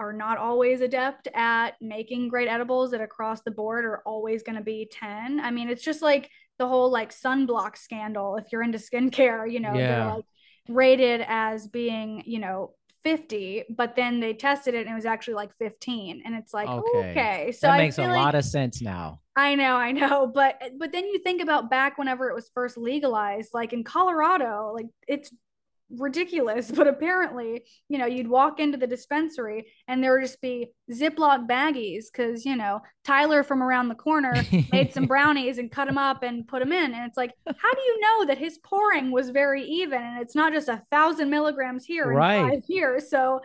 are 0.00 0.12
not 0.12 0.38
always 0.38 0.80
adept 0.80 1.28
at 1.36 1.80
making 1.80 2.26
great 2.26 2.48
edibles 2.48 2.90
that 2.90 3.00
across 3.00 3.42
the 3.42 3.52
board 3.52 3.84
are 3.84 4.02
always 4.04 4.42
going 4.42 4.58
to 4.58 4.64
be 4.64 4.88
10. 4.90 5.38
I 5.38 5.52
mean, 5.52 5.68
it's 5.68 5.84
just 5.84 6.02
like 6.02 6.28
the 6.58 6.68
whole 6.68 6.90
like 6.90 7.12
sunblock 7.12 7.76
scandal. 7.76 8.36
If 8.36 8.46
you're 8.52 8.62
into 8.62 8.78
skincare, 8.78 9.50
you 9.50 9.60
know, 9.60 9.76
Yeah. 9.76 9.86
they're 9.88 10.14
like 10.16 10.24
rated 10.68 11.24
as 11.26 11.66
being, 11.66 12.22
you 12.26 12.38
know, 12.38 12.74
50, 13.02 13.64
but 13.68 13.96
then 13.96 14.20
they 14.20 14.32
tested 14.32 14.74
it 14.74 14.86
and 14.86 14.90
it 14.90 14.94
was 14.94 15.04
actually 15.04 15.34
like 15.34 15.54
15. 15.58 16.22
And 16.24 16.34
it's 16.34 16.54
like, 16.54 16.68
Okay. 16.68 17.10
okay. 17.10 17.52
So 17.52 17.66
that 17.68 17.78
makes 17.78 17.98
a 17.98 18.02
feel 18.02 18.14
lot 18.14 18.34
of 18.34 18.44
sense 18.44 18.80
now. 18.80 19.20
I 19.36 19.56
know, 19.56 19.74
I 19.76 19.90
know, 19.92 20.26
but 20.32 20.60
but 20.78 20.92
then 20.92 21.06
you 21.06 21.18
think 21.18 21.42
about 21.42 21.68
back 21.68 21.98
whenever 21.98 22.30
it 22.30 22.34
was 22.34 22.50
first 22.54 22.76
legalized, 22.78 23.50
like 23.52 23.72
in 23.72 23.82
Colorado, 23.82 24.72
like 24.74 24.86
it's 25.08 25.30
ridiculous, 25.98 26.70
but 26.74 26.86
apparently, 26.86 27.64
you 27.88 27.98
know, 27.98 28.06
you'd 28.06 28.28
walk 28.28 28.60
into 28.60 28.78
the 28.78 28.86
dispensary 28.86 29.66
and 29.88 30.02
there 30.02 30.12
would 30.12 30.22
just 30.22 30.40
be 30.40 30.68
Ziploc 30.92 31.48
baggies 31.48 32.04
because 32.12 32.44
you 32.44 32.56
know 32.56 32.80
Tyler 33.04 33.42
from 33.42 33.62
around 33.62 33.88
the 33.88 33.94
corner 33.94 34.34
made 34.72 34.92
some 34.92 35.06
brownies 35.14 35.58
and 35.58 35.70
cut 35.70 35.86
them 35.86 35.98
up 35.98 36.22
and 36.22 36.46
put 36.46 36.60
them 36.60 36.72
in, 36.72 36.92
and 36.94 37.06
it's 37.06 37.16
like, 37.16 37.32
how 37.46 37.74
do 37.74 37.80
you 37.82 38.00
know 38.00 38.26
that 38.26 38.38
his 38.38 38.58
pouring 38.58 39.10
was 39.10 39.30
very 39.30 39.64
even? 39.64 40.02
And 40.02 40.20
it's 40.20 40.34
not 40.34 40.52
just 40.52 40.68
a 40.68 40.82
thousand 40.90 41.30
milligrams 41.30 41.84
here 41.84 42.10
and 42.10 42.50
five 42.50 42.62
here? 42.66 43.00
So 43.00 43.40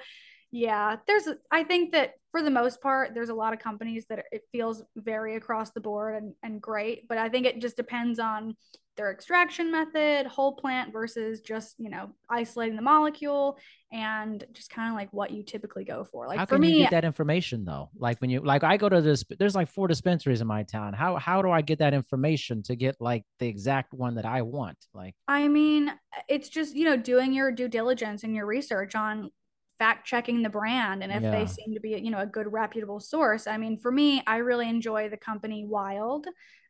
yeah, 0.51 0.97
there's 1.05 1.27
I 1.51 1.63
think 1.63 1.91
that 1.91 2.13
for 2.31 2.41
the 2.43 2.51
most 2.51 2.81
part, 2.81 3.13
there's 3.13 3.29
a 3.29 3.33
lot 3.33 3.53
of 3.53 3.59
companies 3.59 4.05
that 4.09 4.25
it 4.31 4.43
feels 4.51 4.83
very 4.95 5.35
across 5.35 5.71
the 5.71 5.81
board 5.81 6.15
and, 6.15 6.33
and 6.43 6.61
great, 6.61 7.07
but 7.07 7.17
I 7.17 7.29
think 7.29 7.45
it 7.45 7.59
just 7.59 7.75
depends 7.75 8.19
on 8.19 8.55
their 8.99 9.11
extraction 9.11 9.71
method, 9.71 10.27
whole 10.27 10.53
plant 10.53 10.91
versus 10.91 11.39
just, 11.39 11.75
you 11.79 11.89
know, 11.89 12.09
isolating 12.29 12.75
the 12.75 12.81
molecule 12.81 13.57
and 13.93 14.43
just 14.51 14.69
kind 14.69 14.89
of 14.89 14.95
like 14.95 15.07
what 15.13 15.31
you 15.31 15.41
typically 15.41 15.85
go 15.85 16.03
for. 16.03 16.27
Like 16.27 16.37
how 16.37 16.45
for 16.45 16.55
can 16.55 16.63
you 16.63 16.71
me, 16.71 16.79
get 16.79 16.91
that 16.91 17.05
information 17.05 17.63
though? 17.63 17.89
Like 17.97 18.19
when 18.19 18.29
you 18.29 18.41
like 18.41 18.65
I 18.65 18.75
go 18.75 18.89
to 18.89 19.01
this 19.01 19.23
there's 19.39 19.55
like 19.55 19.69
four 19.69 19.87
dispensaries 19.87 20.41
in 20.41 20.47
my 20.47 20.63
town. 20.63 20.91
How 20.91 21.15
how 21.15 21.41
do 21.41 21.49
I 21.49 21.61
get 21.61 21.79
that 21.79 21.93
information 21.93 22.61
to 22.63 22.75
get 22.75 22.97
like 22.99 23.23
the 23.39 23.47
exact 23.47 23.93
one 23.93 24.15
that 24.15 24.25
I 24.25 24.41
want? 24.41 24.77
Like 24.93 25.15
I 25.29 25.47
mean, 25.47 25.93
it's 26.27 26.49
just, 26.49 26.75
you 26.75 26.83
know, 26.83 26.97
doing 26.97 27.31
your 27.31 27.53
due 27.53 27.69
diligence 27.69 28.25
and 28.25 28.35
your 28.35 28.45
research 28.45 28.95
on 28.95 29.31
fact 29.79 30.05
checking 30.05 30.43
the 30.43 30.49
brand 30.49 31.01
and 31.03 31.11
if 31.11 31.23
Yeah. 31.23 31.31
they 31.31 31.45
seem 31.47 31.73
to 31.73 31.79
be, 31.79 31.91
you 31.91 32.11
know, 32.11 32.19
a 32.19 32.25
good 32.27 32.51
reputable 32.51 32.99
source. 32.99 33.47
I 33.47 33.57
mean, 33.57 33.77
for 33.79 33.91
me, 33.91 34.21
I 34.27 34.37
really 34.37 34.69
enjoy 34.69 35.09
the 35.09 35.17
company 35.17 35.65
Wyld. 35.67 36.25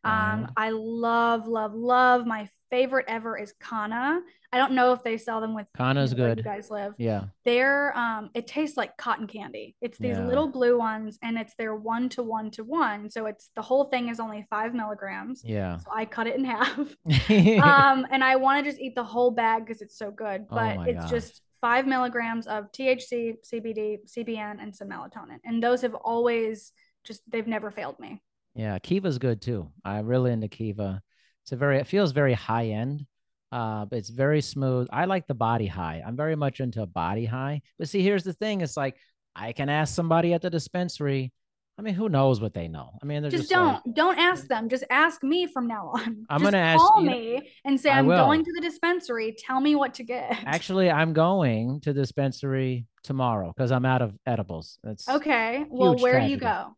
Um, 0.05 0.45
Wyld. 0.45 0.49
I 0.55 0.69
love, 0.71 1.47
love, 1.47 1.73
love. 1.73 2.25
My 2.25 2.47
favorite 2.69 3.05
ever 3.07 3.37
is 3.37 3.53
Kanha. 3.61 4.19
I 4.53 4.57
don't 4.57 4.73
know 4.73 4.93
if 4.93 5.03
they 5.03 5.17
sell 5.17 5.41
them 5.41 5.55
with 5.55 5.67
Kanha's 5.77 6.11
you 6.11 6.17
know, 6.17 6.23
where 6.23 6.35
good. 6.35 6.37
you 6.39 6.43
guys 6.43 6.69
live. 6.71 6.93
Yeah. 6.97 7.25
They're 7.45 7.95
um 7.97 8.29
it 8.33 8.47
tastes 8.47 8.77
like 8.77 8.95
cotton 8.97 9.27
candy. 9.27 9.75
It's 9.81 9.97
these 9.97 10.17
Yeah. 10.17 10.25
little 10.25 10.47
blue 10.47 10.77
ones 10.77 11.17
and 11.21 11.37
it's 11.37 11.55
their 11.55 11.75
one 11.75 12.09
to 12.09 12.23
one 12.23 12.51
to 12.51 12.63
one. 12.63 13.09
So 13.09 13.25
it's 13.25 13.49
the 13.55 13.61
whole 13.63 13.85
thing 13.85 14.09
is 14.09 14.19
only 14.19 14.45
five 14.49 14.73
milligrams. 14.73 15.41
Yeah. 15.43 15.77
So 15.77 15.89
I 15.93 16.05
cut 16.05 16.27
it 16.27 16.35
in 16.35 16.45
half 16.55 16.77
um, 17.29 18.05
and 18.11 18.23
I 18.23 18.35
want 18.37 18.63
to 18.63 18.69
just 18.71 18.81
eat 18.81 18.95
the 18.95 19.03
whole 19.03 19.31
bag 19.31 19.65
because 19.65 19.81
it's 19.81 19.97
so 19.97 20.11
good. 20.11 20.45
Oh 20.49 20.55
But 20.55 20.75
my 20.77 20.87
it's 20.87 21.01
gosh. 21.01 21.09
just 21.11 21.41
five 21.61 21.87
milligrams 21.87 22.47
of 22.47 22.71
THC, 22.71 23.35
CBD, 23.45 23.97
CBN, 24.07 24.61
and 24.61 24.75
some 24.75 24.89
melatonin, 24.89 25.39
and 25.43 25.61
those 25.61 25.81
have 25.81 25.95
always 25.95 26.71
just 27.03 27.21
they've 27.29 27.47
never 27.47 27.71
failed 27.71 27.99
me. 27.99 28.21
Yeah, 28.55 28.77
Kiva's 28.79 29.19
good 29.19 29.41
too. 29.41 29.71
I'm 29.85 30.05
really 30.05 30.31
into 30.31 30.47
Kiva. 30.47 31.01
It's 31.43 31.51
a 31.51 31.55
very 31.55 31.79
it 31.79 31.87
feels 31.87 32.11
very 32.11 32.33
high 32.33 32.67
end. 32.67 33.05
Uh, 33.51 33.85
but 33.85 33.97
it's 33.97 34.09
very 34.09 34.41
smooth. 34.41 34.87
I 34.91 35.05
like 35.05 35.25
the 35.25 35.33
body 35.33 35.65
high. 35.65 36.03
I'm 36.05 36.15
very 36.15 36.35
much 36.35 36.59
into 36.59 36.83
a 36.83 36.85
body 36.85 37.25
high. 37.25 37.61
But 37.79 37.89
see, 37.89 38.03
here's 38.03 38.23
the 38.23 38.33
thing: 38.33 38.61
it's 38.61 38.77
like 38.77 38.95
I 39.35 39.53
can 39.53 39.69
ask 39.69 39.93
somebody 39.93 40.33
at 40.33 40.41
the 40.41 40.49
dispensary. 40.49 41.31
I 41.79 41.81
mean, 41.81 41.93
who 41.93 42.09
knows 42.09 42.41
what 42.41 42.53
they 42.53 42.67
know? 42.67 42.89
I 43.01 43.05
mean, 43.05 43.23
Just, 43.23 43.37
just, 43.37 43.49
don't 43.49 43.73
like- 43.85 43.95
don't 43.95 44.19
ask 44.19 44.47
them. 44.47 44.67
Just 44.67 44.83
ask 44.89 45.23
me 45.23 45.47
from 45.47 45.65
now 45.65 45.91
on. 45.95 46.25
I'm 46.29 46.41
Just 46.41 46.51
gonna 46.51 46.57
ask- 46.63 46.77
call 46.85 47.01
you 47.01 47.09
know- 47.09 47.15
me 47.15 47.49
and 47.63 47.79
say 47.79 47.89
I'm 47.89 48.05
going 48.07 48.43
to 48.43 48.51
the 48.53 48.59
dispensary. 48.61 49.33
Tell 49.37 49.61
me 49.61 49.75
what 49.75 49.93
to 49.95 50.03
get. 50.03 50.37
Actually, 50.45 50.91
I'm 50.91 51.13
going 51.13 51.79
to 51.81 51.93
the 51.93 52.01
dispensary 52.01 52.85
tomorrow 53.03 53.53
because 53.55 53.71
I'm 53.71 53.85
out 53.85 54.01
of 54.01 54.13
edibles. 54.27 54.77
That's 54.83 55.07
okay. 55.07 55.63
Well, 55.69 55.95
where 55.95 56.19
do 56.19 56.27
you 56.27 56.35
go? 56.37 56.75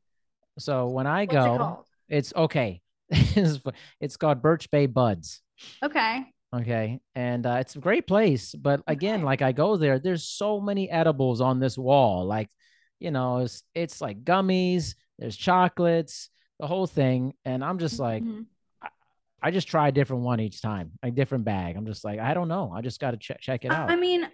So 0.60 0.88
when 0.90 1.08
I 1.08 1.22
What's 1.26 1.34
go, 1.34 1.86
it's 2.08 2.34
okay. 2.36 2.82
it's 3.10 3.60
it's 4.00 4.18
called 4.18 4.42
Birch 4.44 4.70
Bay 4.70 4.86
Buds. 4.86 5.42
Okay. 5.84 6.26
Okay. 6.54 7.00
And 7.16 7.46
uh, 7.46 7.58
it's 7.62 7.76
a 7.76 7.80
great 7.80 8.06
place. 8.06 8.54
But 8.54 8.82
again, 8.86 9.16
Okay. 9.22 9.24
like 9.26 9.42
I 9.42 9.52
go 9.52 9.78
there, 9.78 9.98
there's 10.00 10.26
so 10.28 10.60
many 10.62 10.90
edibles 10.92 11.42
on 11.42 11.60
this 11.60 11.78
wall. 11.78 12.26
Like, 12.26 12.50
you 13.02 13.12
know, 13.12 13.40
it's, 13.40 13.64
it's 13.74 14.00
like 14.00 14.24
gummies, 14.24 14.96
there's 15.18 15.36
chocolates, 15.36 16.30
the 16.60 16.68
whole 16.68 16.88
thing. 16.88 17.34
And 17.44 17.64
I'm 17.64 17.80
just 17.80 18.00
like, 18.00 18.24
Mhm. 18.24 18.46
I 19.44 19.50
just 19.50 19.68
try 19.68 19.88
a 19.88 19.92
different 19.92 20.22
one 20.22 20.40
each 20.40 20.62
time, 20.62 20.92
a 21.02 21.10
different 21.10 21.46
bag. 21.46 21.76
I'm 21.76 21.88
just 21.88 22.04
like, 22.06 22.20
I 22.20 22.36
don't 22.36 22.48
know. 22.48 22.72
I 22.76 22.82
just 22.82 23.00
got 23.00 23.12
to 23.12 23.18
check 23.18 23.40
check 23.42 23.66
it 23.66 23.72
out. 23.72 23.90
I 23.90 23.96
mean, 23.96 24.28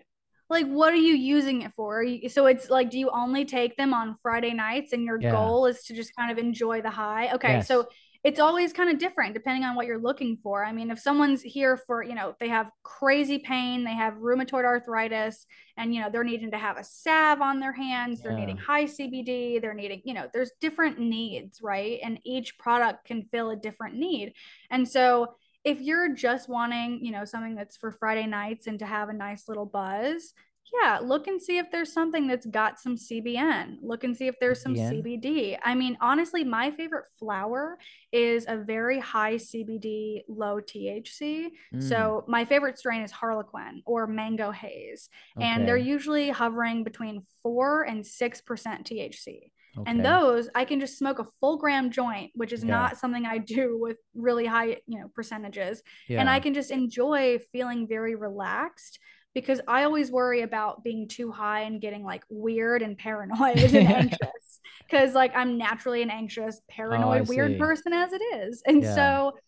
like, 0.49 0.65
what 0.67 0.91
are 0.91 0.97
you 0.97 1.15
using 1.15 1.61
it 1.61 1.71
for? 1.77 2.03
You- 2.03 2.27
so 2.27 2.45
it's 2.47 2.69
like, 2.69 2.89
do 2.89 2.99
you 2.99 3.09
only 3.11 3.45
take 3.45 3.77
them 3.77 3.93
on 3.93 4.15
Friday 4.21 4.53
nights 4.53 4.91
and 4.91 5.03
your 5.05 5.19
Yeah. 5.21 5.31
goal 5.31 5.65
is 5.65 5.81
to 5.85 5.93
just 5.95 6.13
kind 6.13 6.29
of 6.29 6.37
enjoy 6.37 6.81
the 6.81 6.89
high? 6.89 7.33
Okay. 7.35 7.53
Yes. 7.53 7.67
So 7.69 7.87
it's 8.23 8.39
always 8.39 8.73
kind 8.73 8.89
of 8.89 8.97
different 8.97 9.33
depending 9.33 9.63
on 9.63 9.75
what 9.75 9.85
you're 9.85 9.99
looking 9.99 10.37
for. 10.41 10.63
I 10.63 10.71
mean, 10.71 10.91
if 10.91 10.99
someone's 10.99 11.41
here 11.41 11.77
for, 11.77 12.03
you 12.03 12.15
know, 12.15 12.35
they 12.39 12.49
have 12.49 12.69
crazy 12.83 13.39
pain, 13.39 13.83
they 13.83 13.93
have 13.93 14.15
rheumatoid 14.15 14.65
arthritis, 14.65 15.45
and, 15.77 15.93
you 15.93 16.01
know, 16.01 16.09
they're 16.09 16.23
needing 16.23 16.51
to 16.51 16.57
have 16.57 16.77
a 16.77 16.83
salve 16.83 17.41
on 17.41 17.59
their 17.59 17.73
hands, 17.73 18.21
they're 18.21 18.33
needing 18.33 18.57
high 18.57 18.85
CBD, 18.85 19.61
they're 19.61 19.73
needing, 19.73 20.01
you 20.05 20.13
know, 20.13 20.27
there's 20.33 20.51
different 20.59 20.99
needs, 20.99 21.61
right? 21.61 21.99
And 22.03 22.19
each 22.23 22.57
product 22.57 23.05
can 23.05 23.27
fill 23.31 23.51
a 23.51 23.55
different 23.55 23.95
need. 23.95 24.33
And 24.69 24.87
so, 24.87 25.35
if 25.63 25.81
you're 25.81 26.15
just 26.15 26.47
wanting, 26.47 27.03
you 27.03 27.11
know, 27.11 27.25
something 27.25 27.53
that's 27.53 27.75
for 27.75 27.91
Friday 27.91 28.25
nights 28.25 28.67
and 28.67 28.79
to 28.79 28.85
have 28.85 29.09
a 29.09 29.13
nice 29.13 29.49
little 29.49 29.65
buzz, 29.65 30.33
yeah, 30.81 30.99
look 31.01 31.27
and 31.27 31.41
see 31.41 31.57
if 31.57 31.71
there's 31.71 31.93
something 31.93 32.27
that's 32.27 32.45
got 32.45 32.79
some 32.79 32.95
CBN. 32.97 33.77
Look 33.81 34.03
and 34.03 34.15
see 34.15 34.27
if 34.27 34.35
there's 34.39 34.61
some? 34.61 34.75
CBD. 34.75 35.57
I 35.63 35.75
mean, 35.75 35.97
honestly, 36.01 36.43
my 36.43 36.71
favorite 36.71 37.05
flower 37.19 37.77
is 38.11 38.45
a 38.47 38.57
very 38.57 38.99
high 38.99 39.35
CBD, 39.35 40.23
low 40.27 40.59
THC. 40.59 41.47
Mm, 41.73 41.81
So 41.83 42.25
my 42.27 42.45
favorite 42.45 42.77
strain 42.77 43.01
is 43.01 43.11
Harlequin 43.11 43.81
or 43.85 44.07
Mango 44.07 44.51
Haze, 44.51 45.09
and 45.39 45.67
they're 45.67 45.77
usually 45.77 46.29
hovering 46.29 46.83
between 46.83 47.23
four 47.43 47.83
and 47.83 48.05
six 48.05 48.41
percent 48.41 48.85
THC. 48.87 49.51
And 49.85 50.03
those 50.03 50.49
I 50.55 50.65
can 50.65 50.79
just 50.79 50.97
smoke 50.97 51.19
a 51.19 51.27
full 51.39 51.57
gram 51.57 51.91
joint, 51.91 52.31
which 52.33 52.51
is 52.51 52.63
Yeah. 52.63 52.71
not 52.71 52.97
something 52.97 53.27
I 53.27 53.37
do 53.37 53.77
with 53.79 53.97
really 54.15 54.47
high, 54.47 54.77
you 54.87 54.99
know, 54.99 55.07
percentages. 55.13 55.83
yeah. 56.09 56.19
And 56.19 56.27
I 56.27 56.39
can 56.39 56.55
just 56.55 56.71
enjoy 56.71 57.37
feeling 57.51 57.87
very 57.87 58.15
relaxed 58.15 58.97
because 59.33 59.61
I 59.67 59.83
always 59.83 60.11
worry 60.11 60.41
about 60.41 60.83
being 60.83 61.07
too 61.07 61.31
high 61.31 61.61
and 61.61 61.79
getting 61.81 62.03
like 62.03 62.23
weird 62.29 62.81
and 62.81 62.97
paranoid 62.97 63.57
and 63.59 63.75
anxious. 63.87 64.59
Cause 64.89 65.13
like 65.13 65.35
I'm 65.35 65.57
naturally 65.57 66.01
an 66.01 66.09
anxious, 66.09 66.61
paranoid, 66.69 67.27
weird 67.27 67.51
Oh, 67.51 67.53
see. 67.53 67.59
person 67.59 67.93
as 67.93 68.13
it 68.13 68.21
is. 68.37 68.63
And 68.65 68.83
Yeah. 68.83 68.95
so 68.95 69.39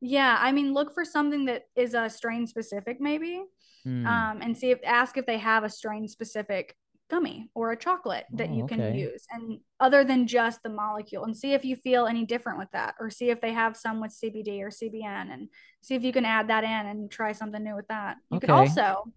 Yeah, 0.00 0.36
I 0.40 0.52
mean, 0.52 0.74
look 0.74 0.92
for 0.94 1.04
something 1.04 1.46
that 1.46 1.62
is 1.74 1.94
a 1.94 2.08
strain 2.10 2.46
specific, 2.46 3.00
maybe, 3.00 3.42
Hmm. 3.84 4.06
um, 4.06 4.38
and 4.42 4.56
see 4.56 4.70
if 4.70 4.78
ask 4.84 5.16
if 5.16 5.26
they 5.26 5.38
have 5.38 5.64
a 5.64 5.70
strain 5.70 6.06
specific 6.08 6.76
gummy 7.08 7.48
or 7.54 7.70
a 7.72 7.76
chocolate 7.76 8.26
that 8.32 8.50
Oh, 8.50 8.56
you 8.56 8.64
can 8.64 8.80
okay. 8.80 8.94
use, 8.94 9.24
and 9.30 9.60
other 9.80 10.04
than 10.04 10.26
just 10.26 10.62
the 10.62 10.68
molecule, 10.68 11.24
and 11.24 11.36
see 11.36 11.52
if 11.52 11.64
you 11.64 11.76
feel 11.76 12.06
any 12.06 12.24
different 12.24 12.58
with 12.58 12.70
that, 12.72 12.94
or 13.00 13.10
see 13.10 13.30
if 13.30 13.40
they 13.40 13.52
have 13.52 13.76
some 13.76 14.00
with 14.00 14.10
CBD 14.12 14.62
or 14.62 14.70
CBN, 14.70 15.30
and 15.32 15.48
see 15.82 15.94
if 15.94 16.02
you 16.02 16.12
can 16.12 16.24
add 16.24 16.48
that 16.48 16.64
in 16.64 16.70
and 16.70 17.10
try 17.10 17.32
something 17.32 17.62
new 17.62 17.76
with 17.76 17.88
that. 17.88 18.16
You 18.30 18.40
could 18.40 18.50
Okay. 18.50 18.58
also, 18.60 19.12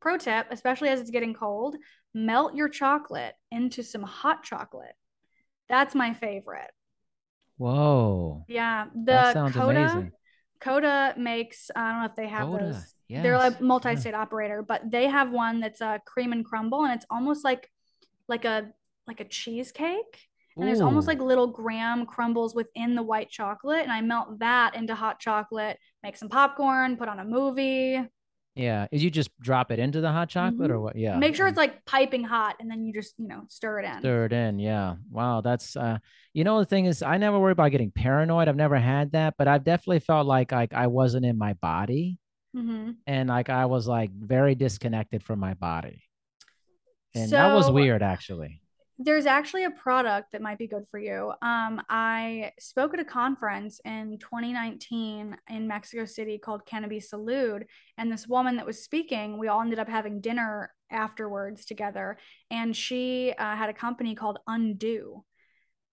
pro 0.00 0.16
tip, 0.16 0.46
especially 0.50 0.90
as 0.90 1.00
it's 1.00 1.10
getting 1.10 1.34
cold, 1.34 1.76
melt 2.14 2.54
your 2.54 2.68
chocolate 2.68 3.34
into 3.50 3.82
some 3.82 4.02
hot 4.02 4.42
chocolate. 4.44 4.94
That's 5.68 5.94
my 5.94 6.14
favorite. 6.14 6.70
Whoa. 7.56 8.44
Yeah, 8.46 8.86
the 8.94 9.32
sounds 9.32 9.56
Coda 9.56 9.80
amazing. 9.80 10.12
Coda 10.60 11.14
makes 11.16 11.70
I 11.74 11.90
don't 11.90 12.00
know 12.00 12.06
if 12.06 12.16
they 12.16 12.28
have 12.28 12.48
Coda, 12.48 12.66
those. 12.66 12.94
They're 13.08 13.38
like 13.38 13.52
yes, 13.54 13.60
multi-state 13.60 14.14
operator, 14.14 14.62
but 14.62 14.90
they 14.90 15.06
have 15.06 15.30
one 15.30 15.60
that's 15.60 15.80
a 15.80 16.00
cream 16.04 16.32
and 16.32 16.44
crumble, 16.44 16.84
and 16.84 16.94
it's 16.94 17.06
almost 17.10 17.44
like 17.44 17.70
like 18.28 18.44
a 18.44 18.72
like 19.06 19.20
a 19.20 19.24
cheesecake. 19.24 20.28
And 20.56 20.68
there's 20.68 20.80
almost 20.80 21.08
like 21.08 21.20
little 21.20 21.48
graham 21.48 22.06
crumbles 22.06 22.54
within 22.54 22.94
the 22.94 23.02
white 23.02 23.28
chocolate, 23.28 23.82
and 23.82 23.92
I 23.92 24.00
melt 24.00 24.38
that 24.38 24.76
into 24.76 24.94
hot 24.94 25.18
chocolate, 25.18 25.78
make 26.02 26.16
some 26.16 26.28
popcorn, 26.28 26.96
put 26.96 27.08
on 27.08 27.18
a 27.18 27.24
movie. 27.24 28.00
Yeah. 28.54 28.86
Is 28.92 29.02
you 29.02 29.10
just 29.10 29.30
drop 29.40 29.70
it 29.72 29.78
into 29.78 30.00
the 30.00 30.12
hot 30.12 30.28
chocolate 30.28 30.70
or 30.70 30.76
Mhm. 30.76 30.82
what? 30.82 30.96
Yeah. 30.96 31.16
Make 31.18 31.34
sure 31.34 31.48
it's 31.48 31.56
like 31.56 31.84
piping 31.86 32.22
hot, 32.22 32.56
and 32.60 32.70
then 32.70 32.84
you 32.84 32.92
just 32.92 33.14
you 33.18 33.26
know 33.26 33.42
stir 33.48 33.80
it 33.80 33.84
in. 33.84 33.98
Stir 33.98 34.26
it 34.26 34.32
in. 34.32 34.58
Yeah. 34.58 34.96
Wow. 35.10 35.40
That's 35.40 35.76
uh 35.76 35.98
you 36.32 36.44
know 36.44 36.58
the 36.60 36.64
thing 36.64 36.86
is 36.86 37.02
I 37.02 37.18
never 37.18 37.38
worry 37.38 37.52
about 37.52 37.70
getting 37.72 37.90
paranoid. 37.90 38.48
I've 38.48 38.56
never 38.56 38.76
had 38.78 39.12
that, 39.12 39.34
but 39.36 39.48
I've 39.48 39.64
definitely 39.64 40.00
felt 40.00 40.26
like 40.26 40.52
like 40.52 40.72
I 40.72 40.86
wasn't 40.86 41.26
in 41.26 41.36
my 41.38 41.54
body 41.54 42.18
hmm 42.54 42.92
and 43.08 43.28
like 43.28 43.50
I 43.50 43.66
was 43.66 43.88
like 43.88 44.12
very 44.12 44.54
disconnected 44.54 45.24
from 45.24 45.40
my 45.40 45.54
body. 45.54 46.02
And 47.16 47.30
that 47.30 47.52
was 47.54 47.70
weird 47.70 48.02
actually. 48.02 48.60
There's 48.98 49.26
actually 49.26 49.64
a 49.64 49.70
product 49.70 50.32
that 50.32 50.42
might 50.42 50.58
be 50.58 50.68
good 50.68 50.86
for 50.88 50.98
you. 50.98 51.32
Um, 51.42 51.82
I 51.88 52.52
spoke 52.60 52.94
at 52.94 53.00
a 53.00 53.04
conference 53.04 53.80
in 53.84 54.18
2019 54.20 55.36
in 55.50 55.68
Mexico 55.68 56.04
City 56.04 56.38
called 56.38 56.64
Cannabis 56.64 57.10
Salud, 57.10 57.64
and 57.98 58.12
this 58.12 58.28
woman 58.28 58.56
that 58.56 58.66
was 58.66 58.84
speaking, 58.84 59.38
we 59.38 59.48
all 59.48 59.60
ended 59.60 59.80
up 59.80 59.88
having 59.88 60.20
dinner 60.20 60.72
afterwards 60.90 61.64
together, 61.64 62.18
and 62.50 62.76
she 62.76 63.34
uh, 63.36 63.56
had 63.56 63.68
a 63.68 63.74
company 63.74 64.14
called 64.14 64.38
Undo. 64.46 65.24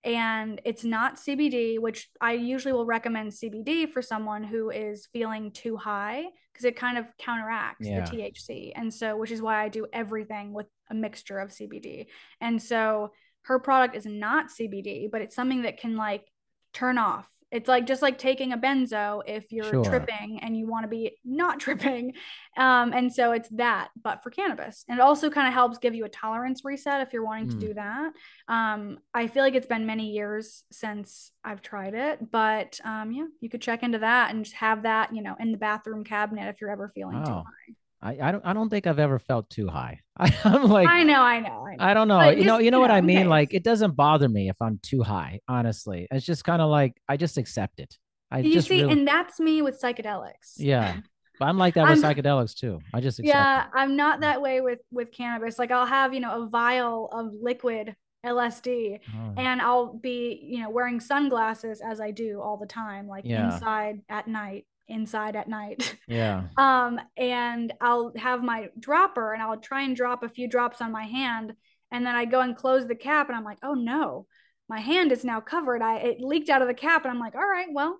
And 0.04 0.60
it's 0.66 0.84
not 0.84 1.18
CBD, 1.18 1.78
which 1.80 2.10
I 2.20 2.34
usually 2.34 2.74
will 2.74 2.86
recommend 2.88 3.32
CBD 3.32 3.91
for 3.91 4.02
someone 4.02 4.43
who 4.43 4.72
is 4.72 5.08
feeling 5.14 5.52
too 5.52 5.78
high 5.78 6.26
because 6.52 6.66
it 6.66 6.76
kind 6.76 6.97
of 6.97 7.06
counteracts 7.20 7.88
Yeah. 7.88 8.04
the 8.04 8.18
THC. 8.18 8.74
And 8.76 8.91
so, 8.93 9.16
which 9.16 9.32
is 9.32 9.41
why 9.41 9.64
I 9.64 9.70
do 9.70 9.86
everything 9.93 10.54
with 10.54 10.68
a 10.89 10.95
mixture 10.95 11.38
of 11.39 11.52
CBD. 11.52 12.08
And 12.39 12.62
so, 12.62 13.12
her 13.43 13.60
product 13.60 13.95
is 13.95 14.06
not 14.06 14.49
CBD, 14.49 15.08
but 15.12 15.22
it's 15.22 15.36
something 15.36 15.64
that 15.64 15.80
can 15.80 15.95
like 15.95 16.26
turn 16.74 16.97
off. 16.97 17.28
It's 17.52 17.68
like 17.68 17.86
just 17.86 18.02
like 18.02 18.18
taking 18.18 18.54
a 18.54 18.58
benzo 18.58 19.22
if 19.28 19.52
you're 19.52 19.64
Sure. 19.70 19.84
tripping 19.84 20.39
and 20.41 20.56
you 20.58 20.68
want 20.68 20.84
to 20.86 20.88
be 20.88 21.18
not 21.26 21.60
tripping. 21.66 22.14
Um, 22.58 22.93
and 22.93 23.14
so 23.14 23.32
it's 23.34 23.49
that, 23.49 23.89
but 24.02 24.24
for 24.24 24.30
cannabis. 24.30 24.86
And 24.88 24.99
it 24.99 25.02
also 25.02 25.30
kind 25.30 25.47
of 25.47 25.54
helps 25.54 25.78
give 25.78 25.93
you 25.95 26.06
a 26.06 26.10
tolerance 26.10 26.64
reset 26.66 27.02
if 27.02 27.14
you're 27.14 27.26
wanting 27.26 27.49
to 27.49 27.58
Mm. 27.58 27.60
do 27.60 27.74
that. 27.74 28.12
Um, 28.47 28.99
I 29.14 29.28
feel 29.28 29.43
like 29.43 29.56
it's 29.56 29.68
been 29.68 29.86
many 29.86 30.12
years 30.12 30.64
since 30.72 31.32
I've 31.43 31.62
tried 31.62 31.93
it, 31.93 32.32
but 32.32 32.80
um, 32.84 33.12
yeah, 33.12 33.26
you 33.41 33.49
could 33.49 33.62
check 33.62 33.84
into 33.84 33.99
that 33.99 34.32
and 34.34 34.43
just 34.45 34.56
have 34.58 34.84
that, 34.84 35.14
you 35.16 35.22
know, 35.22 35.36
in 35.39 35.52
the 35.52 35.58
bathroom 35.58 36.04
cabinet 36.04 36.49
if 36.49 36.62
you're 36.62 36.72
ever 36.72 36.89
feeling 36.89 37.24
too 37.24 37.41
high. 37.45 37.74
I, 38.02 38.18
I 38.20 38.32
don't 38.32 38.45
I 38.45 38.54
don't 38.54 38.70
think 38.70 38.88
I've 38.88 38.99
ever 38.99 39.20
felt 39.20 39.49
too 39.49 39.68
high. 39.68 39.99
I, 40.18 40.36
I'm 40.43 40.64
like 40.70 40.88
I 40.88 41.04
know, 41.04 41.22
I 41.22 41.39
know, 41.39 41.66
I 41.68 41.76
know. 41.76 41.84
I 41.84 41.93
don't 41.93 42.08
know. 42.08 42.18
But 42.20 42.38
You 42.38 42.45
know, 42.45 42.58
you 42.60 42.72
know 42.72 42.78
you 42.78 42.82
what 42.82 42.88
know, 42.88 42.95
I 42.95 43.02
mean? 43.02 43.30
Like 43.30 43.54
it 43.54 43.64
doesn't 43.64 43.95
bother 43.95 44.28
me 44.28 44.49
if 44.49 44.62
I'm 44.62 44.80
too 44.82 45.04
high, 45.04 45.39
honestly. 45.47 46.08
It's 46.12 46.26
just 46.26 46.43
kind 46.43 46.62
of 46.62 46.70
like 46.70 46.99
I 47.08 47.18
just 47.18 47.38
accept 47.38 47.80
it. 47.80 47.97
I 48.32 48.39
You 48.39 48.54
just 48.54 48.68
see, 48.68 48.82
really 48.82 48.93
and 48.93 49.08
that's 49.08 49.39
me 49.39 49.62
with 49.62 49.80
psychedelics. 49.82 50.54
yeah. 50.58 50.97
But 51.39 51.45
I'm 51.47 51.58
like 51.58 51.74
that 51.76 51.88
with 51.88 51.97
I'm 51.97 52.02
psychedelics 52.02 52.56
too. 52.56 52.80
I 52.93 53.02
just 53.02 53.20
accept 53.20 53.36
yeah, 53.36 53.62
it. 53.66 53.68
I'm 53.74 53.95
not 53.95 54.22
that 54.22 54.41
way 54.41 54.62
with 54.62 54.80
with 54.91 55.12
cannabis. 55.12 55.58
Like 55.60 55.72
I'll 55.72 55.86
have, 55.86 56.14
you 56.14 56.20
know, 56.20 56.43
a 56.43 56.47
vial 56.47 57.10
of 57.12 57.34
liquid 57.41 57.95
LSD 58.24 58.99
Oh, 59.16 59.34
and 59.38 59.62
I'll 59.62 59.93
be, 59.93 60.39
you 60.43 60.62
know, 60.62 60.70
wearing 60.70 60.99
sunglasses 60.99 61.82
as 61.82 61.99
I 61.99 62.12
do 62.12 62.41
all 62.41 62.58
the 62.58 62.68
time, 62.68 63.08
like 63.08 63.26
Yeah. 63.26 63.45
inside 63.54 64.02
at 64.10 64.28
night, 64.28 64.66
inside 64.92 65.36
at 65.36 65.50
night. 65.50 65.98
yeah. 66.08 66.44
um 66.58 67.00
and 67.18 67.74
I'll 67.82 68.12
have 68.16 68.44
my 68.44 68.68
dropper 68.80 69.34
and 69.34 69.42
I'll 69.42 69.58
try 69.58 69.82
and 69.82 69.96
drop 69.96 70.22
a 70.24 70.30
few 70.30 70.48
drops 70.48 70.82
on 70.82 70.92
my 70.92 71.04
hand 71.06 71.54
and 71.92 72.06
then 72.06 72.16
I 72.16 72.26
go 72.26 72.42
and 72.42 72.56
close 72.56 72.88
the 72.88 72.96
cap 72.96 73.28
and 73.30 73.36
I'm 73.36 73.44
like, 73.44 73.60
"Oh 73.64 73.74
no. 73.74 74.28
My 74.70 74.80
hand 74.80 75.12
is 75.12 75.26
now 75.26 75.42
covered. 75.42 75.82
I 75.82 75.98
it 75.98 76.22
leaked 76.22 76.50
out 76.50 76.62
of 76.62 76.68
the 76.70 76.74
cap 76.74 77.04
and 77.04 77.12
I'm 77.12 77.20
like, 77.20 77.36
"All 77.36 77.42
right, 77.42 77.68
well, 77.74 77.98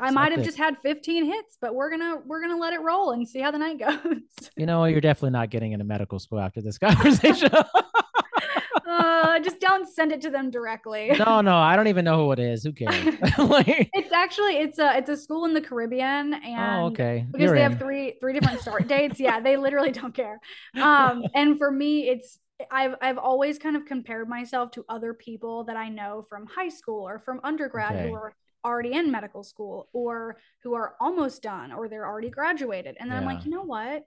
I 0.00 0.10
might 0.10 0.32
have 0.32 0.42
just 0.44 0.58
had 0.58 0.76
15 0.82 1.24
hits, 1.26 1.56
but 1.60 1.74
we're 1.76 1.90
going 1.90 2.00
to 2.02 2.20
we're 2.26 2.40
to 2.48 2.56
let 2.56 2.72
it 2.72 2.80
roll 2.80 3.12
and 3.12 3.28
see 3.28 3.40
how 3.40 3.52
the 3.52 3.58
night 3.58 3.78
goes." 3.86 4.50
You 4.56 4.66
know, 4.66 4.84
you're 4.84 5.00
definitely 5.00 5.30
not 5.38 5.50
getting 5.50 5.72
into 5.72 5.84
medical 5.84 6.18
school 6.18 6.40
after 6.40 6.60
this 6.60 6.76
conversation. 6.86 7.50
uh 7.54 9.17
just 9.40 9.60
don't 9.60 9.88
send 9.88 10.12
it 10.12 10.20
to 10.22 10.30
them 10.30 10.50
directly. 10.50 11.10
no, 11.18 11.40
no, 11.40 11.56
I 11.56 11.76
don't 11.76 11.88
even 11.88 12.04
know 12.04 12.24
who 12.24 12.32
it 12.32 12.38
is. 12.38 12.62
Who 12.64 12.72
cares? 12.72 13.04
like, 13.38 13.90
It's 13.94 14.12
actually 14.12 14.56
it's 14.58 14.78
a 14.78 14.96
it's 14.98 15.10
a 15.10 15.16
school 15.16 15.44
in 15.44 15.54
the 15.54 15.60
Caribbean 15.60 16.34
and 16.34 16.82
oh, 16.82 16.86
okay. 16.86 17.26
because 17.30 17.44
You're 17.46 17.54
they 17.54 17.64
in. 17.64 17.70
have 17.72 17.80
three 17.80 18.14
three 18.20 18.32
different 18.32 18.60
start 18.60 18.86
dates. 18.94 19.20
Yeah, 19.20 19.40
they 19.40 19.56
literally 19.56 19.92
don't 19.92 20.14
care. 20.14 20.40
Um, 20.80 21.24
and 21.34 21.58
for 21.58 21.70
me, 21.70 22.08
it's 22.08 22.38
I've 22.70 22.94
I've 23.00 23.18
always 23.18 23.58
kind 23.58 23.76
of 23.76 23.84
compared 23.86 24.28
myself 24.28 24.72
to 24.72 24.84
other 24.88 25.14
people 25.14 25.64
that 25.64 25.76
I 25.76 25.88
know 25.88 26.22
from 26.28 26.46
high 26.46 26.68
school 26.70 27.06
or 27.06 27.18
from 27.18 27.40
undergrad 27.44 27.94
Okay. 27.94 28.08
who 28.08 28.14
are 28.14 28.34
already 28.64 28.92
in 28.92 29.10
medical 29.12 29.44
school 29.44 29.88
or 29.92 30.38
who 30.64 30.74
are 30.74 30.94
almost 31.00 31.42
done 31.42 31.70
or 31.72 31.88
they're 31.88 32.04
already 32.06 32.28
graduated. 32.30 32.96
And 32.98 33.08
then 33.10 33.16
I'm 33.18 33.24
like, 33.24 33.44
you 33.44 33.52
know 33.52 33.62
what? 33.62 34.04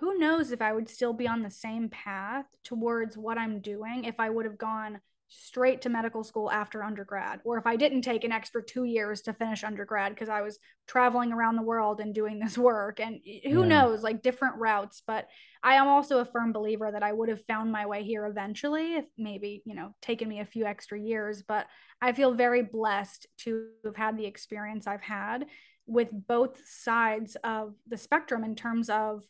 Who 0.00 0.18
knows 0.18 0.50
if 0.50 0.62
I 0.62 0.72
would 0.72 0.88
still 0.88 1.12
be 1.12 1.28
on 1.28 1.42
the 1.42 1.50
same 1.50 1.88
path 1.90 2.46
towards 2.64 3.16
what 3.16 3.38
I'm 3.38 3.60
doing 3.60 4.04
if 4.04 4.18
I 4.18 4.30
would 4.30 4.46
have 4.46 4.58
gone 4.58 5.00
straight 5.28 5.82
to 5.82 5.88
medical 5.88 6.24
school 6.24 6.50
after 6.50 6.82
undergrad, 6.82 7.40
or 7.44 7.56
if 7.56 7.66
I 7.66 7.76
didn't 7.76 8.02
take 8.02 8.24
an 8.24 8.32
extra 8.32 8.64
two 8.64 8.82
years 8.82 9.20
to 9.22 9.32
finish 9.32 9.62
undergrad 9.62 10.12
because 10.12 10.28
I 10.28 10.40
was 10.40 10.58
traveling 10.88 11.32
around 11.32 11.54
the 11.54 11.62
world 11.62 12.00
and 12.00 12.12
doing 12.12 12.40
this 12.40 12.58
work. 12.58 12.98
And 12.98 13.20
who 13.44 13.60
Yeah. 13.60 13.68
knows, 13.68 14.02
like 14.02 14.22
different 14.22 14.56
routes. 14.56 15.02
But 15.06 15.28
I 15.62 15.74
am 15.74 15.86
also 15.86 16.18
a 16.18 16.24
firm 16.24 16.52
believer 16.52 16.90
that 16.90 17.04
I 17.04 17.12
would 17.12 17.28
have 17.28 17.44
found 17.44 17.70
my 17.70 17.86
way 17.86 18.02
here 18.02 18.26
eventually, 18.26 18.96
if 18.96 19.04
maybe, 19.16 19.62
you 19.64 19.74
know, 19.74 19.94
taken 20.02 20.28
me 20.28 20.40
a 20.40 20.46
few 20.46 20.64
extra 20.64 20.98
years. 20.98 21.42
But 21.42 21.66
I 22.00 22.12
feel 22.12 22.34
very 22.34 22.62
blessed 22.62 23.26
to 23.44 23.68
have 23.84 23.96
had 23.96 24.16
the 24.16 24.26
experience 24.26 24.88
I've 24.88 25.02
had 25.02 25.46
with 25.86 26.08
both 26.10 26.60
sides 26.66 27.36
of 27.44 27.74
the 27.86 27.98
spectrum 27.98 28.42
in 28.42 28.56
terms 28.56 28.90
of 28.90 29.24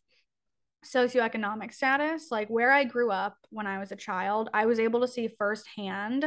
socioeconomic 0.84 1.72
status, 1.72 2.30
like 2.30 2.48
where 2.48 2.72
I 2.72 2.84
grew 2.84 3.10
up 3.10 3.36
when 3.50 3.66
I 3.66 3.78
was 3.78 3.92
a 3.92 3.96
child, 3.96 4.48
I 4.54 4.66
was 4.66 4.78
able 4.78 5.00
to 5.00 5.08
see 5.08 5.28
firsthand 5.28 6.26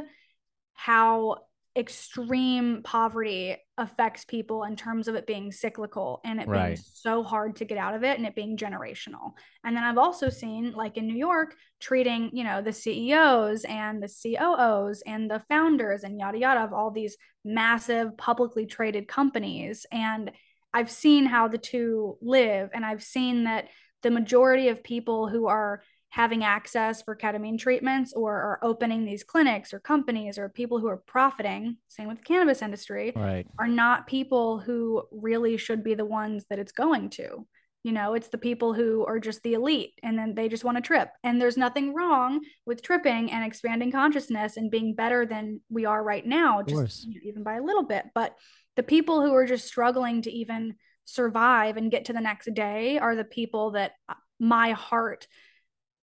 how 0.73 1.37
extreme 1.75 2.81
poverty 2.83 3.57
affects 3.79 4.25
people 4.25 4.63
in 4.63 4.75
terms 4.75 5.07
of 5.07 5.15
it 5.15 5.25
being 5.25 5.51
cyclical 5.51 6.21
and 6.23 6.39
it 6.39 6.47
being 6.47 6.75
so 6.75 7.23
hard 7.23 7.55
to 7.55 7.65
get 7.65 7.79
out 7.79 7.95
of 7.95 8.03
it 8.03 8.15
and 8.17 8.27
it 8.27 8.35
being 8.35 8.55
generational. 8.57 9.31
And 9.63 9.75
then 9.75 9.83
I've 9.83 9.97
also 9.97 10.29
seen 10.29 10.73
like 10.73 10.97
in 10.97 11.07
New 11.07 11.17
York 11.17 11.55
treating, 11.79 12.29
you 12.31 12.43
know, 12.43 12.61
the 12.61 12.73
CEOs 12.73 13.65
and 13.65 14.03
the 14.03 14.07
COOs 14.07 15.01
and 15.07 15.31
the 15.31 15.41
founders 15.49 16.03
and 16.03 16.19
yada 16.19 16.37
yada 16.37 16.59
of 16.61 16.73
all 16.73 16.91
these 16.91 17.17
massive 17.43 18.15
publicly 18.17 18.67
traded 18.67 19.07
companies 19.07 19.87
and 19.91 20.31
I've 20.75 20.89
seen 20.89 21.25
how 21.25 21.47
the 21.47 21.59
two 21.59 22.17
live 22.21 22.71
and 22.73 22.83
I've 22.83 23.03
seen 23.03 23.43
that 23.43 23.67
the 24.03 24.11
majority 24.11 24.67
of 24.67 24.83
people 24.83 25.27
who 25.27 25.47
are 25.47 25.81
having 26.09 26.43
access 26.43 27.01
for 27.01 27.15
ketamine 27.15 27.57
treatments 27.57 28.13
or 28.13 28.33
are 28.33 28.59
opening 28.61 29.03
these 29.03 29.23
clinics 29.23 29.73
or 29.73 29.79
companies 29.79 30.37
or 30.37 30.47
people 30.47 30.79
who 30.79 30.87
are 30.87 30.97
profiting, 31.07 31.77
same 31.87 32.07
with 32.07 32.19
the 32.19 32.23
cannabis 32.23 32.61
industry, 32.61 33.11
Right. 33.15 33.47
are 33.57 33.67
not 33.67 34.05
people 34.05 34.59
who 34.59 35.01
really 35.11 35.57
should 35.57 35.83
be 35.83 35.95
the 35.95 36.05
ones 36.05 36.45
that 36.49 36.59
it's 36.59 36.71
going 36.71 37.09
to. 37.11 37.47
You 37.83 37.91
know, 37.91 38.13
it's 38.13 38.27
the 38.29 38.37
people 38.37 38.73
who 38.73 39.03
are 39.05 39.19
just 39.19 39.41
the 39.41 39.55
elite 39.55 39.93
and 40.03 40.17
then 40.17 40.35
they 40.35 40.47
just 40.49 40.63
want 40.63 40.77
to 40.77 40.81
trip. 40.81 41.09
And 41.23 41.41
there's 41.41 41.57
nothing 41.57 41.93
wrong 41.95 42.41
with 42.65 42.83
tripping 42.83 43.31
and 43.31 43.43
expanding 43.43 43.91
consciousness 43.91 44.55
and 44.55 44.69
being 44.71 44.93
better 44.93 45.25
than 45.25 45.61
we 45.69 45.85
are 45.85 46.01
right 46.01 46.25
now, 46.25 46.61
just 46.61 47.05
you 47.07 47.15
know, 47.15 47.21
even 47.23 47.43
by 47.43 47.55
a 47.55 47.63
little 47.63 47.83
bit. 47.83 48.05
But 48.13 48.35
the 48.75 48.83
people 48.83 49.21
who 49.21 49.33
are 49.33 49.47
just 49.47 49.67
struggling 49.67 50.21
to 50.21 50.31
even 50.31 50.75
survive 51.05 51.77
and 51.77 51.91
get 51.91 52.05
to 52.05 52.13
the 52.13 52.21
next 52.21 52.53
day 52.53 52.97
are 52.97 53.15
the 53.15 53.23
people 53.23 53.71
that 53.71 53.93
my 54.39 54.71
heart 54.71 55.27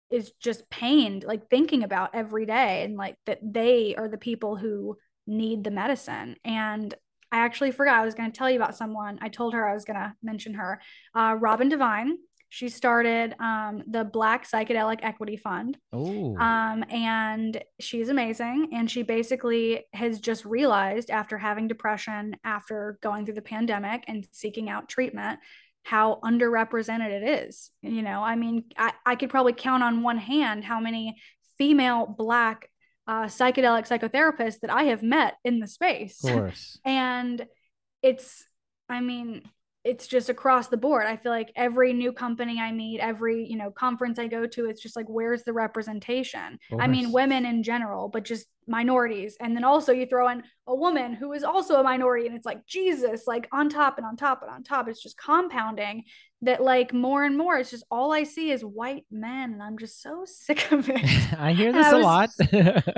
is 0.09 0.31
just 0.39 0.69
pained 0.69 1.23
like 1.23 1.49
thinking 1.49 1.83
about 1.83 2.13
every 2.13 2.45
day 2.45 2.83
and 2.83 2.95
like 2.95 3.17
that 3.25 3.39
they 3.41 3.95
are 3.95 4.07
the 4.07 4.17
people 4.17 4.55
who 4.55 4.95
need 5.27 5.63
the 5.63 5.71
medicine 5.71 6.35
and 6.45 6.93
I 7.31 7.39
actually 7.39 7.71
forgot 7.71 7.99
I 7.99 8.05
was 8.05 8.15
going 8.15 8.31
to 8.31 8.37
tell 8.37 8.49
you 8.49 8.55
about 8.55 8.77
someone. 8.77 9.19
I 9.21 9.27
told 9.27 9.53
her 9.53 9.67
I 9.67 9.73
was 9.73 9.83
going 9.83 9.99
to 9.99 10.13
mention 10.23 10.53
her. 10.53 10.79
Uh, 11.13 11.35
Robin 11.37 11.67
Divine. 11.67 12.17
She 12.49 12.69
started 12.69 13.35
um, 13.39 13.83
the 13.87 14.03
Black 14.03 14.49
Psychedelic 14.49 14.99
Equity 15.01 15.37
Fund. 15.37 15.77
Oh. 15.91 16.37
Um, 16.37 16.83
and 16.89 17.61
she's 17.79 18.09
amazing. 18.09 18.69
And 18.73 18.89
she 18.89 19.03
basically 19.03 19.85
has 19.93 20.19
just 20.19 20.45
realized 20.45 21.09
after 21.09 21.37
having 21.37 21.67
depression, 21.67 22.37
after 22.43 22.97
going 23.01 23.25
through 23.25 23.35
the 23.35 23.41
pandemic 23.41 24.05
and 24.07 24.27
seeking 24.31 24.69
out 24.69 24.87
treatment, 24.87 25.39
how 25.83 26.19
underrepresented 26.23 27.09
it 27.09 27.47
is. 27.47 27.71
You 27.81 28.01
know, 28.01 28.23
I 28.23 28.35
mean, 28.35 28.65
I, 28.77 28.93
I 29.05 29.15
could 29.15 29.29
probably 29.29 29.53
count 29.53 29.83
on 29.83 30.01
one 30.01 30.17
hand 30.17 30.63
how 30.63 30.79
many 30.79 31.17
female 31.57 32.05
Black 32.05 32.69
uh, 33.07 33.25
psychedelic 33.25 33.87
psychotherapists 33.87 34.61
that 34.61 34.71
I 34.71 34.83
have 34.85 35.03
met 35.03 35.35
in 35.43 35.59
the 35.59 35.67
space. 35.67 36.23
Of 36.25 36.33
course. 36.33 36.79
and 36.83 37.45
it's, 38.01 38.45
I 38.89 39.01
mean, 39.01 39.43
it's 39.85 40.07
just 40.07 40.29
across 40.29 40.67
the 40.67 40.77
board. 40.77 41.05
I 41.05 41.15
feel 41.15 41.31
like 41.31 41.51
every 41.55 41.93
new 41.93 42.11
company 42.11 42.59
I 42.59 42.71
meet, 42.71 42.99
every, 42.99 43.45
you 43.47 43.55
know, 43.55 43.69
conference 43.69 44.17
I 44.17 44.25
go 44.25 44.47
to, 44.47 44.65
it's 44.65 44.81
just 44.81 44.95
like, 44.95 45.05
where's 45.07 45.43
the 45.43 45.53
representation? 45.53 46.57
I 46.79 46.87
mean, 46.87 47.11
women 47.11 47.45
in 47.45 47.61
general, 47.61 48.09
but 48.09 48.25
just 48.25 48.47
minorities. 48.67 49.37
And 49.39 49.55
then 49.55 49.63
also 49.63 49.93
you 49.93 50.07
throw 50.07 50.27
in 50.29 50.41
a 50.65 50.73
woman 50.73 51.13
who 51.13 51.33
is 51.33 51.43
also 51.43 51.75
a 51.75 51.83
minority, 51.83 52.25
and 52.25 52.35
it's 52.35 52.47
like, 52.47 52.65
Jesus, 52.65 53.27
like 53.27 53.47
on 53.51 53.69
top 53.69 53.99
and 53.99 54.07
on 54.07 54.15
top 54.15 54.41
and 54.41 54.49
on 54.49 54.63
top. 54.63 54.87
It's 54.87 55.03
just 55.03 55.19
compounding 55.19 56.05
that, 56.41 56.63
like, 56.63 56.91
more 56.91 57.23
and 57.23 57.37
more, 57.37 57.57
it's 57.57 57.69
just 57.69 57.85
all 57.91 58.11
I 58.11 58.23
see 58.23 58.49
is 58.49 58.65
white 58.65 59.05
men. 59.11 59.53
And 59.53 59.61
I'm 59.61 59.77
just 59.77 60.01
so 60.01 60.23
sick 60.25 60.71
of 60.71 60.89
it. 60.89 61.05
I 61.39 61.53
hear 61.53 61.71
this 61.71 61.85
I 61.85 61.91
a 61.91 61.97
was, 61.97 62.03
lot. 62.03 62.29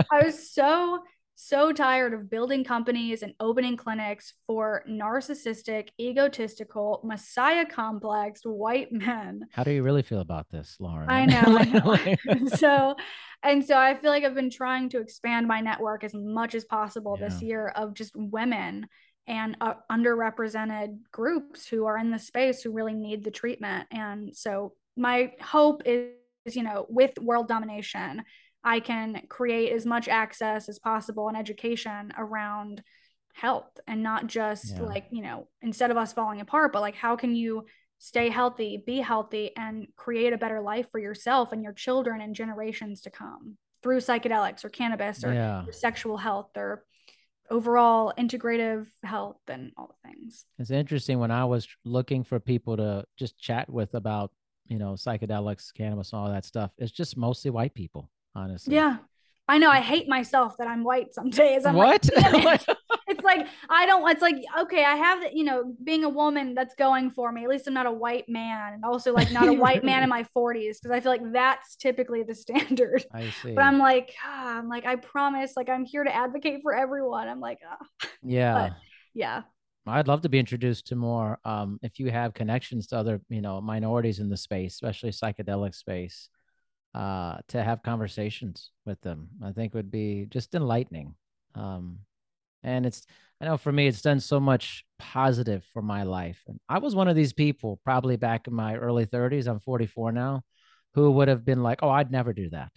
I 0.10 0.24
was 0.24 0.54
so 0.54 1.00
so 1.40 1.72
tired 1.72 2.16
of 2.16 2.32
building 2.32 2.64
companies 2.64 3.22
and 3.22 3.32
opening 3.40 3.78
clinics 3.78 4.34
for 4.48 4.84
narcissistic, 4.90 5.90
egotistical, 6.00 7.00
messiah 7.04 7.64
complexed 7.64 8.44
white 8.44 8.92
men. 8.92 9.46
How 9.52 9.64
do 9.64 9.70
you 9.70 9.84
really 9.84 10.02
feel 10.02 10.22
about 10.22 10.50
this, 10.50 10.78
Lauren? 10.80 11.08
I 11.08 11.26
know. 11.28 11.44
I 11.46 12.18
know. 12.26 12.48
so, 12.56 12.96
and 13.44 13.64
so 13.64 13.78
I 13.78 13.94
feel 13.94 14.10
like 14.10 14.24
I've 14.24 14.34
been 14.34 14.50
trying 14.50 14.90
to 14.90 15.00
expand 15.00 15.48
my 15.48 15.62
network 15.62 16.04
as 16.04 16.16
much 16.16 16.56
as 16.56 16.66
possible 16.66 17.16
yeah. 17.20 17.28
this 17.28 17.44
year 17.44 17.68
of 17.68 17.94
just 17.94 18.14
women 18.16 18.88
and 19.28 19.58
uh, 19.62 19.76
underrepresented 19.92 20.98
groups 21.12 21.68
who 21.68 21.86
are 21.86 22.00
in 22.00 22.10
the 22.10 22.18
space 22.18 22.64
who 22.64 22.72
really 22.72 22.96
need 22.96 23.24
the 23.24 23.30
treatment. 23.30 23.88
And 23.92 24.36
so 24.36 24.74
my 24.96 25.34
hope 25.40 25.84
is, 25.86 26.16
you 26.56 26.64
know, 26.64 26.88
with 26.90 27.12
world 27.20 27.48
domination 27.48 28.24
I 28.68 28.82
can 28.82 29.22
create 29.30 29.72
as 29.72 29.86
much 29.86 30.10
access 30.10 30.68
as 30.68 30.78
possible 30.78 31.30
and 31.30 31.38
education 31.38 32.12
around 32.18 32.84
health 33.34 33.80
and 33.88 34.04
not 34.04 34.28
just 34.28 34.76
yeah. 34.76 34.82
like, 34.82 35.06
you 35.10 35.22
know, 35.22 35.48
instead 35.62 35.90
of 35.90 35.96
us 35.96 36.12
falling 36.12 36.42
apart, 36.42 36.74
but 36.74 36.82
like, 36.82 36.96
how 36.96 37.16
can 37.16 37.34
you 37.34 37.64
stay 37.98 38.28
healthy, 38.28 38.84
be 38.86 38.98
healthy, 38.98 39.52
and 39.56 39.88
create 39.96 40.34
a 40.34 40.38
better 40.38 40.60
life 40.60 40.88
for 40.92 41.00
yourself 41.00 41.54
and 41.54 41.64
your 41.64 41.72
children 41.72 42.20
and 42.20 42.36
generations 42.36 43.00
to 43.02 43.10
come 43.10 43.56
through 43.82 44.00
psychedelics 44.00 44.66
or 44.66 44.70
cannabis 44.70 45.24
or, 45.24 45.34
yeah. 45.34 45.64
sexual 45.72 46.18
health 46.18 46.50
or 46.58 46.84
overall 47.50 48.12
integrative 48.20 48.86
health 49.02 49.40
and 49.48 49.72
all 49.78 49.88
the 49.88 50.10
things. 50.10 50.44
It's 50.60 50.72
interesting 50.72 51.20
when 51.20 51.32
I 51.32 51.46
was 51.46 51.66
looking 51.86 52.26
for 52.26 52.38
people 52.42 52.76
to 52.76 53.06
just 53.18 53.40
chat 53.40 53.70
with 53.70 53.94
about, 53.94 54.32
you 54.68 54.78
know, 54.78 54.92
psychedelics, 54.94 55.74
cannabis, 55.74 56.12
all 56.12 56.30
that 56.30 56.44
stuff. 56.44 56.72
It's 56.78 56.92
just 56.92 57.16
mostly 57.16 57.50
white 57.50 57.74
people 57.74 58.12
honestly. 58.38 58.76
Yeah. 58.76 58.98
I 59.50 59.58
know 59.60 59.70
I 59.70 59.80
hate 59.80 60.10
myself 60.10 60.58
that 60.58 60.68
I'm 60.68 60.84
white 60.84 61.14
some 61.14 61.30
days. 61.30 61.66
I'm 61.66 61.76
what? 61.76 62.10
Like, 62.14 62.68
it's 63.08 63.24
like 63.24 63.48
I 63.70 63.86
don't 63.86 64.10
it's 64.10 64.22
like 64.22 64.36
okay, 64.60 64.84
I 64.84 64.96
have 64.96 65.24
you 65.34 65.46
know, 65.46 65.74
being 65.84 66.04
a 66.04 66.10
woman 66.10 66.54
that's 66.54 66.76
going 66.76 67.12
for 67.12 67.32
me. 67.32 67.44
At 67.44 67.50
least 67.50 67.66
I'm 67.66 67.74
not 67.74 67.86
a 67.86 67.92
white 67.92 68.28
man 68.28 68.74
and 68.74 68.84
also 68.84 69.14
like 69.14 69.32
not 69.32 69.48
a 69.48 69.54
white 69.54 69.86
man 69.86 70.04
in 70.04 70.10
my 70.18 70.26
40s 70.36 70.78
because 70.82 70.92
I 70.92 71.00
feel 71.00 71.14
like 71.14 71.32
that's 71.32 71.78
typically 71.78 72.24
the 72.24 72.36
standard. 72.46 73.06
I 73.14 73.30
see. 73.30 73.54
But 73.54 73.64
I'm 73.64 73.78
like, 73.78 74.14
ah, 74.26 74.58
I'm 74.58 74.68
like 74.68 74.86
I 74.86 74.98
promise 74.98 75.54
like 75.56 75.70
I'm 75.70 75.86
here 75.86 76.04
to 76.04 76.14
advocate 76.14 76.60
for 76.62 76.76
everyone. 76.76 77.30
I'm 77.30 77.40
like, 77.40 77.60
ah. 77.70 78.08
Yeah. 78.22 78.54
But, 78.54 78.78
yeah. 79.14 79.42
I'd 79.90 80.10
love 80.10 80.24
to 80.24 80.30
be 80.30 80.40
introduced 80.40 80.88
to 80.88 80.98
more 80.98 81.40
um 81.46 81.80
if 81.82 82.00
you 82.00 82.12
have 82.12 82.34
connections 82.34 82.88
to 82.88 82.98
other, 82.98 83.22
you 83.30 83.42
know, 83.42 83.62
minorities 83.62 84.20
in 84.20 84.30
the 84.30 84.36
space, 84.36 84.74
especially 84.74 85.12
psychedelic 85.12 85.74
space 85.74 86.28
uh, 86.98 87.38
to 87.48 87.64
have 87.64 87.84
conversations 87.84 88.72
with 88.84 89.00
them. 89.02 89.30
I 89.44 89.52
think 89.52 89.76
would 89.76 89.92
be 89.92 90.26
just 90.32 90.56
enlightening. 90.56 91.14
Um, 91.54 92.00
and 92.64 92.88
it's, 92.88 93.06
I 93.40 93.46
know 93.46 93.58
for 93.58 93.72
me, 93.72 93.86
it's 93.86 94.02
done 94.02 94.20
so 94.20 94.40
much 94.40 94.84
positive 94.98 95.64
for 95.74 95.84
my 95.84 96.02
life. 96.02 96.42
And 96.48 96.60
I 96.68 96.80
was 96.80 96.96
one 96.96 97.08
of 97.08 97.16
these 97.16 97.34
people 97.34 97.80
probably 97.84 98.16
back 98.16 98.48
in 98.48 98.54
my 98.56 98.76
early 98.76 99.06
30s. 99.06 99.46
I'm 99.46 99.60
44 99.60 100.12
now, 100.12 100.42
who 100.96 101.12
would 101.12 101.28
have 101.28 101.46
been 101.46 101.62
like, 101.62 101.84
oh, 101.84 101.90
I'd 101.90 102.12
never 102.12 102.34
do 102.34 102.50
that. 102.50 102.72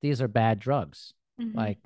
These 0.00 0.22
are 0.22 0.28
bad 0.28 0.60
drugs. 0.60 1.12
Mm-hmm. 1.40 1.58
Like, 1.58 1.78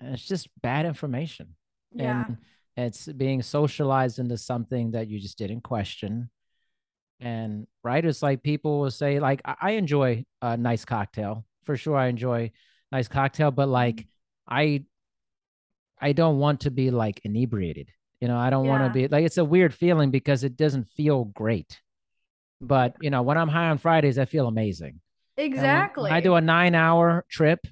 it's 0.00 0.26
just 0.26 0.48
bad 0.62 0.86
information. 0.86 1.56
Yeah. 1.92 2.24
And 2.26 2.38
it's 2.74 3.06
being 3.06 3.42
socialized 3.42 4.18
into 4.18 4.38
something 4.38 4.92
that 4.92 5.08
you 5.08 5.20
just 5.20 5.36
didn't 5.36 5.60
question 5.60 6.30
and 7.22 7.66
right 7.84 8.04
it's 8.04 8.22
like 8.22 8.42
people 8.42 8.80
will 8.80 8.90
say 8.90 9.20
like 9.20 9.40
i 9.44 9.72
enjoy 9.72 10.24
a 10.42 10.56
nice 10.56 10.84
cocktail 10.84 11.44
for 11.62 11.76
sure 11.76 11.96
i 11.96 12.08
enjoy 12.08 12.50
nice 12.90 13.08
cocktail 13.08 13.50
but 13.50 13.68
like 13.68 13.96
mm-hmm. 13.96 14.54
i 14.54 14.84
i 16.00 16.12
don't 16.12 16.38
want 16.38 16.60
to 16.60 16.70
be 16.70 16.90
like 16.90 17.20
inebriated 17.24 17.90
you 18.20 18.28
know 18.28 18.36
i 18.36 18.50
don't 18.50 18.64
yeah. 18.64 18.70
want 18.70 18.84
to 18.84 18.90
be 18.90 19.08
like 19.08 19.24
it's 19.24 19.38
a 19.38 19.44
weird 19.44 19.72
feeling 19.72 20.10
because 20.10 20.42
it 20.42 20.56
doesn't 20.56 20.88
feel 20.88 21.24
great 21.24 21.80
but 22.60 22.96
you 23.00 23.10
know 23.10 23.22
when 23.22 23.38
i'm 23.38 23.48
high 23.48 23.68
on 23.68 23.78
fridays 23.78 24.18
i 24.18 24.24
feel 24.24 24.48
amazing 24.48 25.00
exactly 25.36 26.10
i 26.10 26.20
do 26.20 26.34
a 26.34 26.40
nine 26.40 26.74
hour 26.74 27.24
trip 27.30 27.66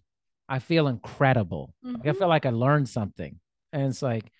i 0.48 0.60
feel 0.60 0.86
incredible 0.86 1.74
mm-hmm. 1.84 1.96
like, 1.96 2.06
i 2.06 2.12
feel 2.12 2.28
like 2.28 2.46
i 2.46 2.50
learned 2.50 2.88
something 2.88 3.38
and 3.72 3.82
it's 3.82 4.02
like 4.02 4.30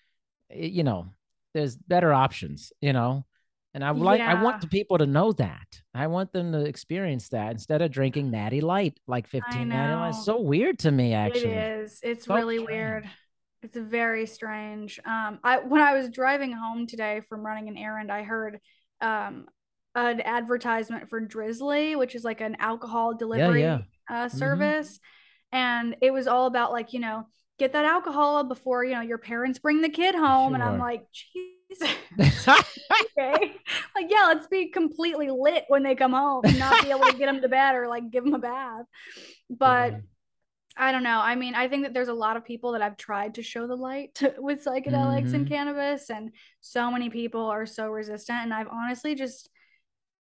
you 0.55 0.85
know 0.85 1.07
there's 1.53 1.77
better 1.77 2.13
options 2.13 2.73
you 2.81 2.93
know 2.93 3.25
and 3.75 3.85
I 3.85 3.91
like 3.91 4.19
yeah. 4.19 4.31
I 4.31 4.43
want 4.43 4.61
the 4.61 4.67
people 4.67 4.99
to 4.99 5.07
know 5.07 5.33
that. 5.33 5.81
I 5.95 6.09
want 6.09 6.33
them 6.33 6.53
to 6.53 6.65
experience 6.65 7.29
that 7.29 7.53
instead 7.53 7.83
of 7.83 7.91
drinking 7.91 8.31
natty 8.33 8.61
light 8.61 8.99
like 9.07 9.27
15 9.27 9.69
natty 9.69 9.95
light. 9.95 10.09
It's 10.11 10.25
so 10.25 10.41
weird 10.41 10.79
to 10.81 10.91
me 10.91 11.15
actually. 11.15 11.51
It 11.51 11.83
is. 11.83 12.01
It's 12.03 12.27
so 12.27 12.35
really 12.35 12.59
strange. 12.59 12.71
weird. 12.71 13.11
It's 13.63 13.77
very 13.77 14.27
strange. 14.27 14.99
Um 15.05 15.39
I 15.45 15.59
when 15.59 15.81
I 15.81 15.97
was 15.97 16.11
driving 16.11 16.53
home 16.53 16.87
today 16.87 17.21
from 17.29 17.47
running 17.47 17.69
an 17.69 17.77
errand, 17.77 18.11
I 18.11 18.23
heard 18.23 18.59
um 19.01 19.47
an 19.95 20.21
advertisement 20.21 21.09
for 21.09 21.21
Drizly, 21.21 21.97
which 21.97 22.15
is 22.15 22.25
like 22.25 22.41
an 22.41 22.57
alcohol 22.61 23.15
delivery 23.15 23.63
yeah, 23.63 23.81
yeah. 24.09 24.25
Uh, 24.25 24.27
mm-hmm. 24.27 24.39
service. 24.39 24.89
Mm-hmm. 24.89 25.57
And 25.57 25.97
it 26.01 26.13
was 26.13 26.29
all 26.29 26.47
about 26.47 26.71
like, 26.71 26.93
you 26.93 27.01
know, 27.01 27.27
get 27.59 27.73
that 27.73 27.85
alcohol 27.85 28.45
before, 28.45 28.85
you 28.85 28.95
know, 28.95 29.01
your 29.01 29.19
parents 29.19 29.59
bring 29.59 29.83
the 29.83 29.89
kid 29.89 30.15
home. 30.15 30.53
Sure. 30.53 30.55
And 30.55 30.63
I'm 30.63 30.79
like, 30.79 31.07
geez 31.13 31.60
okay. 32.21 33.57
Like, 33.95 34.07
yeah, 34.09 34.27
let's 34.27 34.47
be 34.47 34.69
completely 34.69 35.31
lit 35.31 35.65
when 35.69 35.83
they 35.83 35.95
come 35.95 36.13
home 36.13 36.43
and 36.45 36.59
not 36.59 36.83
be 36.83 36.91
able 36.91 37.07
to 37.07 37.17
get 37.17 37.27
them 37.27 37.41
to 37.41 37.49
bed 37.49 37.75
or 37.75 37.89
like 37.89 38.11
give 38.11 38.25
them 38.25 38.35
a 38.35 38.39
bath. 38.39 38.87
But 39.49 39.93
mm-hmm. 39.93 40.01
I 40.77 40.93
don't 40.93 41.03
know. 41.03 41.21
I 41.21 41.35
mean, 41.35 41.55
I 41.55 41.69
think 41.69 41.85
that 41.85 41.95
there's 41.95 42.09
a 42.09 42.15
lot 42.15 42.37
of 42.37 42.45
people 42.45 42.73
that 42.73 42.83
I've 42.83 42.97
tried 42.97 43.35
to 43.35 43.43
show 43.43 43.67
the 43.67 43.77
light 43.77 44.15
to, 44.17 44.35
with 44.39 44.65
psychedelics 44.65 45.27
mm-hmm. 45.27 45.35
and 45.35 45.49
cannabis, 45.49 46.11
and 46.11 46.31
so 46.61 46.91
many 46.91 47.11
people 47.11 47.47
are 47.47 47.67
so 47.67 47.89
resistant. 47.89 48.39
And 48.43 48.55
I've 48.55 48.69
honestly 48.69 49.15
just 49.15 49.51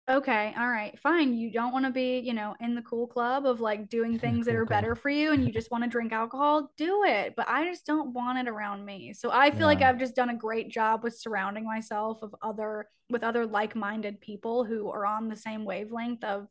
okay, 0.09 0.53
all 0.57 0.69
right, 0.69 0.97
fine. 0.99 1.33
You 1.33 1.51
don't 1.51 1.73
want 1.73 1.85
to 1.85 1.91
be, 1.91 2.19
you 2.19 2.33
know, 2.33 2.55
in 2.61 2.75
the 2.75 2.81
cool 2.81 3.07
club 3.07 3.45
of 3.45 3.59
like 3.59 3.89
doing 3.89 4.17
things 4.17 4.45
that 4.45 4.55
are 4.55 4.65
better 4.65 4.95
for 4.95 5.09
you 5.09 5.33
and 5.33 5.45
you 5.45 5.51
just 5.51 5.69
want 5.69 5.83
to 5.83 5.89
drink 5.89 6.13
alcohol, 6.13 6.71
do 6.77 7.03
it. 7.05 7.33
But 7.35 7.49
I 7.49 7.65
just 7.65 7.85
don't 7.85 8.13
want 8.13 8.39
it 8.39 8.49
around 8.49 8.85
me. 8.85 9.13
So 9.13 9.31
I 9.31 9.51
feel 9.51 9.61
yeah. 9.61 9.65
like 9.65 9.81
I've 9.81 9.99
just 9.99 10.15
done 10.15 10.29
a 10.29 10.35
great 10.35 10.69
job 10.69 11.03
with 11.03 11.17
surrounding 11.17 11.65
myself 11.65 12.19
of 12.21 12.33
other 12.41 12.87
with 13.09 13.23
other 13.23 13.45
like-minded 13.45 14.19
people 14.19 14.65
who 14.65 14.89
are 14.89 15.05
on 15.05 15.29
the 15.29 15.35
same 15.35 15.63
wavelength 15.63 16.23
of 16.23 16.47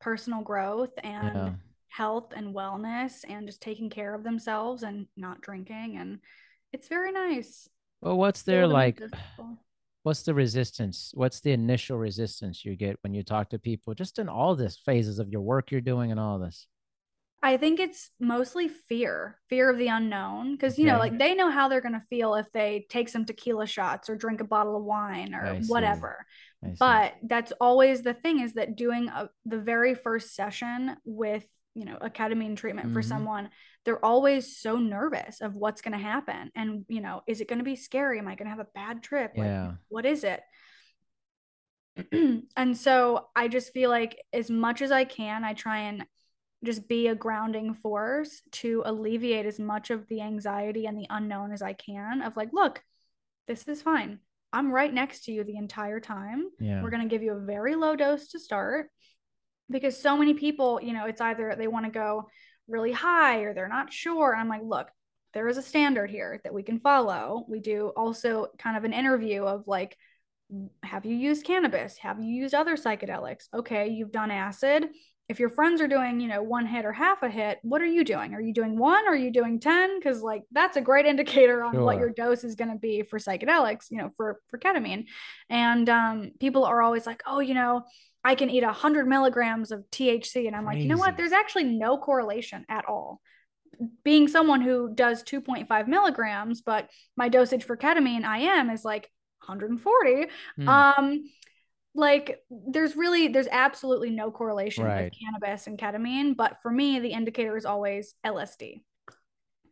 personal 0.00 0.40
growth 0.40 0.92
and 1.02 1.34
yeah. 1.34 1.52
health 1.88 2.32
and 2.36 2.54
wellness 2.54 3.24
and 3.28 3.46
just 3.46 3.60
taking 3.60 3.90
care 3.90 4.14
of 4.14 4.22
themselves 4.22 4.84
and 4.84 5.06
not 5.16 5.40
drinking 5.40 5.96
and 5.96 6.20
it's 6.72 6.88
very 6.88 7.10
nice. 7.10 7.68
Well, 8.02 8.16
what's 8.18 8.42
there 8.42 8.66
like 8.66 9.00
what's 10.06 10.22
the 10.22 10.32
resistance? 10.32 11.10
What's 11.14 11.40
the 11.40 11.50
initial 11.50 11.98
resistance 11.98 12.64
you 12.64 12.76
get 12.76 12.96
when 13.02 13.12
you 13.12 13.24
talk 13.24 13.50
to 13.50 13.58
people 13.58 13.92
just 13.92 14.20
in 14.20 14.28
all 14.28 14.54
this 14.54 14.78
phases 14.78 15.18
of 15.18 15.28
your 15.28 15.40
work 15.40 15.72
you're 15.72 15.80
doing 15.80 16.12
and 16.12 16.20
all 16.20 16.38
this? 16.38 16.68
I 17.42 17.56
think 17.56 17.80
it's 17.80 18.10
mostly 18.20 18.68
fear 18.68 19.38
fear 19.48 19.68
of 19.68 19.78
the 19.78 19.88
unknown 19.88 20.52
because 20.52 20.78
you 20.78 20.86
know 20.86 20.98
like 20.98 21.18
they 21.18 21.34
know 21.34 21.50
how 21.50 21.68
they're 21.68 21.80
going 21.80 21.92
to 21.92 22.02
feel 22.08 22.36
if 22.36 22.50
they 22.52 22.86
take 22.88 23.08
some 23.08 23.24
tequila 23.24 23.66
shots 23.66 24.08
or 24.08 24.14
drink 24.16 24.40
a 24.40 24.44
bottle 24.44 24.76
of 24.76 24.84
wine 24.84 25.34
or 25.34 25.58
whatever. 25.66 26.24
But 26.78 27.14
that's 27.24 27.52
always 27.60 28.02
the 28.02 28.14
thing 28.14 28.40
is 28.40 28.54
that 28.54 28.76
doing 28.76 29.08
a, 29.08 29.28
the 29.44 29.58
very 29.58 29.96
first 29.96 30.34
session 30.36 30.96
with 31.04 31.44
you 31.78 31.84
know 31.84 31.98
a 32.00 32.08
ketamine 32.10 32.56
treatment 32.56 32.88
Mhm. 32.88 32.92
for 32.94 33.02
someone 33.02 33.50
they're 33.84 34.04
always 34.04 34.56
so 34.56 34.76
nervous 34.78 35.40
of 35.40 35.54
what's 35.54 35.80
going 35.82 35.92
to 35.92 35.98
happen. 36.12 36.50
And 36.56 36.84
you 36.88 37.00
know 37.00 37.22
is 37.26 37.40
it 37.40 37.48
going 37.48 37.58
to 37.60 37.64
be 37.72 37.76
scary? 37.76 38.18
Am 38.18 38.26
i 38.26 38.34
going 38.34 38.46
to 38.50 38.56
have 38.56 38.66
a 38.66 38.72
bad 38.74 39.02
trip? 39.02 39.32
Like 39.36 39.46
Yeah. 39.46 39.74
what 39.88 40.04
is 40.06 40.24
it? 40.24 40.40
And 42.56 42.76
so 42.76 43.28
i 43.34 43.48
just 43.48 43.72
feel 43.72 43.90
like 43.90 44.18
as 44.32 44.50
much 44.50 44.82
as 44.82 44.90
i 44.92 45.04
can 45.04 45.44
i 45.44 45.54
try 45.54 45.78
and 45.88 46.04
just 46.64 46.88
be 46.88 47.06
a 47.08 47.14
grounding 47.14 47.74
force 47.74 48.42
to 48.50 48.82
alleviate 48.84 49.46
as 49.46 49.58
much 49.58 49.90
of 49.90 50.06
the 50.08 50.20
anxiety 50.20 50.86
and 50.86 50.98
the 50.98 51.06
unknown 51.10 51.52
as 51.52 51.62
i 51.62 51.72
can 51.72 52.22
of 52.22 52.36
like 52.36 52.50
look 52.52 52.82
this 53.48 53.68
is 53.68 53.80
fine. 53.80 54.18
I'm 54.52 54.72
right 54.72 54.92
next 54.92 55.24
to 55.24 55.32
you 55.32 55.44
the 55.44 55.56
entire 55.56 56.00
time. 56.00 56.48
Yeah. 56.58 56.82
we're 56.82 56.90
going 56.90 57.02
to 57.02 57.08
give 57.14 57.22
you 57.22 57.32
a 57.34 57.38
very 57.38 57.76
low 57.76 57.94
dose 57.94 58.28
to 58.32 58.40
start 58.40 58.90
because 59.70 60.00
so 60.00 60.16
many 60.16 60.34
people, 60.34 60.80
you 60.82 60.92
know, 60.92 61.06
it's 61.06 61.20
either 61.20 61.54
they 61.56 61.68
want 61.68 61.86
to 61.86 61.90
go 61.90 62.28
really 62.68 62.92
high 62.92 63.40
or 63.40 63.54
they're 63.54 63.68
not 63.68 63.92
sure. 63.92 64.32
And 64.32 64.40
I'm 64.40 64.48
like, 64.48 64.62
look, 64.64 64.88
there 65.34 65.48
is 65.48 65.58
a 65.58 65.62
standard 65.62 66.10
here 66.10 66.40
that 66.44 66.54
we 66.54 66.62
can 66.62 66.80
follow. 66.80 67.44
We 67.48 67.60
do 67.60 67.92
also 67.96 68.48
kind 68.58 68.76
of 68.76 68.84
an 68.84 68.92
interview 68.92 69.42
of 69.42 69.66
like, 69.66 69.96
have 70.82 71.04
you 71.04 71.14
used 71.14 71.44
cannabis? 71.44 71.98
Have 71.98 72.20
you 72.20 72.32
used 72.32 72.54
other 72.54 72.76
psychedelics? 72.76 73.48
Okay, 73.52 73.88
you've 73.88 74.12
done 74.12 74.30
acid. 74.30 74.86
If 75.28 75.40
your 75.40 75.50
friends 75.50 75.80
are 75.80 75.88
doing, 75.88 76.20
you 76.20 76.28
know, 76.28 76.40
one 76.40 76.66
hit 76.66 76.84
or 76.84 76.92
half 76.92 77.24
a 77.24 77.28
hit, 77.28 77.58
what 77.62 77.82
are 77.82 77.86
you 77.86 78.04
doing? 78.04 78.32
Are 78.32 78.40
you 78.40 78.54
doing 78.54 78.78
one? 78.78 79.06
Or 79.06 79.10
are 79.10 79.16
you 79.16 79.32
doing 79.32 79.58
10? 79.58 79.98
Because 79.98 80.22
like 80.22 80.44
that's 80.52 80.76
a 80.76 80.80
great 80.80 81.04
indicator 81.12 81.64
on 81.64 81.82
what 81.82 81.98
your 81.98 82.10
dose 82.10 82.44
is 82.44 82.54
going 82.54 82.70
to 82.70 82.78
be 82.78 83.02
for 83.02 83.18
psychedelics, 83.18 83.90
you 83.90 83.98
know, 83.98 84.10
for 84.16 84.40
for 84.48 84.58
ketamine. 84.58 85.06
And 85.50 85.88
um, 85.88 86.30
people 86.38 86.64
are 86.64 86.80
always 86.80 87.06
like, 87.06 87.22
oh, 87.26 87.40
you 87.40 87.54
know, 87.54 87.82
I 88.26 88.34
can 88.34 88.50
eat 88.50 88.64
100 88.64 89.06
milligrams 89.06 89.70
of 89.70 89.84
THC. 89.92 90.48
And 90.48 90.56
I'm 90.56 90.64
like, 90.64 90.78
you 90.78 90.88
know 90.88 90.96
what? 90.96 91.16
There's 91.16 91.30
actually 91.30 91.62
no 91.62 91.96
correlation 91.96 92.66
at 92.68 92.84
all. 92.86 93.20
Being 94.02 94.26
someone 94.26 94.62
who 94.62 94.92
does 94.92 95.22
2.5 95.22 95.86
milligrams, 95.86 96.60
but 96.60 96.90
my 97.16 97.28
dosage 97.28 97.62
for 97.62 97.76
ketamine 97.76 98.24
I 98.24 98.38
am 98.38 98.68
is 98.70 98.84
like 98.84 99.08
140. 99.46 100.26
Hmm. 100.56 100.68
Um, 100.68 101.30
like 101.94 102.40
there's 102.50 102.96
really 102.96 103.28
there's 103.28 103.48
absolutely 103.50 104.10
no 104.10 104.32
correlation 104.32 104.84
Right. 104.84 105.04
with 105.04 105.12
cannabis 105.20 105.68
and 105.68 105.78
ketamine. 105.78 106.36
But 106.36 106.60
for 106.62 106.70
me, 106.72 106.98
the 106.98 107.12
indicator 107.12 107.56
is 107.56 107.64
always 107.64 108.14
LSD. 108.24 108.82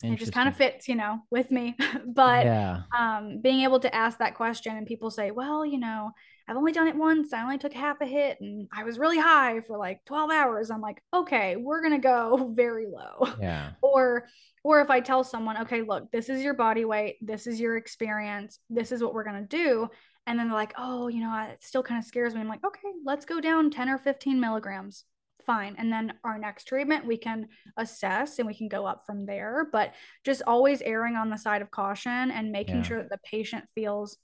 It 0.05 0.17
just 0.17 0.33
kind 0.33 0.49
of 0.49 0.57
fits, 0.57 0.87
you 0.87 0.95
know, 0.95 1.21
with 1.29 1.51
me. 1.51 1.77
but 2.07 2.47
yeah. 2.47 2.83
um, 2.97 3.41
being 3.41 3.63
able 3.63 3.81
to 3.81 3.93
ask 3.93 4.19
that 4.19 4.37
question 4.37 4.77
and 4.77 4.87
people 4.87 5.11
say, 5.11 5.33
well, 5.33 5.67
you 5.67 5.79
know, 5.81 6.13
I've 6.47 6.57
only 6.57 6.73
done 6.73 6.89
it 6.89 6.97
once. 6.97 7.33
I 7.33 7.43
only 7.43 7.59
took 7.59 7.73
half 7.73 8.01
a 8.01 8.07
hit 8.07 8.39
and 8.41 8.69
I 8.73 8.85
was 8.85 8.99
really 8.99 9.19
high 9.19 9.61
for 9.67 9.79
like 9.79 10.05
12 10.05 10.31
hours. 10.31 10.71
I'm 10.71 10.81
like, 10.83 11.03
okay, 11.13 11.57
we're 11.57 11.81
going 11.81 11.95
to 11.95 11.99
go 11.99 12.51
very 12.55 12.87
low. 12.87 13.27
Yeah. 13.41 13.71
or 13.83 14.27
or 14.63 14.81
if 14.81 14.89
I 14.91 15.01
tell 15.01 15.25
someone, 15.25 15.59
okay, 15.63 15.83
look, 15.83 16.11
this 16.11 16.29
is 16.31 16.43
your 16.43 16.55
body 16.55 16.85
weight, 16.87 17.17
this 17.21 17.47
is 17.47 17.61
your 17.61 17.77
experience, 17.77 18.59
this 18.71 18.93
is 18.93 19.03
what 19.03 19.13
we're 19.13 19.25
going 19.25 19.47
to 19.47 19.57
do. 19.57 19.89
And 20.27 20.39
then 20.39 20.49
they're 20.49 20.57
like, 20.57 20.73
oh, 20.79 21.09
you 21.09 21.21
know, 21.21 21.49
it 21.51 21.63
still 21.63 21.83
kind 21.83 21.99
of 21.99 22.05
scares 22.07 22.35
me. 22.35 22.41
I'm 22.41 22.49
like, 22.49 22.65
okay, 22.65 22.89
let's 23.05 23.27
go 23.27 23.41
down 23.43 23.71
10 23.71 23.91
or 23.91 23.99
15 23.99 24.41
milligrams. 24.41 25.05
Fine. 25.45 25.75
And 25.77 25.93
then 25.93 26.15
our 26.25 26.39
next 26.39 26.65
treatment, 26.65 27.05
we 27.05 27.19
can 27.19 27.49
assess 27.77 28.39
and 28.39 28.49
we 28.49 28.55
can 28.55 28.69
go 28.69 28.87
up 28.87 29.05
from 29.05 29.27
there. 29.27 29.69
But 29.71 29.93
just 30.25 30.41
always 30.47 30.81
erring 30.81 31.17
on 31.17 31.29
the 31.29 31.37
side 31.37 31.61
of 31.61 31.71
caution 31.71 32.31
and 32.31 32.51
making 32.51 32.77
Yeah. 32.77 32.83
sure 32.85 32.99
that 33.03 33.11
the 33.11 33.19
patient 33.31 33.65
feels 33.75 34.17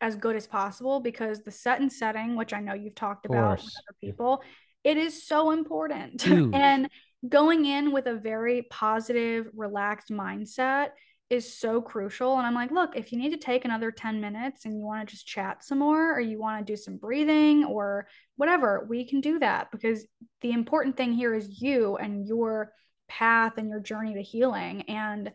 as 0.00 0.16
good 0.16 0.36
as 0.36 0.46
possible 0.46 1.00
because 1.00 1.40
the 1.40 1.50
set 1.50 1.80
and 1.80 1.92
setting, 1.92 2.36
which 2.36 2.52
I 2.52 2.60
know 2.60 2.74
you've 2.74 2.94
talked 2.94 3.26
about 3.26 3.58
with 3.58 3.74
other 3.88 3.96
people, 4.00 4.42
it 4.84 4.96
is 4.96 5.26
so 5.26 5.50
important. 5.50 6.24
And 6.54 6.88
going 7.28 7.66
in 7.66 7.92
with 7.92 8.06
a 8.06 8.14
very 8.14 8.62
positive, 8.70 9.48
relaxed 9.54 10.10
mindset 10.10 10.90
is 11.30 11.58
so 11.58 11.82
crucial. 11.82 12.38
And 12.38 12.46
I'm 12.46 12.54
like, 12.54 12.70
look, 12.70 12.96
if 12.96 13.12
you 13.12 13.18
need 13.18 13.30
to 13.30 13.38
take 13.38 13.64
another 13.64 13.90
10 13.90 14.20
minutes 14.20 14.64
and 14.64 14.76
you 14.76 14.84
want 14.84 15.06
to 15.06 15.14
just 15.14 15.26
chat 15.26 15.62
some 15.62 15.80
more, 15.80 16.14
or 16.14 16.20
you 16.20 16.38
want 16.38 16.64
to 16.64 16.72
do 16.72 16.76
some 16.76 16.96
breathing 16.96 17.64
or 17.64 18.06
whatever, 18.36 18.86
we 18.88 19.06
can 19.06 19.20
do 19.20 19.38
that 19.40 19.70
because 19.70 20.06
the 20.40 20.52
important 20.52 20.96
thing 20.96 21.12
here 21.12 21.34
is 21.34 21.60
you 21.60 21.96
and 21.96 22.26
your 22.26 22.72
path 23.08 23.54
and 23.58 23.68
your 23.68 23.80
journey 23.80 24.14
to 24.14 24.22
healing. 24.22 24.82
And 24.82 25.32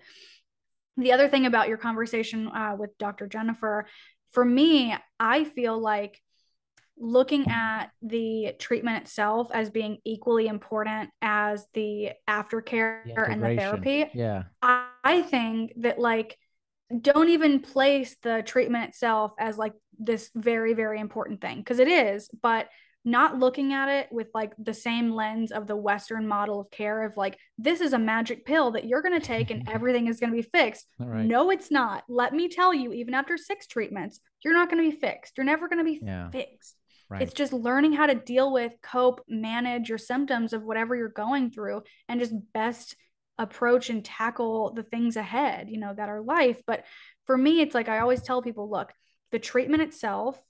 the 0.98 1.12
other 1.12 1.28
thing 1.28 1.46
about 1.46 1.68
your 1.68 1.78
conversation 1.78 2.48
uh, 2.48 2.76
with 2.78 2.98
Dr. 2.98 3.28
Jennifer, 3.28 3.88
for 4.34 4.44
me, 4.44 4.96
I 5.20 5.44
feel 5.46 5.80
like 5.80 6.22
looking 6.98 7.50
at 7.50 7.88
the 8.02 8.54
treatment 8.60 9.04
itself 9.04 9.50
as 9.54 9.70
being 9.70 9.98
equally 10.06 10.48
important 10.48 11.10
as 11.22 11.66
the 11.74 12.12
aftercare 12.30 13.04
The 13.16 13.22
and 13.24 13.44
the 13.44 13.56
therapy. 13.56 14.10
Yeah. 14.14 14.44
I, 14.62 14.88
I 15.04 15.22
think 15.22 15.74
that 15.78 16.00
like 16.00 16.38
don't 17.02 17.30
even 17.30 17.60
place 17.60 18.16
the 18.22 18.44
treatment 18.46 18.90
itself 18.90 19.34
as 19.40 19.58
like 19.58 19.74
this 19.98 20.30
very 20.36 20.74
very 20.74 21.00
important 21.00 21.42
thing 21.42 21.58
because 21.58 21.80
it 21.80 21.88
is 21.88 22.30
but 22.42 22.68
not 23.06 23.38
looking 23.38 23.74
at 23.74 23.90
it 23.90 24.08
with 24.12 24.28
like 24.34 24.54
the 24.58 24.74
same 24.74 25.12
lens 25.12 25.52
of 25.52 25.68
the 25.68 25.76
western 25.76 26.28
model 26.28 26.62
of 26.62 26.72
care 26.72 27.04
of 27.04 27.18
like 27.18 27.38
this 27.58 27.82
is 27.82 27.94
a 27.94 28.00
magic 28.00 28.46
pill 28.46 28.72
that 28.72 28.86
you're 28.86 29.02
going 29.02 29.20
to 29.20 29.26
take 29.26 29.52
and 29.52 29.68
everything 29.72 30.08
is 30.08 30.20
going 30.20 30.30
to 30.32 30.36
be 30.36 30.42
fixed 30.42 30.88
right. 31.00 31.26
no 31.26 31.50
it's 31.50 31.70
not 31.70 32.04
let 32.08 32.34
me 32.34 32.48
tell 32.48 32.74
you 32.74 32.94
even 32.94 33.14
after 33.14 33.38
six 33.38 33.68
treatments 33.68 34.20
you're 34.44 34.54
not 34.54 34.70
going 34.70 34.84
to 34.84 34.90
be 34.90 34.96
fixed 34.96 35.34
you're 35.38 35.46
never 35.46 35.68
going 35.68 35.80
to 35.80 35.84
be 35.84 36.00
Yeah. 36.04 36.30
fixed 36.30 36.76
Right. 37.10 37.22
it's 37.22 37.34
just 37.34 37.54
learning 37.54 37.94
how 37.94 38.08
to 38.08 38.16
deal 38.16 38.52
with, 38.52 38.74
cope, 38.82 39.22
manage 39.28 39.90
your 39.90 39.98
symptoms 40.00 40.52
of 40.54 40.64
whatever 40.64 40.96
you're 40.96 41.10
going 41.10 41.52
through 41.52 41.84
and 42.08 42.20
just 42.20 42.34
best 42.54 42.96
approach 43.38 43.90
and 43.90 44.04
tackle 44.04 44.74
the 44.74 44.84
things 44.84 45.16
ahead, 45.16 45.70
you 45.70 45.78
know, 45.80 45.94
that 45.94 46.10
are 46.10 46.22
life. 46.22 46.62
But 46.66 46.86
for 47.26 47.38
me, 47.38 47.60
it's 47.60 47.76
like 47.76 47.90
I 47.90 48.00
always 48.00 48.24
tell 48.24 48.42
people, 48.42 48.70
look, 48.70 48.92
the 49.32 49.38
treatment 49.38 49.84
itself, 49.84 50.42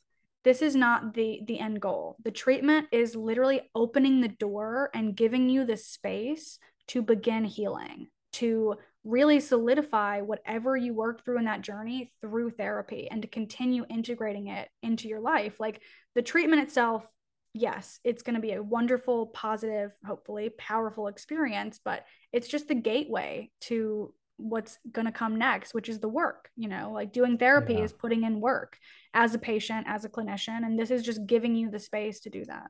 this 0.44 0.62
is 0.62 0.76
not 0.76 1.14
the 1.14 1.42
the 1.46 1.60
end 1.60 1.82
goal. 1.82 2.18
The 2.24 2.32
treatment 2.32 2.88
is 2.92 3.16
literally 3.16 3.62
opening 3.74 4.22
the 4.22 4.28
door 4.28 4.90
and 4.94 5.16
giving 5.16 5.50
you 5.50 5.66
the 5.66 5.78
space 5.78 6.60
to 6.90 7.02
begin 7.02 7.46
healing, 7.46 8.08
to 8.34 8.76
really 9.04 9.40
solidify 9.40 10.22
whatever 10.22 10.78
you 10.78 10.94
work 10.94 11.24
through 11.24 11.38
in 11.38 11.46
that 11.46 11.62
journey 11.62 12.12
through 12.22 12.50
therapy 12.52 13.08
and 13.10 13.22
to 13.22 13.28
continue 13.28 13.86
integrating 13.90 14.48
it 14.48 14.70
into 14.82 15.08
your 15.08 15.20
life. 15.20 15.60
Like 15.60 15.82
the 16.16 16.22
treatment 16.22 16.62
itself, 16.62 17.06
yes, 17.54 18.00
it's 18.04 18.24
going 18.24 18.36
to 18.36 18.42
be 18.42 18.54
a 18.54 18.64
wonderful, 18.64 19.28
positive, 19.28 19.92
hopefully 20.06 20.50
powerful 20.58 21.08
experience, 21.08 21.80
but 21.84 22.06
it's 22.32 22.48
just 22.48 22.68
the 22.68 22.76
gateway 22.76 23.50
to 23.62 24.14
what's 24.38 24.80
going 24.92 25.06
to 25.06 25.12
come 25.12 25.38
next, 25.38 25.74
which 25.74 25.90
is 25.90 26.00
the 26.00 26.08
work. 26.08 26.50
You 26.56 26.70
know, 26.70 26.92
like 26.94 27.14
doing 27.14 27.38
therapy 27.38 27.76
Yeah. 27.76 27.84
is 27.84 27.94
putting 27.94 28.24
in 28.24 28.42
work 28.42 28.78
as 29.14 29.36
a 29.36 29.40
patient, 29.40 29.86
as 29.88 30.06
a 30.06 30.10
clinician, 30.10 30.66
and 30.66 30.78
this 30.78 30.92
is 30.92 31.04
just 31.04 31.26
giving 31.26 31.56
you 31.56 31.70
the 31.70 31.80
space 31.80 32.20
to 32.22 32.30
do 32.30 32.44
that. 32.46 32.70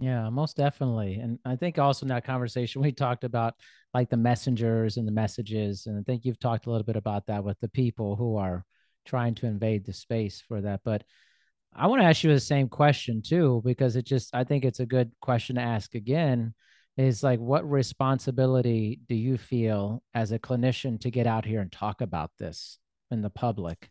Yeah, 0.00 0.30
most 0.30 0.56
definitely. 0.56 1.20
And 1.20 1.38
I 1.44 1.54
think 1.54 1.78
also 1.78 2.04
in 2.04 2.08
that 2.08 2.24
conversation, 2.24 2.82
we 2.82 2.90
talked 2.90 3.22
about 3.22 3.54
like 3.94 4.10
the 4.10 4.16
messengers 4.16 4.96
and 4.96 5.06
the 5.06 5.12
messages. 5.12 5.86
And 5.86 5.96
I 5.96 6.02
think 6.02 6.24
you've 6.24 6.40
talked 6.40 6.66
a 6.66 6.70
little 6.70 6.84
bit 6.84 6.96
about 6.96 7.26
that 7.26 7.44
with 7.44 7.60
the 7.60 7.68
people 7.68 8.16
who 8.16 8.36
are 8.36 8.64
trying 9.04 9.36
to 9.36 9.46
invade 9.46 9.84
the 9.84 9.92
space 9.92 10.42
for 10.48 10.60
that. 10.62 10.80
But 10.84 11.04
I 11.72 11.86
want 11.86 12.02
to 12.02 12.06
ask 12.06 12.24
you 12.24 12.32
the 12.32 12.40
same 12.40 12.68
question 12.68 13.22
too, 13.22 13.62
because 13.64 13.94
it 13.94 14.04
just, 14.04 14.34
I 14.34 14.42
think 14.42 14.64
it's 14.64 14.80
a 14.80 14.86
good 14.86 15.12
question 15.20 15.54
to 15.56 15.62
ask 15.62 15.94
again 15.94 16.54
is 16.96 17.22
like, 17.22 17.40
what 17.40 17.68
responsibility 17.70 19.00
do 19.08 19.14
you 19.14 19.38
feel 19.38 20.02
as 20.14 20.32
a 20.32 20.38
clinician 20.38 21.00
to 21.00 21.10
get 21.10 21.26
out 21.26 21.44
here 21.44 21.60
and 21.60 21.72
talk 21.72 22.00
about 22.00 22.30
this 22.38 22.78
in 23.10 23.22
the 23.22 23.30
public 23.30 23.90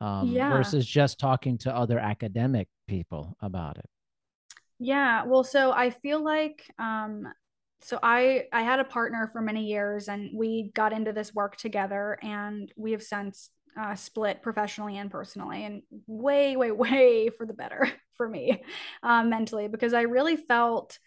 um, 0.00 0.36
Yeah. 0.36 0.48
versus 0.48 0.86
just 0.86 1.18
talking 1.20 1.58
to 1.58 1.74
other 1.74 1.98
academic 1.98 2.68
people 2.88 3.36
about 3.40 3.78
it? 3.78 3.86
Yeah, 4.78 5.24
well, 5.24 5.44
so 5.44 5.72
I 5.72 5.90
feel 5.90 6.22
like 6.22 6.64
um 6.78 7.26
so 7.80 7.98
I 8.02 8.44
I 8.52 8.62
had 8.62 8.80
a 8.80 8.84
partner 8.84 9.28
for 9.32 9.40
many 9.40 9.66
years 9.66 10.08
and 10.08 10.30
we 10.34 10.70
got 10.74 10.92
into 10.92 11.12
this 11.12 11.34
work 11.34 11.56
together 11.56 12.18
and 12.22 12.72
we 12.76 12.92
have 12.92 13.02
since 13.02 13.50
uh, 13.80 13.94
split 13.94 14.42
professionally 14.42 14.98
and 14.98 15.10
personally 15.10 15.64
and 15.64 15.82
way 16.06 16.56
way 16.56 16.70
way 16.72 17.30
for 17.30 17.46
the 17.46 17.52
better 17.54 17.88
for 18.16 18.28
me 18.28 18.62
um, 19.02 19.30
mentally 19.30 19.68
because 19.68 19.94
I 19.94 20.02
really 20.02 20.36
felt 20.36 20.98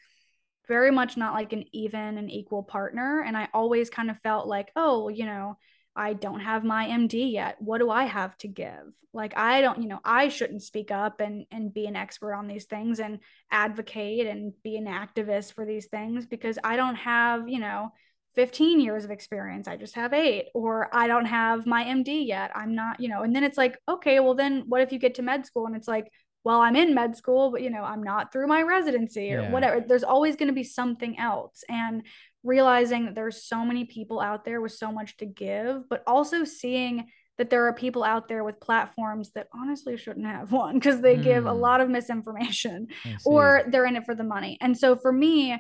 very 0.72 0.92
much 0.92 1.18
not 1.18 1.34
like 1.34 1.52
an 1.52 1.66
even 1.74 2.18
and 2.18 2.32
equal 2.32 2.64
partner 2.64 3.22
and 3.28 3.36
I 3.36 3.50
always 3.54 3.90
kind 3.90 4.10
of 4.10 4.18
felt 4.22 4.48
like 4.48 4.70
oh 4.76 5.10
you 5.10 5.26
know 5.26 5.58
I 5.96 6.14
don't 6.14 6.40
have 6.40 6.64
my 6.64 6.88
MD 6.88 7.34
yet. 7.34 7.58
What 7.60 7.80
do 7.80 7.90
I 7.90 8.06
have 8.06 8.38
to 8.38 8.48
give? 8.48 8.96
Like 9.14 9.38
I 9.38 9.62
don't, 9.62 9.82
you 9.82 9.90
know, 9.90 10.00
I 10.06 10.30
shouldn't 10.30 10.64
speak 10.64 10.90
up 10.90 11.20
and 11.20 11.46
and 11.52 11.74
be 11.74 11.86
an 11.86 11.98
expert 11.98 12.34
on 12.34 12.48
these 12.48 12.66
things 12.66 13.00
and 13.00 13.20
advocate 13.52 14.26
and 14.26 14.54
be 14.64 14.78
an 14.78 14.86
activist 14.86 15.54
for 15.54 15.66
these 15.66 15.88
things 15.88 16.26
because 16.26 16.58
I 16.64 16.78
don't 16.78 16.96
have, 16.96 17.50
you 17.50 17.60
know, 17.60 17.92
15 18.36 18.80
years 18.80 19.04
of 19.04 19.12
experience. 19.12 19.68
I 19.68 19.76
just 19.76 19.96
have 19.96 20.14
8 20.14 20.46
or 20.54 20.88
I 20.96 21.08
don't 21.08 21.26
have 21.26 21.66
my 21.66 21.84
MD 21.84 22.26
yet. 22.26 22.52
I'm 22.56 22.74
not, 22.74 23.02
you 23.02 23.10
know, 23.10 23.24
and 23.24 23.36
then 23.36 23.44
it's 23.44 23.58
like, 23.58 23.78
okay, 23.90 24.22
well 24.22 24.36
then 24.36 24.64
what 24.70 24.82
if 24.82 24.94
you 24.94 25.00
get 25.00 25.16
to 25.16 25.22
med 25.22 25.46
school 25.46 25.66
and 25.66 25.76
it's 25.76 25.90
like, 25.90 26.10
well, 26.44 26.62
I'm 26.62 26.76
in 26.76 26.96
med 26.96 27.16
school, 27.16 27.52
but 27.52 27.62
you 27.62 27.70
know, 27.70 27.84
I'm 27.84 28.02
not 28.04 28.32
through 28.32 28.48
my 28.48 28.62
residency 28.64 29.34
or 29.34 29.42
Yeah. 29.42 29.52
whatever. 29.52 29.82
There's 29.82 30.04
always 30.04 30.36
going 30.36 30.48
to 30.48 30.54
be 30.54 30.64
something 30.64 31.18
else. 31.20 31.64
And 31.70 32.04
realizing 32.44 33.06
that 33.06 33.16
there's 33.16 33.44
so 33.44 33.64
many 33.64 33.86
people 33.86 34.20
out 34.20 34.46
there 34.46 34.62
with 34.62 34.72
so 34.72 34.92
much 34.92 35.18
to 35.18 35.26
give, 35.26 35.88
but 35.90 36.04
also 36.08 36.44
seeing 36.44 37.08
that 37.38 37.50
there 37.50 37.66
are 37.68 37.74
people 37.74 38.04
out 38.04 38.28
there 38.28 38.44
with 38.44 38.60
platforms 38.60 39.32
that 39.34 39.48
honestly 39.54 39.98
shouldn't 39.98 40.26
have 40.26 40.52
one 40.52 40.76
because 40.76 41.02
they 41.02 41.16
mm. 41.16 41.24
give 41.24 41.46
a 41.46 41.54
hmm. 41.54 41.60
lot 41.60 41.82
of 41.82 41.90
misinformation 41.90 42.88
or 43.26 43.64
they're 43.68 43.86
in 43.86 43.96
it 43.96 44.06
for 44.06 44.16
the 44.16 44.24
money. 44.24 44.58
And 44.62 44.78
so 44.78 44.96
for 44.96 45.12
me, 45.12 45.60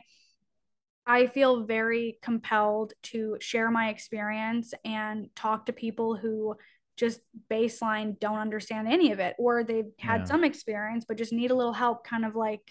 I 1.06 1.28
feel 1.28 1.64
very 1.64 2.20
compelled 2.22 2.94
to 3.04 3.38
share 3.40 3.72
my 3.72 3.90
experience 3.90 4.74
and 4.86 5.30
talk 5.36 5.66
to 5.66 5.74
people 5.74 6.16
who 6.16 6.56
just 7.02 7.20
baseline 7.50 8.18
don't 8.20 8.38
understand 8.38 8.88
any 8.88 9.12
of 9.12 9.18
it 9.18 9.36
or 9.40 9.64
they've 9.64 9.92
had 9.98 10.22
yeah. 10.22 10.26
some 10.26 10.44
experience 10.44 11.04
but 11.08 11.18
just 11.18 11.34
need 11.34 11.50
a 11.50 11.56
little 11.56 11.74
help 11.74 12.06
kind 12.06 12.24
of 12.24 12.36
like 12.36 12.62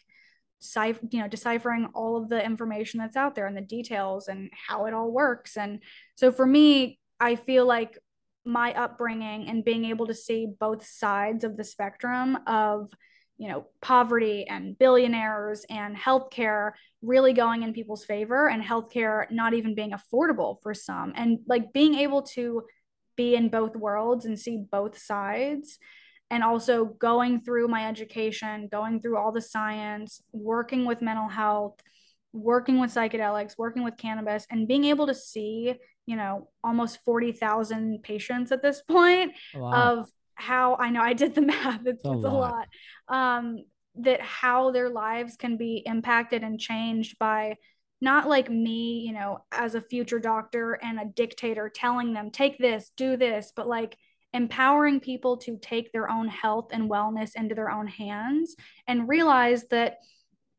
cipher 0.61 1.01
you 1.11 1.18
know 1.18 1.26
deciphering 1.26 1.89
all 1.95 2.16
of 2.16 2.28
the 2.28 2.43
information 2.43 3.01
that's 3.01 3.16
out 3.16 3.35
there 3.35 3.49
and 3.49 3.57
the 3.57 3.61
details 3.61 4.28
and 4.28 4.49
how 4.68 4.87
it 4.87 4.95
all 4.95 5.11
works 5.11 5.57
and 5.57 5.83
so 6.14 6.31
for 6.31 6.47
me 6.47 7.01
i 7.18 7.35
feel 7.35 7.66
like 7.66 7.99
my 8.45 8.72
upbringing 8.74 9.49
and 9.49 9.64
being 9.64 9.85
able 9.85 10.07
to 10.07 10.14
see 10.14 10.47
both 10.61 10.87
sides 10.87 11.43
of 11.43 11.57
the 11.57 11.64
spectrum 11.64 12.39
of 12.47 12.89
you 13.37 13.49
know 13.49 13.66
poverty 13.83 14.47
and 14.47 14.78
billionaires 14.78 15.66
and 15.70 15.97
healthcare 15.97 16.70
really 17.03 17.33
going 17.33 17.64
in 17.64 17.72
people's 17.72 18.05
favor 18.05 18.49
and 18.49 18.62
healthcare 18.62 19.28
not 19.33 19.55
even 19.55 19.74
being 19.74 19.93
affordable 19.93 20.62
for 20.62 20.72
some 20.72 21.12
and 21.16 21.41
like 21.49 21.72
being 21.72 21.97
able 21.97 22.22
to 22.22 22.62
be 23.21 23.35
in 23.35 23.51
both 23.51 23.77
worlds 23.77 24.25
and 24.25 24.39
see 24.39 24.57
both 24.57 24.97
sides. 24.97 25.79
And 26.31 26.43
also 26.45 26.85
going 26.85 27.41
through 27.41 27.66
my 27.66 27.89
education 27.89 28.68
going 28.71 29.01
through 29.01 29.18
all 29.18 29.33
the 29.33 29.43
science 29.43 30.23
working 30.33 30.85
with 30.85 31.03
mental 31.03 31.29
health 31.29 31.77
working 32.33 32.79
with 32.81 32.95
psychedelics 32.95 33.59
working 33.59 33.83
with 33.83 33.97
cannabis 33.97 34.47
and 34.49 34.68
being 34.68 34.85
able 34.85 35.09
to 35.09 35.14
see 35.14 35.75
you 36.07 36.16
know 36.16 36.49
almost 36.62 37.01
40,000 37.05 38.05
patients 38.05 38.53
at 38.53 38.62
this 38.62 38.81
point 38.89 39.33
of 39.61 40.09
how 40.37 40.77
I 40.77 40.91
know 40.91 41.03
I 41.03 41.14
did 41.14 41.35
the 41.35 41.43
math 41.53 41.81
it's, 41.85 42.05
a, 42.05 42.12
it's 42.12 42.25
a 42.25 42.29
lot, 42.29 42.68
lot. 43.11 43.18
Um, 43.18 43.64
that 43.97 44.21
how 44.21 44.71
their 44.71 44.89
lives 44.89 45.35
can 45.37 45.57
be 45.57 45.83
impacted 45.85 46.45
and 46.45 46.61
changed 46.61 47.18
by 47.18 47.57
not 48.01 48.28
like 48.28 48.51
me 48.51 49.01
you 49.07 49.12
know 49.12 49.38
as 49.53 49.74
a 49.74 49.80
future 49.80 50.18
doctor 50.18 50.72
and 50.82 50.98
a 51.01 51.05
dictator 51.05 51.68
telling 51.68 52.12
them 52.12 52.30
take 52.30 52.59
this 52.59 52.92
do 52.96 53.16
this 53.16 53.53
but 53.55 53.68
like 53.68 53.96
empowering 54.32 55.01
people 55.01 55.36
to 55.36 55.59
take 55.59 55.92
their 55.92 56.09
own 56.09 56.28
health 56.28 56.68
and 56.72 56.88
wellness 56.90 57.32
into 57.34 57.55
their 57.55 57.70
own 57.70 57.86
hands 57.86 58.55
and 58.86 59.09
realize 59.09 59.64
that 59.68 59.98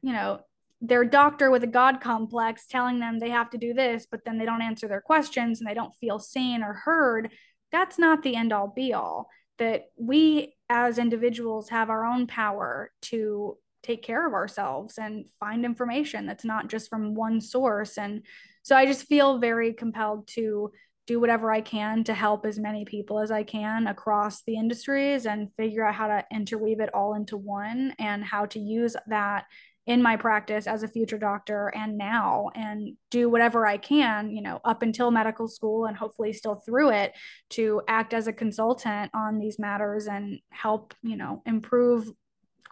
you 0.02 0.12
know 0.14 0.40
their 0.82 1.06
doctor 1.06 1.52
with 1.52 1.64
a 1.64 1.68
God 1.68 2.02
complex 2.02 2.66
telling 2.66 3.00
them 3.00 3.20
they 3.20 3.30
have 3.30 3.52
to 3.52 3.58
do 3.58 3.74
this, 3.74 4.08
but 4.10 4.26
then 4.26 4.40
they 4.40 4.46
don't 4.46 4.64
answer 4.64 4.88
their 4.88 5.02
questions 5.02 5.62
and 5.62 5.70
they 5.70 5.76
don't 5.76 5.96
feel 5.96 6.18
seen 6.18 6.64
or 6.64 6.74
heard, 6.74 7.30
that's 7.72 8.00
not 8.00 8.24
the 8.24 8.36
end 8.36 8.52
all 8.52 8.74
be 8.76 8.94
all. 8.94 9.30
That 9.60 9.86
we 9.96 10.56
as 10.70 10.98
individuals 10.98 11.70
have 11.70 11.92
our 11.92 12.04
own 12.04 12.26
power 12.26 12.92
to 13.04 13.58
take 13.84 14.04
care 14.04 14.28
of 14.28 14.34
ourselves 14.34 14.98
and 14.98 15.26
find 15.40 15.66
information 15.66 16.26
that's 16.26 16.46
not 16.46 16.68
just 16.68 16.90
from 16.90 17.16
one 17.16 17.42
source. 17.42 17.98
And 17.98 18.24
so 18.64 18.76
I 18.76 18.86
just 18.86 19.08
feel 19.08 19.40
very 19.40 19.74
compelled 19.74 20.28
to 20.30 20.72
do 21.08 21.20
whatever 21.20 21.52
I 21.52 21.62
can 21.62 22.04
to 22.06 22.14
help 22.14 22.46
as 22.46 22.60
many 22.60 22.86
people 22.86 23.20
as 23.20 23.32
I 23.32 23.44
can 23.44 23.88
across 23.88 24.44
the 24.44 24.56
industries 24.56 25.26
and 25.26 25.50
figure 25.58 25.86
out 25.86 25.96
how 25.96 26.08
to 26.08 26.26
interweave 26.32 26.80
it 26.80 26.94
all 26.94 27.16
into 27.16 27.38
one 27.38 27.96
and 27.98 28.24
how 28.24 28.46
to 28.48 28.60
use 28.60 28.96
that 29.08 29.46
in 29.88 30.02
my 30.02 30.16
practice 30.16 30.68
as 30.68 30.84
a 30.84 30.88
future 30.88 31.18
doctor 31.18 31.74
and 31.76 31.98
now 31.98 32.52
and 32.54 32.96
do 33.10 33.30
whatever 33.30 33.66
I 33.66 33.78
can, 33.78 34.30
you 34.30 34.42
know, 34.42 34.60
up 34.64 34.84
until 34.84 35.10
medical 35.10 35.48
school 35.48 35.86
and 35.86 35.98
hopefully 35.98 36.34
still 36.34 36.56
through 36.56 36.92
it 36.92 37.14
to 37.52 37.82
act 37.88 38.14
as 38.14 38.28
a 38.28 38.34
consultant 38.34 39.10
on 39.16 39.40
these 39.40 39.58
matters 39.58 40.06
and 40.06 40.40
help, 40.52 40.94
you 41.02 41.18
know, 41.18 41.42
improve 41.48 42.12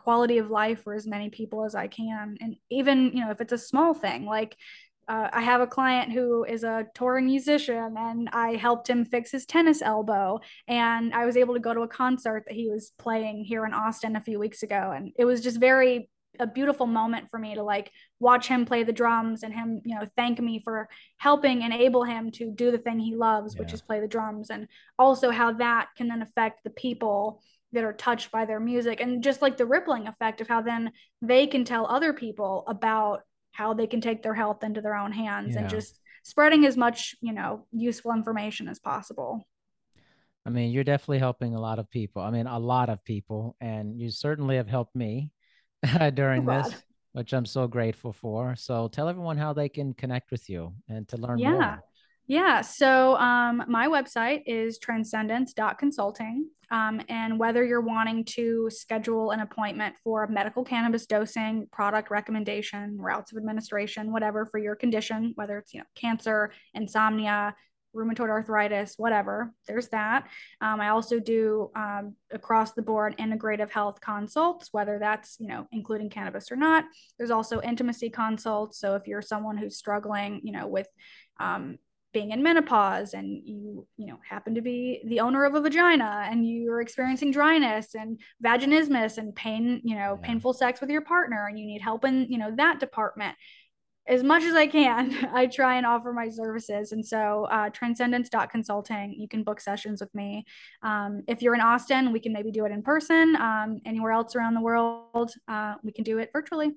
quality 0.09 0.39
of 0.39 0.49
life 0.49 0.81
for 0.81 0.95
as 0.95 1.05
many 1.05 1.29
people 1.29 1.63
as 1.63 1.75
I 1.75 1.85
can. 1.85 2.35
And 2.41 2.55
even, 2.71 3.11
you 3.13 3.23
know, 3.23 3.29
if 3.29 3.41
it's 3.41 3.53
a 3.53 3.59
small 3.59 3.93
thing, 3.93 4.25
like 4.25 4.57
uh, 5.07 5.29
I 5.31 5.41
have 5.43 5.61
a 5.61 5.67
client 5.67 6.11
who 6.11 6.45
is 6.45 6.63
a 6.63 6.87
touring 6.95 7.27
musician 7.27 7.93
and 7.95 8.27
I 8.33 8.55
helped 8.55 8.89
him 8.89 9.05
fix 9.05 9.31
his 9.31 9.45
tennis 9.45 9.83
elbow. 9.83 10.39
And 10.67 11.13
I 11.13 11.27
was 11.27 11.37
able 11.37 11.53
to 11.53 11.59
go 11.59 11.75
to 11.75 11.81
a 11.81 11.87
concert 11.87 12.45
that 12.47 12.55
he 12.55 12.71
was 12.71 12.91
playing 12.97 13.43
here 13.43 13.67
in 13.67 13.73
Austin 13.75 14.15
a 14.15 14.21
few 14.21 14.39
weeks 14.39 14.63
ago. 14.63 14.93
And 14.95 15.11
it 15.15 15.25
was 15.25 15.41
just 15.41 15.59
very 15.59 16.09
a 16.39 16.47
beautiful 16.47 16.87
moment 16.87 17.29
for 17.29 17.37
me 17.37 17.55
to 17.55 17.63
like 17.63 17.91
watch 18.19 18.47
him 18.47 18.65
play 18.65 18.83
the 18.83 18.93
drums 18.93 19.43
and 19.43 19.53
him 19.53 19.81
you 19.85 19.95
know 19.95 20.07
thank 20.15 20.39
me 20.39 20.61
for 20.63 20.89
helping 21.17 21.61
enable 21.61 22.03
him 22.03 22.31
to 22.31 22.51
do 22.51 22.71
the 22.71 22.77
thing 22.77 22.99
he 22.99 23.15
loves 23.15 23.55
yeah. 23.55 23.61
which 23.61 23.73
is 23.73 23.81
play 23.81 23.99
the 23.99 24.07
drums 24.07 24.49
and 24.49 24.67
also 24.97 25.29
how 25.31 25.51
that 25.51 25.89
can 25.97 26.07
then 26.07 26.21
affect 26.21 26.63
the 26.63 26.69
people 26.69 27.41
that 27.71 27.83
are 27.83 27.93
touched 27.93 28.31
by 28.31 28.45
their 28.45 28.59
music 28.59 28.99
and 28.99 29.23
just 29.23 29.41
like 29.41 29.57
the 29.57 29.65
rippling 29.65 30.07
effect 30.07 30.41
of 30.41 30.47
how 30.47 30.61
then 30.61 30.91
they 31.21 31.45
can 31.45 31.63
tell 31.63 31.85
other 31.85 32.13
people 32.13 32.63
about 32.67 33.21
how 33.51 33.73
they 33.73 33.87
can 33.87 34.01
take 34.01 34.23
their 34.23 34.33
health 34.33 34.63
into 34.63 34.81
their 34.81 34.95
own 34.95 35.11
hands 35.11 35.53
yeah. 35.53 35.61
and 35.61 35.69
just 35.69 35.99
spreading 36.23 36.65
as 36.65 36.77
much 36.77 37.15
you 37.21 37.33
know 37.33 37.65
useful 37.71 38.11
information 38.11 38.67
as 38.67 38.79
possible 38.79 39.45
I 40.45 40.51
mean, 40.51 40.71
you're 40.71 40.83
definitely 40.83 41.19
helping 41.19 41.53
a 41.53 41.59
lot 41.59 41.77
of 41.77 41.91
people. 41.91 42.23
I 42.23 42.31
mean, 42.31 42.47
a 42.47 42.57
lot 42.57 42.89
of 42.89 43.03
people, 43.03 43.55
and 43.61 43.99
you 43.99 44.09
certainly 44.09 44.55
have 44.55 44.67
helped 44.67 44.95
me. 44.95 45.31
during 46.13 46.45
this, 46.45 46.73
which 47.13 47.33
I'm 47.33 47.45
so 47.45 47.67
grateful 47.67 48.13
for. 48.13 48.55
So 48.55 48.87
tell 48.87 49.07
everyone 49.07 49.37
how 49.37 49.53
they 49.53 49.69
can 49.69 49.93
connect 49.93 50.31
with 50.31 50.49
you 50.49 50.73
and 50.87 51.07
to 51.09 51.17
learn 51.17 51.39
yeah. 51.39 51.51
more. 51.51 51.83
Yeah. 52.29 52.61
So 52.61 53.15
um, 53.15 53.63
my 53.67 53.87
website 53.87 54.43
is 54.45 54.77
transcendence.consulting. 54.77 56.47
Um, 56.69 57.01
and 57.09 57.39
whether 57.39 57.65
you're 57.65 57.81
wanting 57.81 58.23
to 58.25 58.69
schedule 58.69 59.31
an 59.31 59.39
appointment 59.39 59.95
for 60.03 60.27
medical 60.27 60.63
cannabis 60.63 61.07
dosing, 61.07 61.67
product 61.71 62.11
recommendation, 62.11 62.99
routes 62.99 63.31
of 63.31 63.39
administration, 63.39 64.11
whatever 64.11 64.45
for 64.45 64.59
your 64.59 64.75
condition, 64.75 65.31
whether 65.33 65.57
it's 65.57 65.73
you 65.73 65.79
know 65.79 65.87
cancer, 65.95 66.51
insomnia, 66.75 67.55
rheumatoid 67.95 68.29
arthritis, 68.29 68.95
whatever. 68.97 69.53
There's 69.67 69.89
that. 69.89 70.27
Um, 70.61 70.79
I 70.79 70.89
also 70.89 71.19
do 71.19 71.71
um, 71.75 72.15
across 72.31 72.73
the 72.73 72.81
board 72.81 73.15
integrative 73.17 73.71
health 73.71 73.99
consults, 74.01 74.69
whether 74.71 74.99
that's 74.99 75.37
you 75.39 75.47
know 75.47 75.67
including 75.71 76.09
cannabis 76.09 76.51
or 76.51 76.55
not. 76.55 76.85
There's 77.17 77.31
also 77.31 77.61
intimacy 77.61 78.09
consults. 78.09 78.79
So 78.79 78.95
if 78.95 79.07
you're 79.07 79.21
someone 79.21 79.57
who's 79.57 79.77
struggling, 79.77 80.41
you 80.43 80.51
know, 80.51 80.67
with 80.67 80.87
um, 81.39 81.77
being 82.11 82.31
in 82.31 82.41
menopause 82.41 83.13
and 83.13 83.41
you 83.45 83.87
you 83.97 84.07
know 84.07 84.17
happen 84.27 84.55
to 84.55 84.61
be 84.61 85.01
the 85.05 85.19
owner 85.19 85.45
of 85.45 85.53
a 85.53 85.61
vagina 85.61 86.27
and 86.29 86.47
you're 86.47 86.81
experiencing 86.81 87.31
dryness 87.31 87.93
and 87.93 88.19
vaginismus 88.43 89.17
and 89.17 89.35
pain 89.35 89.79
you 89.83 89.95
know 89.95 90.17
painful 90.23 90.53
sex 90.53 90.81
with 90.81 90.89
your 90.89 91.01
partner 91.01 91.45
and 91.47 91.59
you 91.59 91.65
need 91.65 91.81
help 91.81 92.05
in 92.05 92.25
you 92.29 92.37
know 92.37 92.51
that 92.55 92.79
department 92.79 93.35
as 94.09 94.23
much 94.23 94.43
as 94.43 94.55
I 94.55 94.67
can, 94.67 95.29
I 95.33 95.45
try 95.45 95.77
and 95.77 95.85
offer 95.85 96.11
my 96.11 96.29
services. 96.29 96.91
And 96.91 97.05
so, 97.05 97.47
uh, 97.51 97.69
transcendence.consulting, 97.69 99.15
you 99.17 99.27
can 99.27 99.43
book 99.43 99.61
sessions 99.61 100.01
with 100.01 100.13
me. 100.13 100.45
Um, 100.81 101.23
if 101.27 101.41
you're 101.41 101.53
in 101.53 101.61
Austin, 101.61 102.11
we 102.11 102.19
can 102.19 102.33
maybe 102.33 102.51
do 102.51 102.65
it 102.65 102.71
in 102.71 102.81
person. 102.81 103.35
Um, 103.35 103.79
anywhere 103.85 104.11
else 104.11 104.35
around 104.35 104.55
the 104.55 104.61
world, 104.61 105.31
uh, 105.47 105.75
we 105.83 105.91
can 105.91 106.03
do 106.03 106.17
it 106.17 106.31
virtually. 106.33 106.71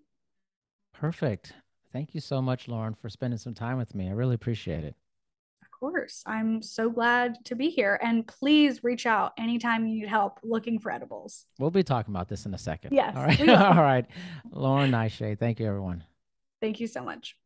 Perfect. 0.93 1.55
Thank 1.93 2.15
you 2.15 2.21
so 2.21 2.41
much, 2.41 2.69
Lauren, 2.69 2.95
for 2.95 3.09
spending 3.09 3.39
some 3.39 3.55
time 3.55 3.79
with 3.79 3.95
me. 3.95 4.09
I 4.09 4.13
really 4.13 4.35
appreciate 4.35 4.85
it. 4.85 4.95
Of 5.63 5.71
course. 5.71 6.23
I'm 6.27 6.63
so 6.63 6.91
glad 6.91 7.45
to 7.47 7.57
be 7.57 7.71
here. 7.71 7.99
And 8.03 8.27
please 8.27 8.85
reach 8.85 9.05
out 9.05 9.33
anytime 9.39 9.87
you 9.87 10.01
need 10.01 10.09
help 10.09 10.39
looking 10.43 10.79
for 10.79 10.93
edibles. 10.93 11.47
We'll 11.59 11.71
be 11.71 11.83
talking 11.83 12.15
about 12.15 12.29
this 12.29 12.47
in 12.47 12.55
a 12.55 12.59
second. 12.59 12.95
Yes. 12.95 13.17
All 13.17 13.25
right. 13.25 13.49
All 13.49 13.83
right. 13.83 14.07
Lauren 14.53 14.91
Neishay. 14.91 15.39
Thank 15.39 15.61
you, 15.61 15.67
everyone. 15.67 16.05
Thank 16.63 16.81
you 16.81 16.87
so 16.87 17.03
much. 17.03 17.37